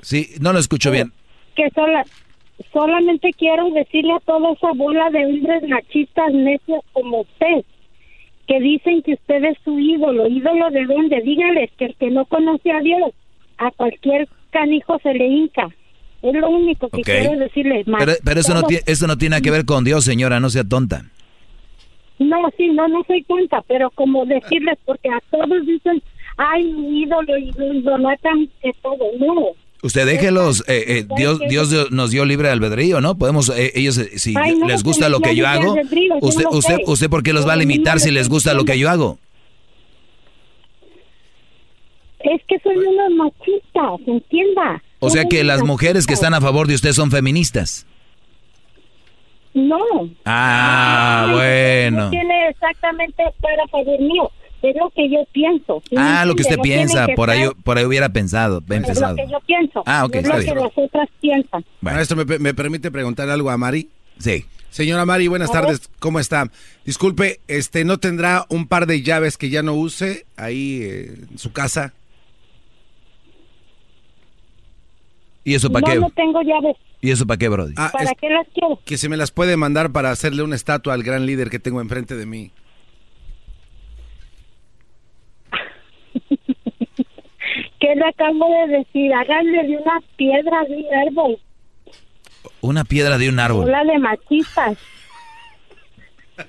[0.00, 1.12] Sí, no lo escucho bien.
[1.56, 2.04] Que sola,
[2.72, 7.64] solamente quiero decirle a toda esa bola de hombres machistas necios como usted,
[8.46, 10.28] que dicen que usted es su ídolo.
[10.28, 11.20] ¿Ídolo de dónde?
[11.20, 13.12] Dígales que el que no conoce a Dios,
[13.66, 15.68] a cualquier canijo se le hinca.
[16.22, 17.84] Es lo único que quiero decirle.
[17.84, 20.64] Pero, pero eso, no tiene, eso no tiene que ver con Dios, señora, no sea
[20.64, 21.04] tonta.
[22.18, 26.00] No, sí, no, no soy tonta, pero como decirles, porque a todos dicen
[26.36, 29.48] ay, mi ídolo, y idolatran que todo, no.
[29.82, 33.18] Usted déjelos, eh, eh, Dios, Dios nos dio libre albedrío, ¿no?
[33.18, 34.32] Podemos, eh, ellos, si
[34.66, 35.74] les gusta lo que yo hago,
[36.20, 38.88] usted, usted, usted, ¿por qué los va a limitar si les gusta lo que yo
[38.88, 39.18] hago?
[42.24, 44.82] Es que soy una machista, entienda.
[45.00, 47.86] O sea que las mujeres que están a favor de usted son feministas.
[49.54, 49.78] No.
[50.24, 52.04] Ah, bueno.
[52.04, 54.30] No tiene exactamente para favor mío
[54.62, 55.82] es lo que yo pienso.
[55.96, 59.40] ah, lo que usted piensa, por ahí, por ahí hubiera pensado, Es lo que yo
[59.46, 59.82] pienso.
[59.86, 61.64] Ah, ok, es lo que las otras piensan.
[61.80, 63.88] Bueno, esto me, me, permite preguntar algo a Mari.
[64.18, 64.44] Sí.
[64.70, 66.50] Señora Mari, buenas tardes, ¿cómo está?
[66.86, 71.38] Disculpe, este, ¿no tendrá un par de llaves que ya no use ahí eh, en
[71.38, 71.92] su casa?
[75.44, 76.00] ¿Y eso para no, qué?
[76.00, 76.76] No tengo llaves.
[77.00, 77.74] ¿Y eso para qué, Brody?
[77.76, 78.78] Ah, ¿Para qué las quiero?
[78.84, 81.80] Que se me las puede mandar para hacerle una estatua al gran líder que tengo
[81.80, 82.52] enfrente de mí.
[87.80, 89.12] ¿Qué le acabo de decir?
[89.12, 91.38] Háganle de una piedra de un árbol.
[92.60, 93.68] Una piedra de un árbol.
[93.68, 94.78] Una de machistas.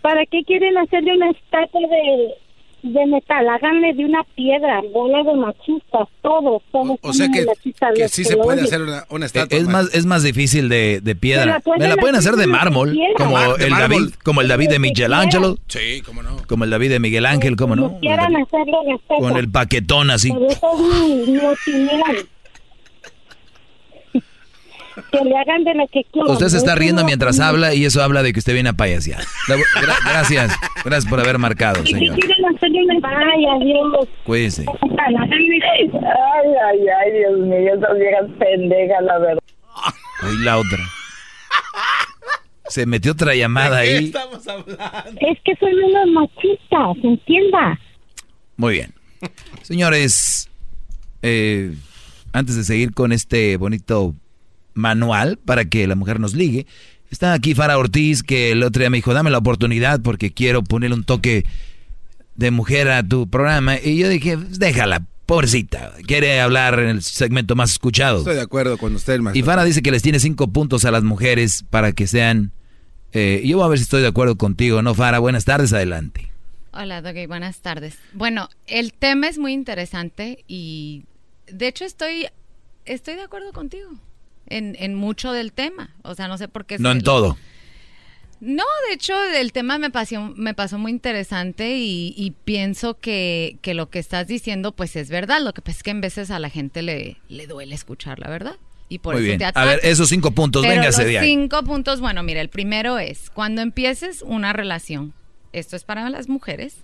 [0.01, 2.35] ¿Para qué quieren hacerle una estatua de,
[2.83, 6.97] de metal, háganle de una piedra, bola de machistas, todo, todo.
[7.01, 7.45] O, sea que,
[7.95, 9.57] que sí se puede hacer una, una estatua.
[9.57, 11.61] Es más, es más difícil de, de piedra.
[11.79, 15.57] Me la pueden hacer de mármol, como el David, como el David de Miguel Ángel.
[15.67, 16.37] Sí, cómo no.
[16.45, 17.99] Como el David de Miguel Ángel, cómo no.
[19.19, 20.33] Con el paquetón así.
[25.11, 28.23] Que le hagan de lo que Usted se está riendo mientras habla y eso habla
[28.23, 29.23] de que usted viene a payasear.
[30.05, 32.17] gracias, gracias por haber marcado, señor.
[33.03, 34.07] Ay, adiós.
[34.23, 34.65] Cuídese.
[34.69, 39.43] Ay, ay, ay, Dios mío, esas viejas pendejas, la verdad.
[40.21, 40.79] Ay, la otra.
[42.69, 44.05] Se metió otra llamada ¿De qué ahí.
[44.05, 45.19] estamos hablando?
[45.21, 47.79] Es que soy una machista, ¿se entienda?
[48.57, 48.93] Muy bien.
[49.61, 50.49] Señores,
[51.21, 51.73] eh,
[52.31, 54.15] antes de seguir con este bonito
[54.73, 56.67] manual para que la mujer nos ligue.
[57.13, 60.63] Está aquí Fara Ortiz, que el otro día me dijo, dame la oportunidad porque quiero
[60.63, 61.45] ponerle un toque
[62.35, 63.77] de mujer a tu programa.
[63.77, 65.93] Y yo dije, déjala, pobrecita.
[66.07, 68.17] Quiere hablar en el segmento más escuchado.
[68.17, 69.39] Estoy de acuerdo con usted, maestro.
[69.39, 72.51] Y Fara dice que les tiene cinco puntos a las mujeres para que sean...
[73.11, 75.19] Eh, yo voy a ver si estoy de acuerdo contigo, ¿no, Fara?
[75.19, 76.31] Buenas tardes, adelante.
[76.71, 77.99] Hola, Doggy, buenas tardes.
[78.13, 81.03] Bueno, el tema es muy interesante y
[81.45, 82.25] de hecho estoy,
[82.85, 83.91] estoy de acuerdo contigo
[84.47, 85.95] en, mucho del tema.
[86.03, 86.79] O sea, no sé por qué.
[86.79, 87.37] No en todo.
[88.39, 93.89] No, de hecho, el tema me pasó, me pasó muy interesante y, pienso que, lo
[93.89, 95.41] que estás diciendo, pues es verdad.
[95.41, 98.29] Lo que pasa es que en veces a la gente le, le duele escuchar la
[98.29, 98.57] verdad.
[98.89, 99.51] Y por muy eso bien.
[99.55, 103.61] a ver, esos cinco puntos, véngase de Cinco puntos, bueno, mira, el primero es, cuando
[103.61, 105.13] empieces una relación,
[105.53, 106.75] esto es para las mujeres,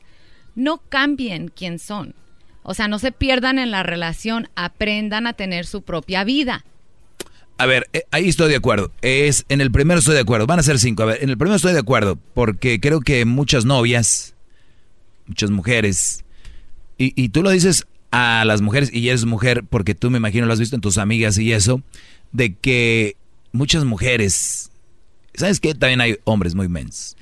[0.56, 2.16] no cambien quién son.
[2.64, 6.66] O sea, no se pierdan en la relación, aprendan a tener su propia vida.
[7.60, 8.90] A ver, eh, ahí estoy de acuerdo.
[9.02, 10.48] Es en el primero estoy de acuerdo.
[10.48, 11.04] Van a ser cinco.
[11.04, 14.34] A ver, en el primero estoy de acuerdo porque creo que muchas novias,
[15.28, 16.24] muchas mujeres,
[16.98, 20.52] y, tú lo dices a las mujeres y eres mujer porque tú me imagino lo
[20.52, 21.82] has visto en tus amigas y eso,
[22.34, 23.16] de que
[23.54, 24.70] muchas mujeres,
[25.34, 25.74] ¿sabes qué?
[25.74, 27.16] También hay hombres muy mens.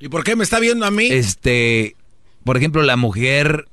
[0.00, 1.06] ¿Y por qué me está viendo a mí?
[1.06, 1.94] Este,
[2.42, 3.68] por ejemplo, la mujer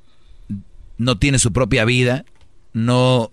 [0.96, 2.24] no tiene su propia vida,
[2.72, 3.30] no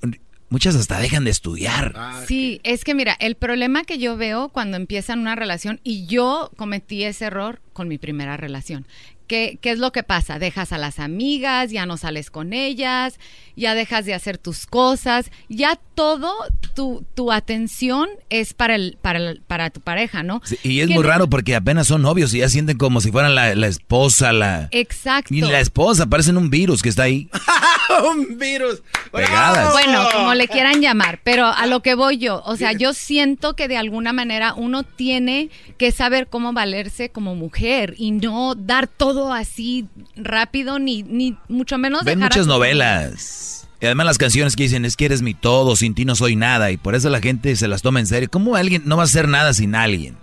[0.50, 1.94] muchas hasta dejan de estudiar.
[1.96, 6.06] Ah, sí, es que mira, el problema que yo veo cuando empiezan una relación, y
[6.06, 8.86] yo cometí ese error con mi primera relación,
[9.28, 10.40] ¿qué, ¿qué es lo que pasa?
[10.40, 13.20] Dejas a las amigas, ya no sales con ellas,
[13.56, 16.34] ya dejas de hacer tus cosas, ya todo
[16.76, 20.42] tu, tu atención es para, el, para, el- para tu pareja, ¿no?
[20.46, 23.02] Sí, y es Que muy no- raro porque apenas son novios y ya sienten como
[23.02, 24.70] si fueran la, la esposa, la...
[24.72, 25.34] Exacto.
[25.34, 27.30] Y la esposa, parecen un virus que está ahí.
[28.14, 28.82] un virus.
[29.12, 29.74] Pegadas.
[29.74, 33.58] Bueno, como le quieran llamar, pero a lo que voy yo, o sea, yo siento
[33.58, 38.88] que de alguna manera uno tiene que saber cómo valerse como mujer y no dar
[38.88, 43.59] todo así rápido ni, ni mucho menos Ven dejar muchas novelas.
[43.82, 46.36] Y además las canciones que dicen es que eres mi todo, sin ti no soy
[46.36, 46.70] nada.
[46.72, 48.30] Y por eso la gente se las toma en serio.
[48.30, 50.18] ¿Cómo alguien no va a hacer nada sin alguien?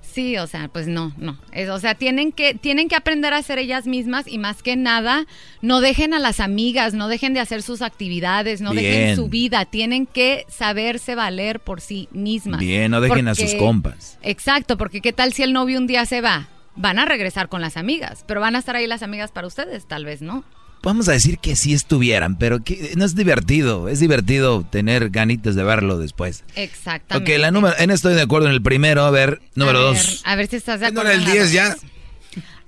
[0.00, 1.36] Sí, o sea, pues no, no.
[1.50, 4.76] Es- o sea, tienen que, tienen que aprender a ser ellas mismas y más que
[4.76, 5.26] nada,
[5.60, 9.64] no dejen a las amigas, no dejen de hacer sus actividades, no dejen su vida.
[9.64, 12.60] Tienen que saberse valer por sí mismas.
[12.60, 14.16] Bien, no dejen a sus compas.
[14.22, 16.48] Exacto, porque qué tal si el novio un día se va.
[16.76, 19.86] Van a regresar con las amigas, pero van a estar ahí las amigas para ustedes,
[19.86, 20.44] tal vez, ¿no?
[20.84, 23.88] Vamos a decir que sí estuvieran, pero que no es divertido.
[23.88, 26.44] Es divertido tener ganitas de verlo después.
[26.50, 27.38] Ok, Exactamente.
[27.38, 29.02] la número, en esto estoy de acuerdo en el primero.
[29.04, 30.22] A ver, número a ver, dos.
[30.26, 31.10] A ver si estás de acuerdo.
[31.10, 31.52] el en la 10 dos.
[31.52, 31.76] ya.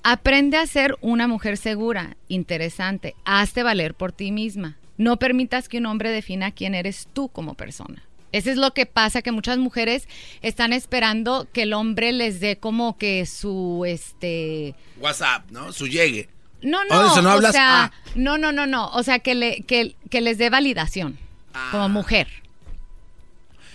[0.02, 3.14] Aprende a ser una mujer segura, interesante.
[3.26, 4.76] Hazte valer por ti misma.
[4.96, 8.02] No permitas que un hombre defina quién eres tú como persona.
[8.32, 10.08] Eso es lo que pasa, que muchas mujeres
[10.42, 14.74] están esperando que el hombre les dé como que su, este...
[15.00, 15.72] WhatsApp, ¿no?
[15.72, 16.28] Su llegue.
[16.66, 17.52] No, ¿Oh, no, de eso no o hablas?
[17.52, 17.92] sea, Ah.
[18.14, 18.88] no, no, no, no.
[18.88, 21.18] O sea, que, le, que, que les dé validación
[21.54, 21.68] Ah.
[21.70, 22.26] como mujer.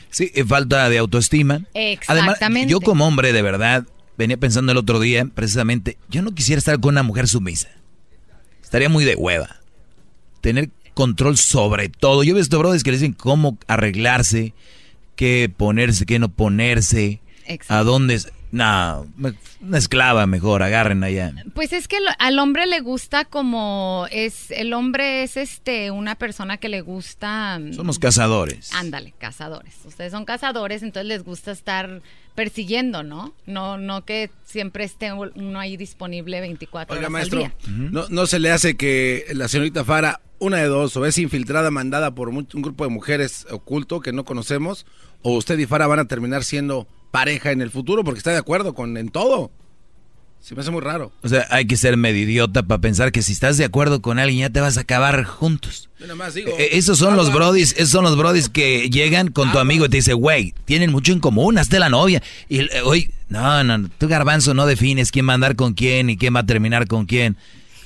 [0.09, 1.61] Sí, falta de autoestima.
[2.07, 2.69] Además, Exactamente.
[2.71, 3.85] yo como hombre, de verdad,
[4.17, 7.69] venía pensando el otro día, precisamente, yo no quisiera estar con una mujer sumisa.
[8.61, 9.55] Estaría muy de hueva.
[10.41, 12.23] Tener control sobre todo.
[12.23, 14.53] Yo he visto brothers que le dicen cómo arreglarse,
[15.15, 17.21] qué ponerse, qué no ponerse,
[17.69, 18.19] a dónde...
[18.51, 19.07] es- No,
[19.61, 21.31] una esclava mejor, agarren allá.
[21.53, 26.15] Pues es que lo- al hombre le gusta como es, el hombre es este, una
[26.15, 27.59] persona que le gusta...
[27.59, 28.73] mm, Somos cazadores.
[28.73, 29.75] Ándale, cazadores.
[29.85, 32.01] Ustedes son cazadores, entonces les gusta estar
[32.35, 33.33] persiguiendo, ¿no?
[33.45, 37.89] No, no que siempre esté uno ahí disponible 24 Oiga, horas maestro, al día.
[37.91, 41.71] ¿no, ¿no se le hace que la señorita Fara, una de dos, o es infiltrada,
[41.71, 44.85] mandada por mu- un grupo de mujeres oculto que no conocemos,
[45.21, 48.37] o usted y Fara van a terminar siendo pareja en el futuro porque está de
[48.37, 49.51] acuerdo con en todo?
[50.39, 51.11] Se me hace muy raro.
[51.21, 54.17] O sea, hay que ser medio idiota para pensar que si estás de acuerdo con
[54.17, 55.87] alguien ya te vas a acabar juntos.
[55.99, 56.49] Yo más digo.
[56.57, 59.89] Eh, esos son los brodis, esos son los brodis que llegan con tu amigo y
[59.89, 62.23] te dice, güey, tienen mucho en común, hazte la novia.
[62.49, 66.09] Y el- eh, no, no, tú garbanzo no defines quién va a andar con quién
[66.09, 67.37] y quién va a terminar con quién.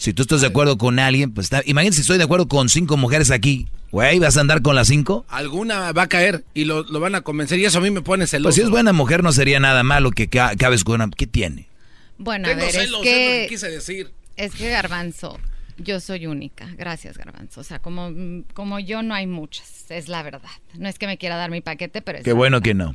[0.05, 2.69] Si tú estás de acuerdo con alguien, pues está, imagínate si estoy de acuerdo con
[2.69, 5.25] cinco mujeres aquí, güey, ¿vas a andar con las cinco?
[5.29, 8.01] Alguna va a caer y lo, lo van a convencer y eso a mí me
[8.01, 8.47] pone celoso.
[8.47, 11.09] Pues si es buena mujer no sería nada malo que ca- cabes con una...
[11.09, 11.67] ¿Qué tiene?
[12.17, 14.11] Bueno, Tengo a ver, celos, es es lo que, que quise decir.
[14.37, 15.39] es que Garbanzo,
[15.77, 16.67] yo soy única.
[16.77, 17.61] Gracias, Garbanzo.
[17.61, 18.11] O sea, como,
[18.53, 20.49] como yo no hay muchas, es la verdad.
[20.77, 22.91] No es que me quiera dar mi paquete, pero es Qué la bueno que no.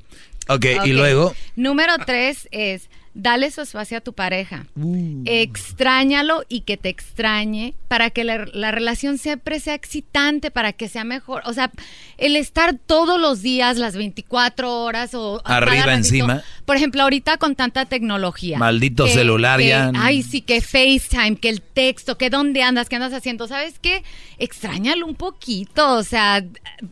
[0.49, 0.87] Ok, Ok.
[0.87, 1.35] y luego...
[1.57, 4.67] Número tres es, dale su espacio a tu pareja.
[4.77, 5.23] Uh.
[5.27, 10.89] Extrañalo y que te extrañe para que la, la relación siempre sea excitante, para que
[10.89, 11.43] sea mejor.
[11.45, 11.71] O sea,
[12.19, 15.43] el estar todos los días, las 24 horas o...
[15.45, 15.91] Arriba, ratito.
[15.97, 16.43] encima.
[16.65, 18.59] Por ejemplo, ahorita con tanta tecnología.
[18.59, 19.91] Maldito que- celular que- ya.
[19.97, 23.49] Ay, sí, que FaceTime, que el texto, que dónde andas, qué andas haciendo.
[23.49, 24.05] ¿Sabes qué?
[24.39, 25.95] Extrañalo un poquito.
[25.95, 26.45] O sea,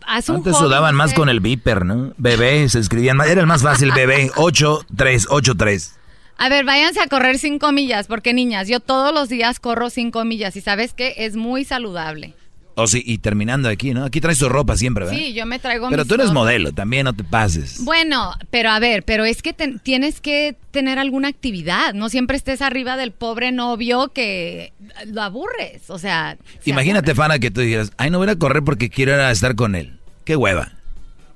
[0.06, 2.12] haz un Antes sudaban más con el viper, ¿no?
[2.18, 3.28] Bebé, se escribían más.
[3.28, 4.30] Era el más fácil, bebé.
[4.36, 5.94] 8383.
[6.38, 10.24] A ver, váyanse a correr cinco millas, porque niñas, yo todos los días corro cinco
[10.24, 12.34] millas y sabes que es muy saludable.
[12.76, 14.04] O sí, y terminando aquí, ¿no?
[14.04, 15.18] Aquí traes tu ropa siempre, ¿verdad?
[15.18, 17.82] Sí, yo me traigo Pero mis tú eres modelo, también no te pases.
[17.84, 22.62] Bueno, pero a ver, pero es que tienes que tener alguna actividad, no siempre estés
[22.62, 24.72] arriba del pobre novio que
[25.06, 28.62] lo aburres, o sea, se Imagínate, Fana, que tú dijeras, ay, no voy a correr
[28.62, 29.98] porque quiero estar con él.
[30.24, 30.77] Qué hueva.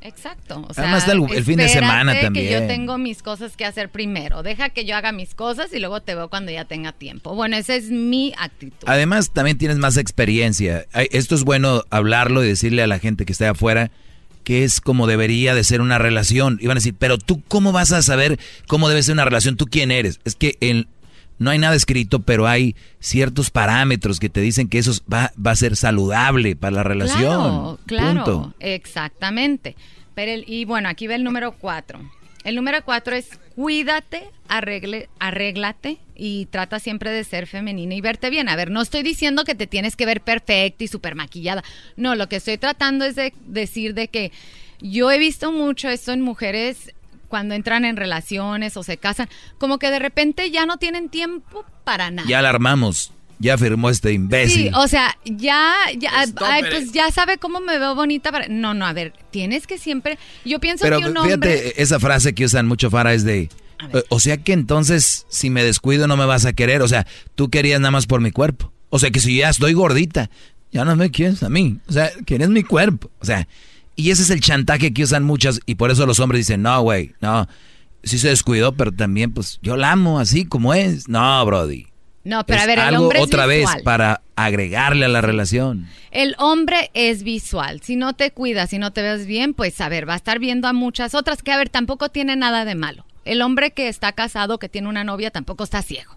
[0.05, 0.65] Exacto.
[0.69, 2.53] O sea, Además el- el fin de semana que también.
[2.63, 4.43] yo tengo mis cosas que hacer primero.
[4.43, 7.35] Deja que yo haga mis cosas y luego te veo cuando ya tenga tiempo.
[7.35, 8.87] Bueno, esa es mi actitud.
[8.87, 10.87] Además, también tienes más experiencia.
[10.93, 13.91] Esto es bueno hablarlo y decirle a la gente que está afuera
[14.45, 16.59] que es como debería de ser una relación.
[16.61, 19.57] Y van a decir, pero tú, ¿cómo vas a saber cómo debe ser una relación?
[19.57, 20.19] ¿Tú quién eres?
[20.25, 20.89] Es que el-
[21.43, 25.51] no hay nada escrito, pero hay ciertos parámetros que te dicen que eso va, va
[25.51, 27.21] a ser saludable para la relación.
[27.21, 28.55] Claro, claro, Punto.
[28.61, 29.77] exactamente.
[30.15, 32.01] Pero el- y bueno, aquí ve el número cuatro.
[32.45, 38.31] El número cuatro es cuídate, arregle, arréglate y trata siempre de ser femenina y verte
[38.31, 38.49] bien.
[38.49, 41.63] A ver, no estoy diciendo que te tienes que ver perfecta y súper maquillada.
[41.97, 44.33] No, lo que estoy tratando es de decir de que
[44.81, 46.93] yo he visto mucho esto en mujeres
[47.33, 49.27] cuando entran en relaciones o se casan,
[49.57, 52.29] como que de repente ya no tienen tiempo para nada.
[52.29, 53.11] Ya la armamos.
[53.39, 54.65] Ya firmó este imbécil.
[54.65, 58.33] Sí, o sea, ya, ya, ay, pues ya sabe cómo me veo bonita.
[58.33, 58.49] Para...
[58.49, 60.19] No, no, a ver, tienes que siempre.
[60.45, 61.73] Yo pienso Pero que un fíjate, hombre.
[61.79, 63.49] esa frase que usan mucho Fara es de.
[64.11, 66.83] O sea que entonces, si me descuido, no me vas a querer.
[66.83, 68.75] O sea, tú querías nada más por mi cuerpo.
[68.91, 70.29] O sea que si ya estoy gordita,
[70.71, 71.79] ya no me quieres a mí.
[71.89, 73.11] O sea, quieres mi cuerpo.
[73.21, 73.49] O sea,
[73.97, 75.61] y ese es el chantaje que usan muchas.
[75.67, 77.49] Y por eso los hombres dicen, no, güey, no.
[78.03, 81.09] Sí se descuidó, pero también, pues, yo la amo así como es.
[81.09, 81.87] No, Brody.
[82.25, 85.21] No, pero Es a ver, el algo hombre es otra vez para agregarle a la
[85.21, 85.89] relación.
[86.11, 87.81] El hombre es visual.
[87.83, 90.39] Si no te cuidas, si no te ves bien, pues a ver, va a estar
[90.39, 93.05] viendo a muchas otras que, a ver, tampoco tiene nada de malo.
[93.25, 96.15] El hombre que está casado, que tiene una novia, tampoco está ciego.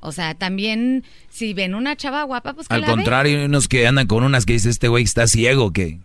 [0.00, 3.66] O sea, también si ven una chava guapa, pues que Al la contrario, hay unos
[3.66, 5.98] que andan con unas que dice este güey está ciego, que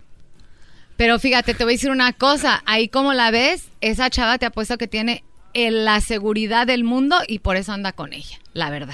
[0.98, 2.62] Pero fíjate, te voy a decir una cosa.
[2.66, 5.24] Ahí como la ves, esa chava te apuesto que tiene
[5.54, 8.94] el- la seguridad del mundo y por eso anda con ella, la verdad.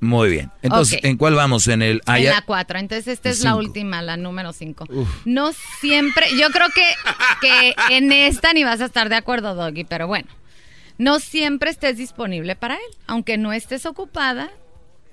[0.00, 0.50] muy bien.
[0.60, 1.00] Entonces.
[1.02, 1.66] ¿en cuál vamos?
[1.66, 2.78] En el ah, en la 4.
[2.78, 4.86] Entonces, esta es la última, la número 5.
[5.24, 6.84] No siempre, yo creo que,
[7.40, 10.28] que en esta ni vas a estar de acuerdo, Doggy, pero bueno.
[10.98, 12.96] No siempre estés disponible para él.
[13.06, 14.50] Aunque no estés ocupada,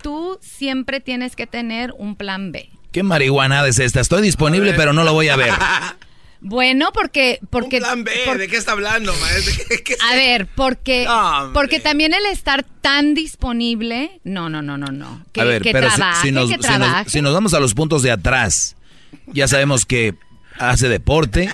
[0.01, 2.69] tú siempre tienes que tener un plan B.
[2.91, 4.01] ¿Qué marihuana es esta?
[4.01, 5.53] Estoy disponible, pero no lo voy a ver.
[6.43, 7.39] Bueno, porque...
[7.51, 9.63] porque Plan B, por- ¿de qué está hablando, maestro?
[9.69, 11.53] ¿Qué- qué- a ver, porque, hombre.
[11.53, 15.23] porque también el estar tan disponible, no, no, no, no, no.
[15.33, 17.53] Que, a ver, que pero si- trabaje, si, nos, que si nos- si nos vamos
[17.53, 18.75] a los puntos de atrás,
[19.27, 20.15] ya sabemos que
[20.57, 21.53] hace deporte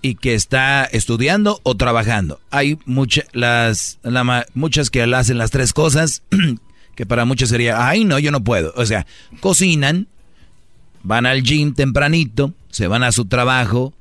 [0.00, 2.40] y que está estudiando o trabajando.
[2.52, 6.22] Hay mucha- las, la ma- muchas que hacen las tres cosas,
[6.94, 8.72] que para muchos sería, ay, no, yo no puedo.
[8.76, 9.06] O sea,
[9.40, 10.06] cocinan,
[11.02, 13.92] van al gym tempranito, se van a su trabajo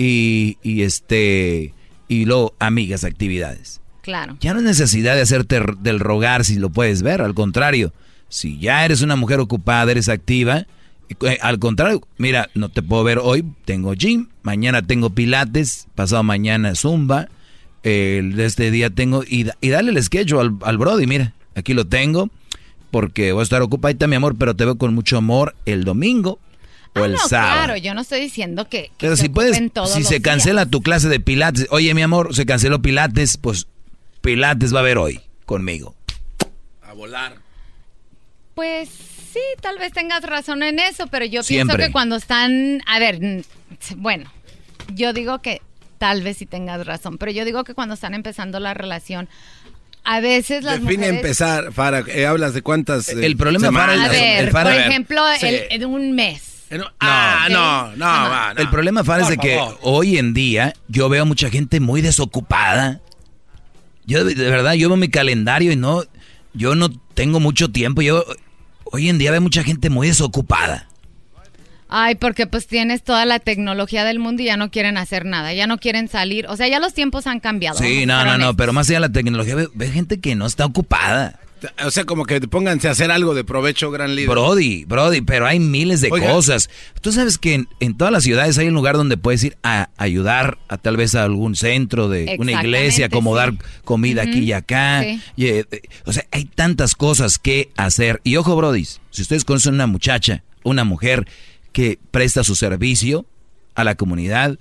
[0.00, 1.74] y, y este
[2.08, 3.82] y luego amigas, actividades.
[4.00, 4.38] Claro.
[4.40, 7.92] Ya no hay necesidad de hacerte del rogar si lo puedes ver, al contrario,
[8.30, 10.66] si ya eres una mujer ocupada, eres activa,
[11.20, 16.22] eh, al contrario, mira, no te puedo ver hoy, tengo gym, mañana tengo pilates, pasado
[16.22, 17.28] mañana zumba,
[17.82, 21.74] el de este día tengo, y, y dale el sketch al, al Brody, mira, aquí
[21.74, 22.30] lo tengo,
[22.90, 26.38] porque voy a estar ocupadita, mi amor, pero te veo con mucho amor el domingo
[26.94, 27.52] o el no, sábado.
[27.64, 30.22] claro, yo no estoy diciendo que, que Pero se si puedes, si se días.
[30.22, 33.66] cancela tu clase de pilates, oye mi amor, se canceló pilates, pues
[34.20, 35.94] pilates va a haber hoy conmigo.
[36.82, 37.36] A volar.
[38.54, 38.88] Pues
[39.32, 41.76] sí, tal vez tengas razón en eso, pero yo Siempre.
[41.76, 43.18] pienso que cuando están, a ver,
[43.96, 44.30] bueno,
[44.94, 45.62] yo digo que
[45.98, 49.28] tal vez sí tengas razón, pero yo digo que cuando están empezando la relación,
[50.02, 51.16] a veces las Define mujeres...
[51.20, 52.02] empezar, Fara.
[52.08, 53.08] eh, hablas de cuántas.
[53.10, 53.96] eh, El problema, semanas?
[53.96, 55.46] Fara, A ver, el Fara- por ver, ejemplo, sí.
[55.70, 56.42] el, un mes.
[57.00, 57.52] Ah, Ok.
[57.52, 58.28] no, no, Ajá.
[58.28, 58.60] va, no.
[58.60, 63.00] El problema, Fara, es de que hoy en día yo veo mucha gente muy desocupada.
[64.06, 66.02] Yo, de verdad, yo veo mi calendario y no,
[66.54, 68.02] yo no tengo mucho tiempo.
[68.02, 68.24] Yo,
[68.84, 70.86] hoy en día veo mucha gente muy desocupada.
[71.92, 75.52] Ay, porque pues tienes toda la tecnología del mundo y ya no quieren hacer nada,
[75.52, 77.76] ya no quieren salir, o sea, ya los tiempos han cambiado.
[77.78, 80.46] Sí, no, no, no, pero más allá de la tecnología, ve, ve gente que no
[80.46, 81.40] está ocupada.
[81.84, 84.30] O sea, como que pónganse a hacer algo de provecho, gran líder.
[84.30, 86.32] Brody, Brody, pero hay miles de Oiga.
[86.32, 86.70] cosas.
[87.00, 89.90] Tú sabes que en, en todas las ciudades hay un lugar donde puedes ir a
[89.96, 93.58] ayudar a tal vez a algún centro de una iglesia, acomodar sí.
[93.84, 95.02] comida aquí y acá.
[95.02, 95.20] sí.
[95.36, 98.20] Y, eh, eh, o sea, hay tantas cosas que hacer.
[98.24, 101.26] Y ojo, Brody, si ustedes conocen una muchacha, una mujer
[101.72, 103.26] que presta su servicio
[103.74, 104.58] a la comunidad,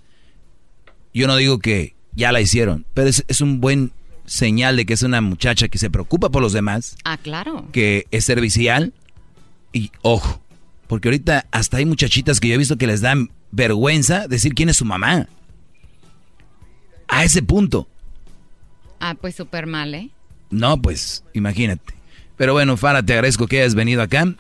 [1.14, 3.92] yo no digo que ya la hicieron, pero es, es un buen
[4.30, 7.68] señal de que es una muchacha que se preocupa por los demás Ah, claro.
[7.72, 8.94] que es servicial
[9.74, 10.42] y ojo,
[10.88, 14.70] porque ahorita hasta hay muchachitas que yo he visto que les dan vergüenza decir quién
[14.70, 15.28] es su mamá.
[17.08, 17.88] A ese punto.
[19.00, 20.10] Ah, pues súper mal, ¿eh?
[20.52, 21.94] No, pues imagínate.
[22.38, 24.34] Pero bueno, Fara, te agradezco que hayas venido acá.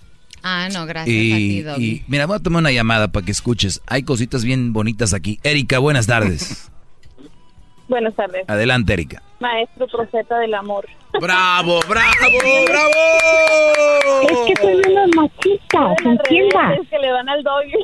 [0.44, 1.84] Ah, no, gracias a ti, Y, Doggy.
[1.86, 3.82] y mira, voy a tomar una llamada para que escuches.
[3.88, 5.40] Hay cositas bien bonitas aquí.
[5.44, 6.70] Erika, buenas tardes.
[7.90, 8.48] Buenas tardes.
[8.48, 9.24] Adelante, Erika.
[9.40, 10.86] Maestro profeta del amor.
[11.20, 12.06] ¡Bravo, bravo,
[12.68, 12.92] bravo!
[14.30, 16.76] Es que son unos machistas, entienda.
[16.76, 17.84] Es que le dan al doggy.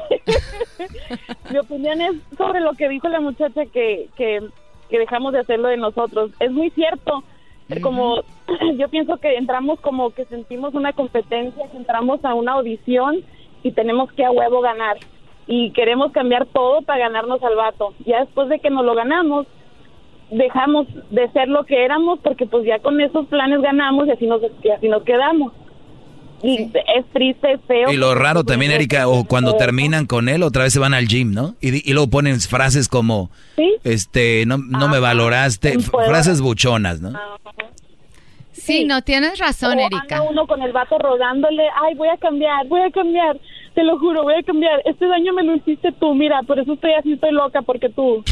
[1.50, 4.48] Mi opinión es sobre lo que dijo la muchacha que, que,
[4.92, 6.30] que dejamos de hacerlo de nosotros.
[6.40, 7.24] Es muy cierto.
[7.82, 8.22] Como
[8.78, 13.24] yo pienso que entramos como que sentimos una competencia, que entramos a una audición
[13.64, 14.98] y tenemos que a huevo ganar.
[15.48, 17.96] Y queremos cambiar todo para ganarnos al vato.
[18.06, 19.48] Ya después de que nos lo ganamos,
[20.32, 24.26] dejamos de ser lo que éramos porque pues ya con esos planes ganamos y así
[24.26, 25.54] nos, y así nos quedamos.
[26.44, 27.92] Y es triste, es feo.
[27.92, 31.08] Y lo raro también, Erika, o cuando terminan con él, otra vez se van al
[31.08, 31.56] gym, ¿no?
[31.60, 33.32] Y, y luego ponen frases como,
[33.84, 37.14] este, no, no me valoraste, frases buchonas, ¿no?
[38.52, 40.18] Sí, no tienes razón, o Erika.
[40.18, 43.40] Anda uno con el vato rodándole, ay, voy a cambiar, voy a cambiar,
[43.74, 44.82] te lo juro, voy a cambiar.
[44.86, 48.24] Este daño me lo hiciste tú, mira, por eso estoy así, estoy loca, porque tú.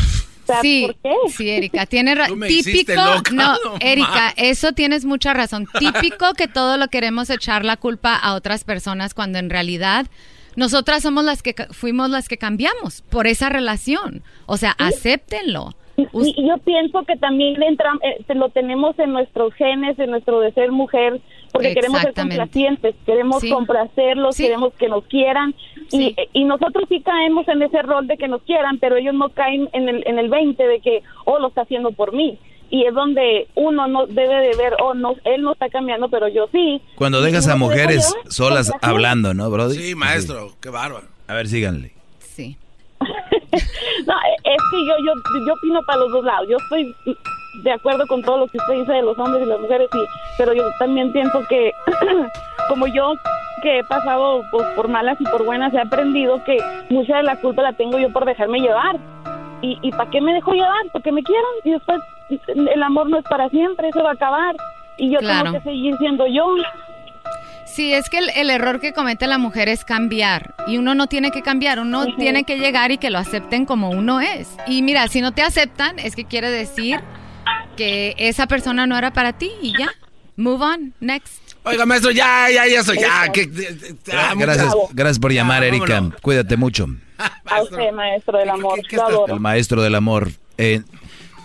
[0.62, 1.16] Sí, ¿por qué?
[1.30, 2.40] sí, Erika, tienes razón.
[2.42, 5.68] Típico, loca, no, no Erika, eso tienes mucha razón.
[5.80, 10.06] Típico que todo lo queremos echar la culpa a otras personas cuando en realidad
[10.56, 14.22] nosotras somos las que ca- fuimos las que cambiamos por esa relación.
[14.46, 15.74] O sea, acéptenlo.
[15.98, 20.40] Y, y yo pienso que también entra, eh, lo tenemos en nuestros genes, en nuestro
[20.40, 21.22] de ser mujer,
[21.54, 23.50] porque queremos ser complacientes, queremos Sí.
[23.50, 25.56] complacerlos, queremos que nos quieran,
[25.92, 29.30] y, y nosotros sí caemos en ese rol de que nos quieran, pero ellos no
[29.30, 32.38] caen en el, en el 20 de que, oh, lo está haciendo por mí.
[32.70, 36.28] Y es donde uno no debe de ver, oh, no, él no está cambiando, pero
[36.28, 36.82] yo sí.
[36.96, 39.76] Cuando dejas a mujeres llevar, solas hablando, ¿no, Brody?
[39.76, 41.06] Sí, maestro, qué bárbaro.
[41.28, 41.94] A ver, síganle.
[42.20, 42.58] Sí.
[44.08, 45.14] No, es que yo, yo,
[45.48, 46.48] yo opino para los dos lados.
[46.50, 46.94] Yo estoy
[47.56, 50.00] de acuerdo con todo lo que usted dice de los hombres y las mujeres, sí,
[50.38, 51.72] pero yo también pienso que,
[52.68, 53.14] como yo
[53.62, 56.58] que he pasado pues, por malas y por buenas, he aprendido que
[56.90, 58.98] mucha de la culpa la tengo yo por dejarme llevar.
[59.62, 60.82] ¿Y, y para qué me dejo llevar?
[60.92, 62.02] Porque me quieran y después
[62.48, 64.56] el amor no es para siempre, eso va a acabar.
[64.98, 65.52] Y yo Claro.
[65.52, 66.46] tengo que seguir siendo yo.
[67.66, 71.08] Sí, es que el, el error que comete la mujer es cambiar y uno no
[71.08, 74.58] tiene que cambiar, uno tiene que llegar y que lo acepten como uno es.
[74.68, 77.00] Y mira, si no te aceptan, es que quiere decir
[77.76, 79.92] que esa persona no era para ti y ya.
[80.36, 81.54] Move on, next.
[81.64, 83.32] Oiga, maestro, ya, ya, ya soy, ya.
[83.32, 83.50] Que,
[84.12, 86.10] ah, Gracias, gracias por llamar, Erika.
[86.22, 86.88] Cuídate mucho.
[87.46, 88.80] A usted, maestro del amor.
[88.92, 89.34] Adoro.
[89.36, 90.32] El maestro del amor.
[90.58, 90.82] Eh,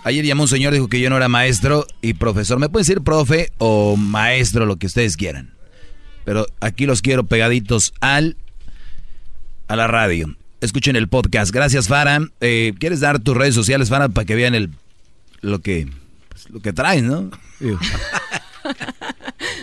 [0.05, 2.59] ayer llamó un señor, dijo que yo no era maestro y profesor.
[2.59, 5.55] Me pueden decir profe o maestro, lo que ustedes quieran.
[6.25, 8.37] Pero aquí los quiero pegaditos al
[9.69, 10.35] a la radio.
[10.61, 11.53] Escuchen el podcast.
[11.53, 12.21] Gracias, Farah.
[12.41, 14.71] Eh, ¿Quieres dar tus redes sociales, Farah, para que vean el
[15.41, 15.89] lo que
[16.43, 17.31] pues, lo que traes, no?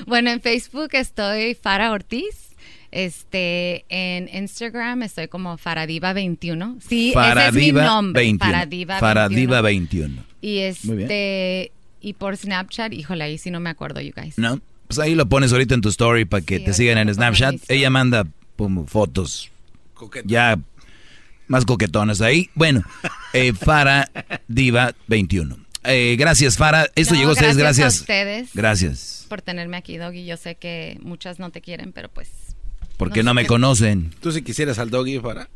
[0.08, 2.50] Bueno, en Facebook estoy Fara Ortiz.
[2.92, 6.80] Este, en Instagram estoy como Faradiva21.
[6.80, 8.22] Sí, ese es mi Faradiva nombre.
[8.22, 8.52] 21.
[8.52, 10.08] Faradiva, Faradiva 21.
[10.08, 10.24] 21.
[10.42, 11.72] Y este,
[12.02, 14.38] y por Snapchat, híjole, ahí sí no me acuerdo, you guys.
[14.38, 14.62] ¿No?
[14.88, 17.56] Pues ahí lo pones ahorita en tu story para que te sigan en Snapchat.
[17.68, 19.52] Ella manda pum, fotos
[20.26, 20.60] ya
[21.48, 22.50] más coquetonas ahí.
[22.56, 22.84] Bueno,
[23.34, 24.10] eh, Fara
[24.48, 25.65] Diva 21.
[25.88, 26.90] Eh, gracias, Fara.
[26.96, 28.02] Esto No, llegó a ustedes gracias a gracias.
[28.02, 28.50] ustedes.
[28.54, 29.26] Gracias.
[29.30, 30.26] Por tenerme aquí, Doggy.
[30.26, 32.30] Yo sé que muchas no te quieren, pero pues.
[32.98, 34.12] Porque no, me conocen.
[34.22, 35.50] Tú si quisieras al doggy para...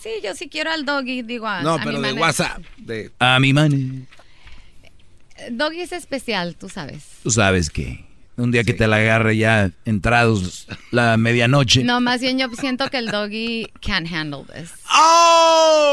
[0.00, 2.12] Sí, yo sí quiero al Doggy, digo a, No, a mi pero de.
[2.12, 2.62] WhatsApp.
[2.76, 3.10] De...
[3.18, 3.76] A mi mano.
[5.50, 7.02] Doggy es especial, tú sabes.
[7.22, 8.04] Tú sabes que
[8.38, 11.84] un día que te la agarre ya entrados la medianoche.
[11.84, 14.70] No, más bien yo siento que el Doggy can't handle this.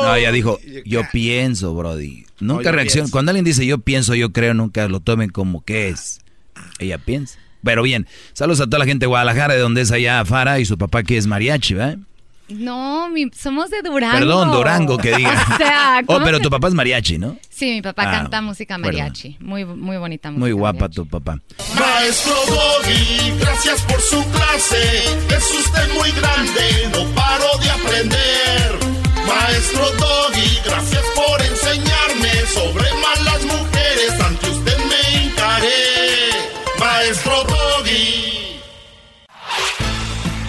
[0.01, 2.25] No, ella dijo, yo pienso, Brody.
[2.39, 3.09] Nunca yo reacciona.
[3.09, 6.21] Cuando alguien dice yo pienso, yo creo, nunca lo tomen como que es.
[6.79, 7.39] Ella piensa.
[7.63, 10.65] Pero bien, saludos a toda la gente de Guadalajara, de donde es allá Fara y
[10.65, 11.97] su papá que es mariachi, ¿verdad?
[12.47, 14.17] No, mi- somos de Durango.
[14.19, 15.45] Perdón, Durango, que diga.
[15.53, 17.37] O sea, oh, ¿cómo pero te- tu papá es mariachi, ¿no?
[17.49, 18.91] Sí, mi papá Ah, canta música perdón.
[18.93, 19.37] mariachi.
[19.39, 20.39] Muy, muy bonita música.
[20.41, 21.39] Muy guapa tu papá.
[21.79, 25.03] Maestro Doggy, gracias por su clase.
[25.35, 28.79] Es usted muy grande, no paro de aprender.
[29.27, 34.21] Maestro Doggy, gracias por enseñarme sobre malas mujeres.
[34.23, 35.69] Ante usted me encaré.
[36.79, 37.34] Maestro